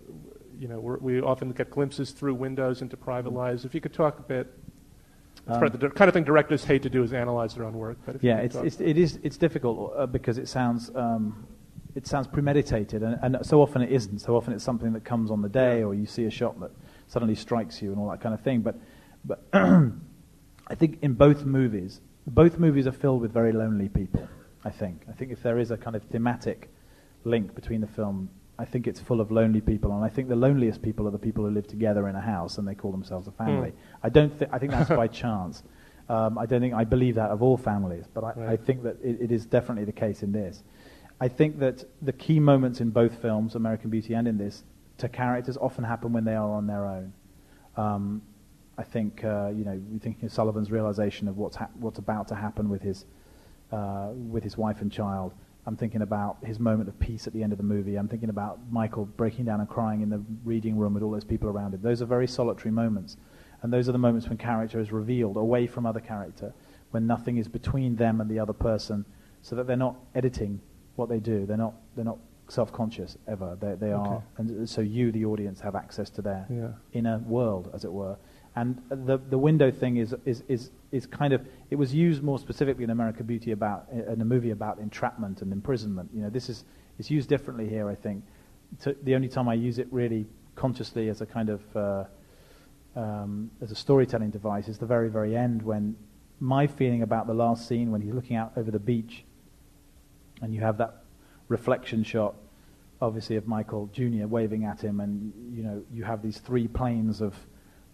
you 0.59 0.67
know, 0.67 0.79
we 0.79 1.21
often 1.21 1.51
get 1.51 1.69
glimpses 1.71 2.11
through 2.11 2.35
windows 2.35 2.81
into 2.81 2.97
private 2.97 3.29
mm-hmm. 3.29 3.37
lives. 3.37 3.65
If 3.65 3.73
you 3.73 3.81
could 3.81 3.93
talk 3.93 4.19
a 4.19 4.23
bit. 4.23 4.53
Um, 5.47 5.59
the 5.73 5.89
kind 5.89 6.07
of 6.07 6.13
thing 6.13 6.23
directors 6.23 6.63
hate 6.63 6.83
to 6.83 6.89
do 6.89 7.01
is 7.01 7.13
analyze 7.13 7.55
their 7.55 7.65
own 7.65 7.73
work. 7.73 7.97
But 8.05 8.23
yeah, 8.23 8.37
it's, 8.37 8.55
it's, 8.55 8.79
it 8.79 8.97
is, 8.97 9.17
it's 9.23 9.37
difficult 9.37 9.93
uh, 9.95 10.05
because 10.05 10.37
it 10.37 10.47
sounds, 10.47 10.91
um, 10.93 11.47
it 11.95 12.05
sounds 12.05 12.27
premeditated, 12.27 13.01
and, 13.01 13.17
and, 13.23 13.45
so 13.45 13.59
often 13.59 13.81
it 13.81 13.91
isn't. 13.91 14.19
So 14.19 14.35
often 14.35 14.53
it's 14.53 14.63
something 14.63 14.93
that 14.93 15.03
comes 15.03 15.31
on 15.31 15.41
the 15.41 15.49
day, 15.49 15.79
yeah. 15.79 15.85
or 15.85 15.95
you 15.95 16.05
see 16.05 16.25
a 16.25 16.29
shot 16.29 16.59
that 16.59 16.71
suddenly 17.07 17.33
strikes 17.33 17.81
you 17.81 17.91
and 17.91 17.99
all 17.99 18.09
that 18.11 18.21
kind 18.21 18.35
of 18.35 18.41
thing. 18.41 18.61
But, 18.61 18.75
but 19.25 19.43
I 19.53 20.75
think 20.75 20.99
in 21.01 21.13
both 21.13 21.43
movies, 21.43 22.01
both 22.27 22.59
movies 22.59 22.85
are 22.85 22.91
filled 22.91 23.21
with 23.21 23.33
very 23.33 23.51
lonely 23.51 23.89
people. 23.89 24.27
I 24.63 24.69
think. 24.69 25.03
I 25.09 25.13
think 25.13 25.31
if 25.31 25.41
there 25.41 25.59
is 25.59 25.71
a 25.71 25.77
kind 25.77 25.95
of 25.95 26.03
thematic 26.03 26.69
link 27.23 27.55
between 27.55 27.81
the 27.81 27.87
film, 27.87 28.29
I 28.59 28.65
think 28.65 28.87
it's 28.87 28.99
full 28.99 29.21
of 29.21 29.31
lonely 29.31 29.61
people, 29.61 29.91
and 29.95 30.03
I 30.03 30.09
think 30.09 30.29
the 30.29 30.35
loneliest 30.35 30.81
people 30.81 31.07
are 31.07 31.11
the 31.11 31.17
people 31.17 31.45
who 31.45 31.51
live 31.51 31.67
together 31.67 32.07
in 32.07 32.15
a 32.15 32.21
house 32.21 32.57
and 32.57 32.67
they 32.67 32.75
call 32.75 32.91
themselves 32.91 33.27
a 33.27 33.31
family. 33.31 33.69
Mm. 33.69 33.75
I 34.03 34.09
don't. 34.09 34.37
Th- 34.37 34.51
I 34.53 34.59
think 34.59 34.71
that's 34.71 34.89
by 34.89 35.07
chance. 35.23 35.63
Um, 36.09 36.37
I 36.37 36.45
don't 36.45 36.61
think 36.61 36.73
I 36.73 36.83
believe 36.83 37.15
that 37.15 37.31
of 37.31 37.41
all 37.41 37.57
families, 37.57 38.05
but 38.13 38.23
I, 38.23 38.33
right. 38.33 38.49
I 38.49 38.57
think 38.57 38.83
that 38.83 38.97
it, 39.03 39.21
it 39.21 39.31
is 39.31 39.45
definitely 39.45 39.85
the 39.85 39.91
case 39.93 40.23
in 40.23 40.31
this. 40.31 40.63
I 41.19 41.27
think 41.27 41.59
that 41.59 41.85
the 42.01 42.13
key 42.13 42.39
moments 42.39 42.81
in 42.81 42.89
both 42.89 43.21
films, 43.21 43.55
American 43.55 43.89
Beauty 43.89 44.13
and 44.13 44.27
in 44.27 44.37
this, 44.37 44.63
to 44.97 45.07
characters 45.07 45.57
often 45.57 45.83
happen 45.83 46.11
when 46.11 46.25
they 46.25 46.35
are 46.35 46.51
on 46.51 46.67
their 46.67 46.85
own. 46.85 47.13
Um, 47.77 48.21
I 48.77 48.83
think 48.83 49.23
uh, 49.23 49.49
you 49.49 49.63
know, 49.63 49.81
we 49.91 49.99
think 49.99 50.21
of 50.23 50.31
Sullivan's 50.31 50.69
realization 50.71 51.27
of 51.27 51.37
what's 51.37 51.55
ha- 51.55 51.69
what's 51.79 51.99
about 51.99 52.27
to 52.27 52.35
happen 52.35 52.69
with 52.69 52.81
his 52.81 53.05
uh, 53.71 54.09
with 54.13 54.43
his 54.43 54.57
wife 54.57 54.81
and 54.81 54.91
child. 54.91 55.33
I'm 55.65 55.77
thinking 55.77 56.01
about 56.01 56.37
his 56.43 56.59
moment 56.59 56.89
of 56.89 56.99
peace 56.99 57.27
at 57.27 57.33
the 57.33 57.43
end 57.43 57.51
of 57.51 57.57
the 57.57 57.63
movie. 57.63 57.95
I'm 57.95 58.07
thinking 58.07 58.29
about 58.29 58.59
Michael 58.71 59.05
breaking 59.05 59.45
down 59.45 59.59
and 59.59 59.69
crying 59.69 60.01
in 60.01 60.09
the 60.09 60.23
reading 60.43 60.75
room 60.77 60.93
with 60.95 61.03
all 61.03 61.11
those 61.11 61.23
people 61.23 61.49
around 61.49 61.73
him. 61.75 61.81
Those 61.83 62.01
are 62.01 62.05
very 62.07 62.27
solitary 62.27 62.71
moments. 62.71 63.17
And 63.61 63.71
those 63.71 63.87
are 63.87 63.91
the 63.91 63.99
moments 63.99 64.27
when 64.27 64.39
character 64.39 64.79
is 64.79 64.91
revealed 64.91 65.37
away 65.37 65.67
from 65.67 65.85
other 65.85 65.99
character, 65.99 66.51
when 66.89 67.05
nothing 67.05 67.37
is 67.37 67.47
between 67.47 67.95
them 67.95 68.19
and 68.21 68.29
the 68.29 68.39
other 68.39 68.53
person, 68.53 69.05
so 69.43 69.55
that 69.55 69.67
they're 69.67 69.77
not 69.77 69.97
editing 70.15 70.59
what 70.95 71.09
they 71.09 71.19
do. 71.19 71.45
They're 71.45 71.57
not, 71.57 71.75
they're 71.95 72.05
not 72.05 72.17
self-conscious 72.49 73.17
ever. 73.27 73.55
They, 73.61 73.75
they 73.75 73.91
are, 73.93 74.23
and 74.37 74.67
so 74.67 74.81
you, 74.81 75.11
the 75.11 75.25
audience, 75.25 75.61
have 75.61 75.75
access 75.75 76.09
to 76.11 76.23
their 76.23 76.47
Yeah. 76.49 76.69
inner 76.91 77.19
world, 77.19 77.69
as 77.73 77.85
it 77.85 77.93
were. 77.93 78.17
And 78.55 78.81
the 78.89 79.17
the 79.17 79.37
window 79.37 79.71
thing 79.71 79.97
is 79.97 80.13
is 80.25 80.43
is 80.47 80.71
is 80.91 81.05
kind 81.05 81.33
of 81.33 81.45
it 81.69 81.75
was 81.77 81.93
used 81.93 82.21
more 82.21 82.37
specifically 82.37 82.83
in 82.83 82.89
American 82.89 83.25
Beauty 83.25 83.51
about 83.51 83.87
in 83.91 84.19
a 84.19 84.25
movie 84.25 84.51
about 84.51 84.79
entrapment 84.79 85.41
and 85.41 85.53
imprisonment. 85.53 86.09
You 86.13 86.23
know, 86.23 86.29
this 86.29 86.49
is 86.49 86.65
it's 86.99 87.09
used 87.09 87.29
differently 87.29 87.69
here. 87.69 87.89
I 87.89 87.95
think 87.95 88.25
to, 88.81 88.95
the 89.03 89.15
only 89.15 89.29
time 89.29 89.47
I 89.47 89.53
use 89.53 89.79
it 89.79 89.87
really 89.91 90.25
consciously 90.55 91.07
as 91.09 91.21
a 91.21 91.25
kind 91.25 91.49
of 91.49 91.75
uh, 91.75 92.03
um, 92.95 93.51
as 93.61 93.71
a 93.71 93.75
storytelling 93.75 94.31
device 94.31 94.67
is 94.67 94.77
the 94.77 94.85
very 94.85 95.09
very 95.09 95.35
end 95.35 95.61
when 95.61 95.95
my 96.39 96.67
feeling 96.67 97.03
about 97.03 97.27
the 97.27 97.33
last 97.33 97.67
scene 97.67 97.91
when 97.91 98.01
he's 98.01 98.13
looking 98.13 98.35
out 98.35 98.51
over 98.57 98.69
the 98.69 98.79
beach 98.79 99.23
and 100.41 100.53
you 100.53 100.59
have 100.59 100.77
that 100.77 101.03
reflection 101.47 102.03
shot 102.03 102.35
obviously 103.01 103.35
of 103.35 103.47
Michael 103.47 103.89
Jr. 103.93 104.27
waving 104.27 104.65
at 104.65 104.81
him 104.81 104.99
and 104.99 105.31
you 105.55 105.63
know 105.63 105.83
you 105.93 106.03
have 106.03 106.21
these 106.21 106.39
three 106.39 106.67
planes 106.67 107.21
of 107.21 107.33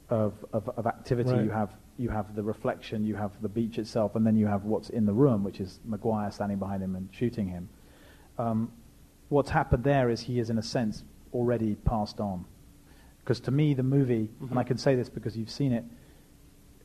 of, 0.10 0.34
of, 0.54 0.70
of 0.70 0.88
activity. 0.88 1.32
Right. 1.32 1.43
you 1.43 1.50
have 1.50 1.76
you 2.00 2.10
have 2.10 2.36
the 2.36 2.43
reflection 2.43 3.04
you 3.04 3.15
have 3.15 3.32
the 3.41 3.50
beach 3.50 3.80
itself 3.80 4.15
and 4.15 4.26
then 4.26 4.36
you 4.36 4.46
have 4.46 4.65
what's 4.65 4.89
in 4.89 5.08
the 5.08 5.13
room 5.13 5.43
which 5.43 5.60
is 5.60 5.80
Maguire 5.84 6.30
standing 6.32 6.60
behind 6.60 6.84
him 6.84 6.96
and 6.96 7.10
shooting 7.12 7.48
him. 7.48 7.70
Um, 8.38 8.72
what's 9.30 9.50
happened 9.50 9.84
there 9.84 10.10
is 10.10 10.22
he 10.22 10.39
is 10.39 10.50
in 10.50 10.58
a 10.60 10.63
sense 10.63 11.04
already 11.34 11.76
passed 11.76 12.20
on. 12.20 12.46
Because 13.20 13.39
to 13.41 13.52
me 13.52 13.74
the 13.74 13.84
movie 13.84 14.30
and 14.50 14.60
I 14.60 14.63
can 14.63 14.78
say 14.78 14.96
this 14.96 15.10
because 15.10 15.36
you've 15.36 15.50
seen 15.50 15.72
it 15.74 15.84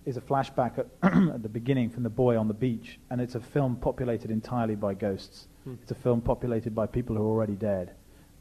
is 0.05 0.17
a 0.17 0.21
flashback 0.21 0.79
at, 0.79 0.87
at 1.35 1.43
the 1.43 1.49
beginning 1.49 1.91
from 1.91 2.03
the 2.03 2.11
boy 2.11 2.37
on 2.37 2.49
the 2.49 2.55
beach, 2.55 2.99
and 3.11 3.21
it's 3.21 3.35
a 3.35 3.41
film 3.41 3.77
populated 3.77 4.31
entirely 4.31 4.75
by 4.75 4.95
ghosts. 4.95 5.47
It's 5.83 5.93
a 5.93 5.95
film 5.95 6.21
populated 6.21 6.75
by 6.75 6.87
people 6.87 7.15
who 7.15 7.23
are 7.23 7.27
already 7.27 7.55
dead, 7.55 7.95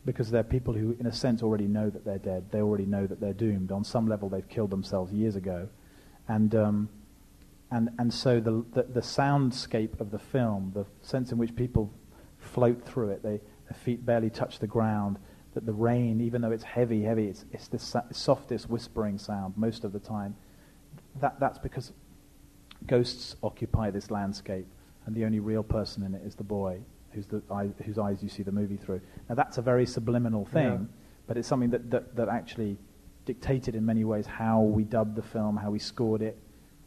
because 0.06 0.32
they're 0.32 0.44
people 0.44 0.74
who, 0.74 0.96
in 1.00 1.06
a 1.06 1.14
sense, 1.14 1.44
already 1.44 1.68
know 1.68 1.90
that 1.90 2.06
they're 2.06 2.18
dead. 2.18 2.52
They 2.52 2.62
already 2.62 2.86
know 2.86 3.06
that 3.08 3.20
they're 3.20 3.34
doomed. 3.34 3.72
On 3.72 3.84
some 3.84 4.08
level, 4.08 4.30
they've 4.30 4.48
killed 4.48 4.72
themselves 4.72 5.12
years 5.14 5.36
ago, 5.36 5.70
and 6.28 6.54
um, 6.56 6.90
and 7.70 7.90
and 8.00 8.14
so 8.14 8.40
the, 8.40 8.66
the 8.74 8.84
the 8.84 9.02
soundscape 9.02 10.00
of 10.00 10.12
the 10.12 10.20
film, 10.20 10.72
the 10.74 10.86
sense 11.02 11.32
in 11.32 11.38
which 11.38 11.56
people 11.56 11.94
float 12.38 12.84
through 12.84 13.10
it, 13.10 13.24
they 13.24 13.40
their 13.70 13.78
feet 13.84 14.06
barely 14.06 14.30
touch 14.30 14.60
the 14.60 14.68
ground. 14.68 15.18
That 15.54 15.66
the 15.66 15.74
rain, 15.74 16.22
even 16.22 16.42
though 16.42 16.52
it's 16.52 16.64
heavy, 16.64 17.04
heavy, 17.04 17.28
it's 17.28 17.46
it's 17.52 17.68
the 17.68 18.04
softest 18.12 18.70
whispering 18.70 19.18
sound 19.18 19.54
most 19.58 19.84
of 19.84 19.92
the 19.92 20.00
time 20.00 20.36
that, 21.20 21.40
that's 21.40 21.60
because 21.60 21.92
ghosts 22.88 23.36
occupy 23.44 23.92
this 23.92 24.12
landscape, 24.12 24.68
and 25.06 25.16
the 25.16 25.26
only 25.26 25.40
real 25.40 25.64
person 25.64 26.04
in 26.04 26.14
it 26.14 26.22
is 26.26 26.36
the 26.36 26.44
boy, 26.44 26.80
who's 27.14 27.26
the 27.28 27.42
eye, 27.52 27.70
whose 27.86 27.98
eyes 27.98 28.22
you 28.24 28.30
see 28.30 28.44
the 28.44 28.52
movie 28.52 28.78
through. 28.78 29.02
Now, 29.30 29.36
that's 29.36 29.58
a 29.58 29.62
very 29.62 29.86
subliminal 29.86 30.46
thing, 30.46 30.64
Yeah. 30.72 30.78
but 31.28 31.38
it's 31.38 31.48
something 31.48 31.70
that, 31.72 31.90
that, 31.92 32.16
that 32.16 32.30
actually 32.30 32.78
dictated 33.26 33.76
in 33.76 33.86
many 33.86 34.04
ways 34.04 34.26
how 34.26 34.62
we 34.62 34.84
dubbed 34.84 35.16
the 35.16 35.22
film, 35.22 35.58
how 35.58 35.70
we 35.72 35.80
scored 35.80 36.22
it, 36.22 36.38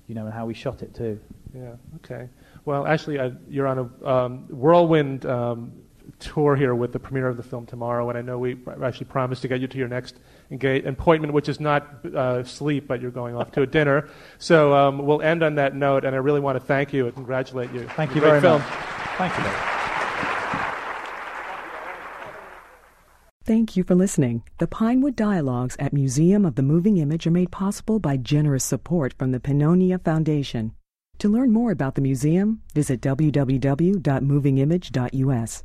you 0.08 0.14
know, 0.14 0.24
and 0.24 0.34
how 0.34 0.46
we 0.46 0.54
shot 0.54 0.82
it 0.82 0.94
too. 0.94 1.20
Yeah. 1.54 1.74
Okay. 1.96 2.28
Well, 2.64 2.86
actually, 2.86 3.20
I, 3.20 3.32
you're 3.48 3.66
on 3.66 3.78
a 3.78 4.08
um, 4.08 4.46
whirlwind 4.48 5.24
um, 5.26 5.72
tour 6.18 6.56
here 6.56 6.74
with 6.74 6.92
the 6.92 6.98
premiere 6.98 7.28
of 7.28 7.36
the 7.36 7.42
film 7.42 7.66
tomorrow, 7.66 8.08
and 8.08 8.18
I 8.18 8.22
know 8.22 8.38
we 8.38 8.56
actually 8.82 9.06
promised 9.06 9.42
to 9.42 9.48
get 9.48 9.60
you 9.60 9.68
to 9.68 9.78
your 9.78 9.88
next 9.88 10.16
engage- 10.50 10.84
appointment, 10.84 11.32
which 11.32 11.48
is 11.48 11.60
not 11.60 12.04
uh, 12.14 12.42
sleep, 12.44 12.88
but 12.88 13.00
you're 13.00 13.10
going 13.10 13.36
off 13.36 13.52
to 13.52 13.62
a 13.62 13.66
dinner. 13.78 14.08
So 14.38 14.74
um, 14.74 14.98
we'll 15.06 15.22
end 15.22 15.42
on 15.42 15.54
that 15.56 15.74
note, 15.74 16.04
and 16.04 16.14
I 16.14 16.18
really 16.18 16.40
want 16.40 16.56
to 16.58 16.64
thank 16.64 16.92
you 16.92 17.06
and 17.06 17.14
congratulate 17.14 17.72
you. 17.72 17.86
Thank 17.96 18.14
you 18.14 18.20
very 18.20 18.40
film. 18.40 18.60
much. 18.60 18.70
Thank 19.16 19.38
you. 19.38 19.73
Thank 23.46 23.76
you 23.76 23.84
for 23.84 23.94
listening. 23.94 24.42
The 24.56 24.66
Pinewood 24.66 25.16
Dialogues 25.16 25.76
at 25.78 25.92
Museum 25.92 26.46
of 26.46 26.54
the 26.54 26.62
Moving 26.62 26.96
Image 26.96 27.26
are 27.26 27.30
made 27.30 27.50
possible 27.50 27.98
by 27.98 28.16
generous 28.16 28.64
support 28.64 29.12
from 29.18 29.32
the 29.32 29.40
Pannonia 29.40 30.02
Foundation. 30.02 30.72
To 31.18 31.28
learn 31.28 31.52
more 31.52 31.70
about 31.70 31.94
the 31.94 32.00
museum, 32.00 32.62
visit 32.72 33.02
www.movingimage.us. 33.02 35.64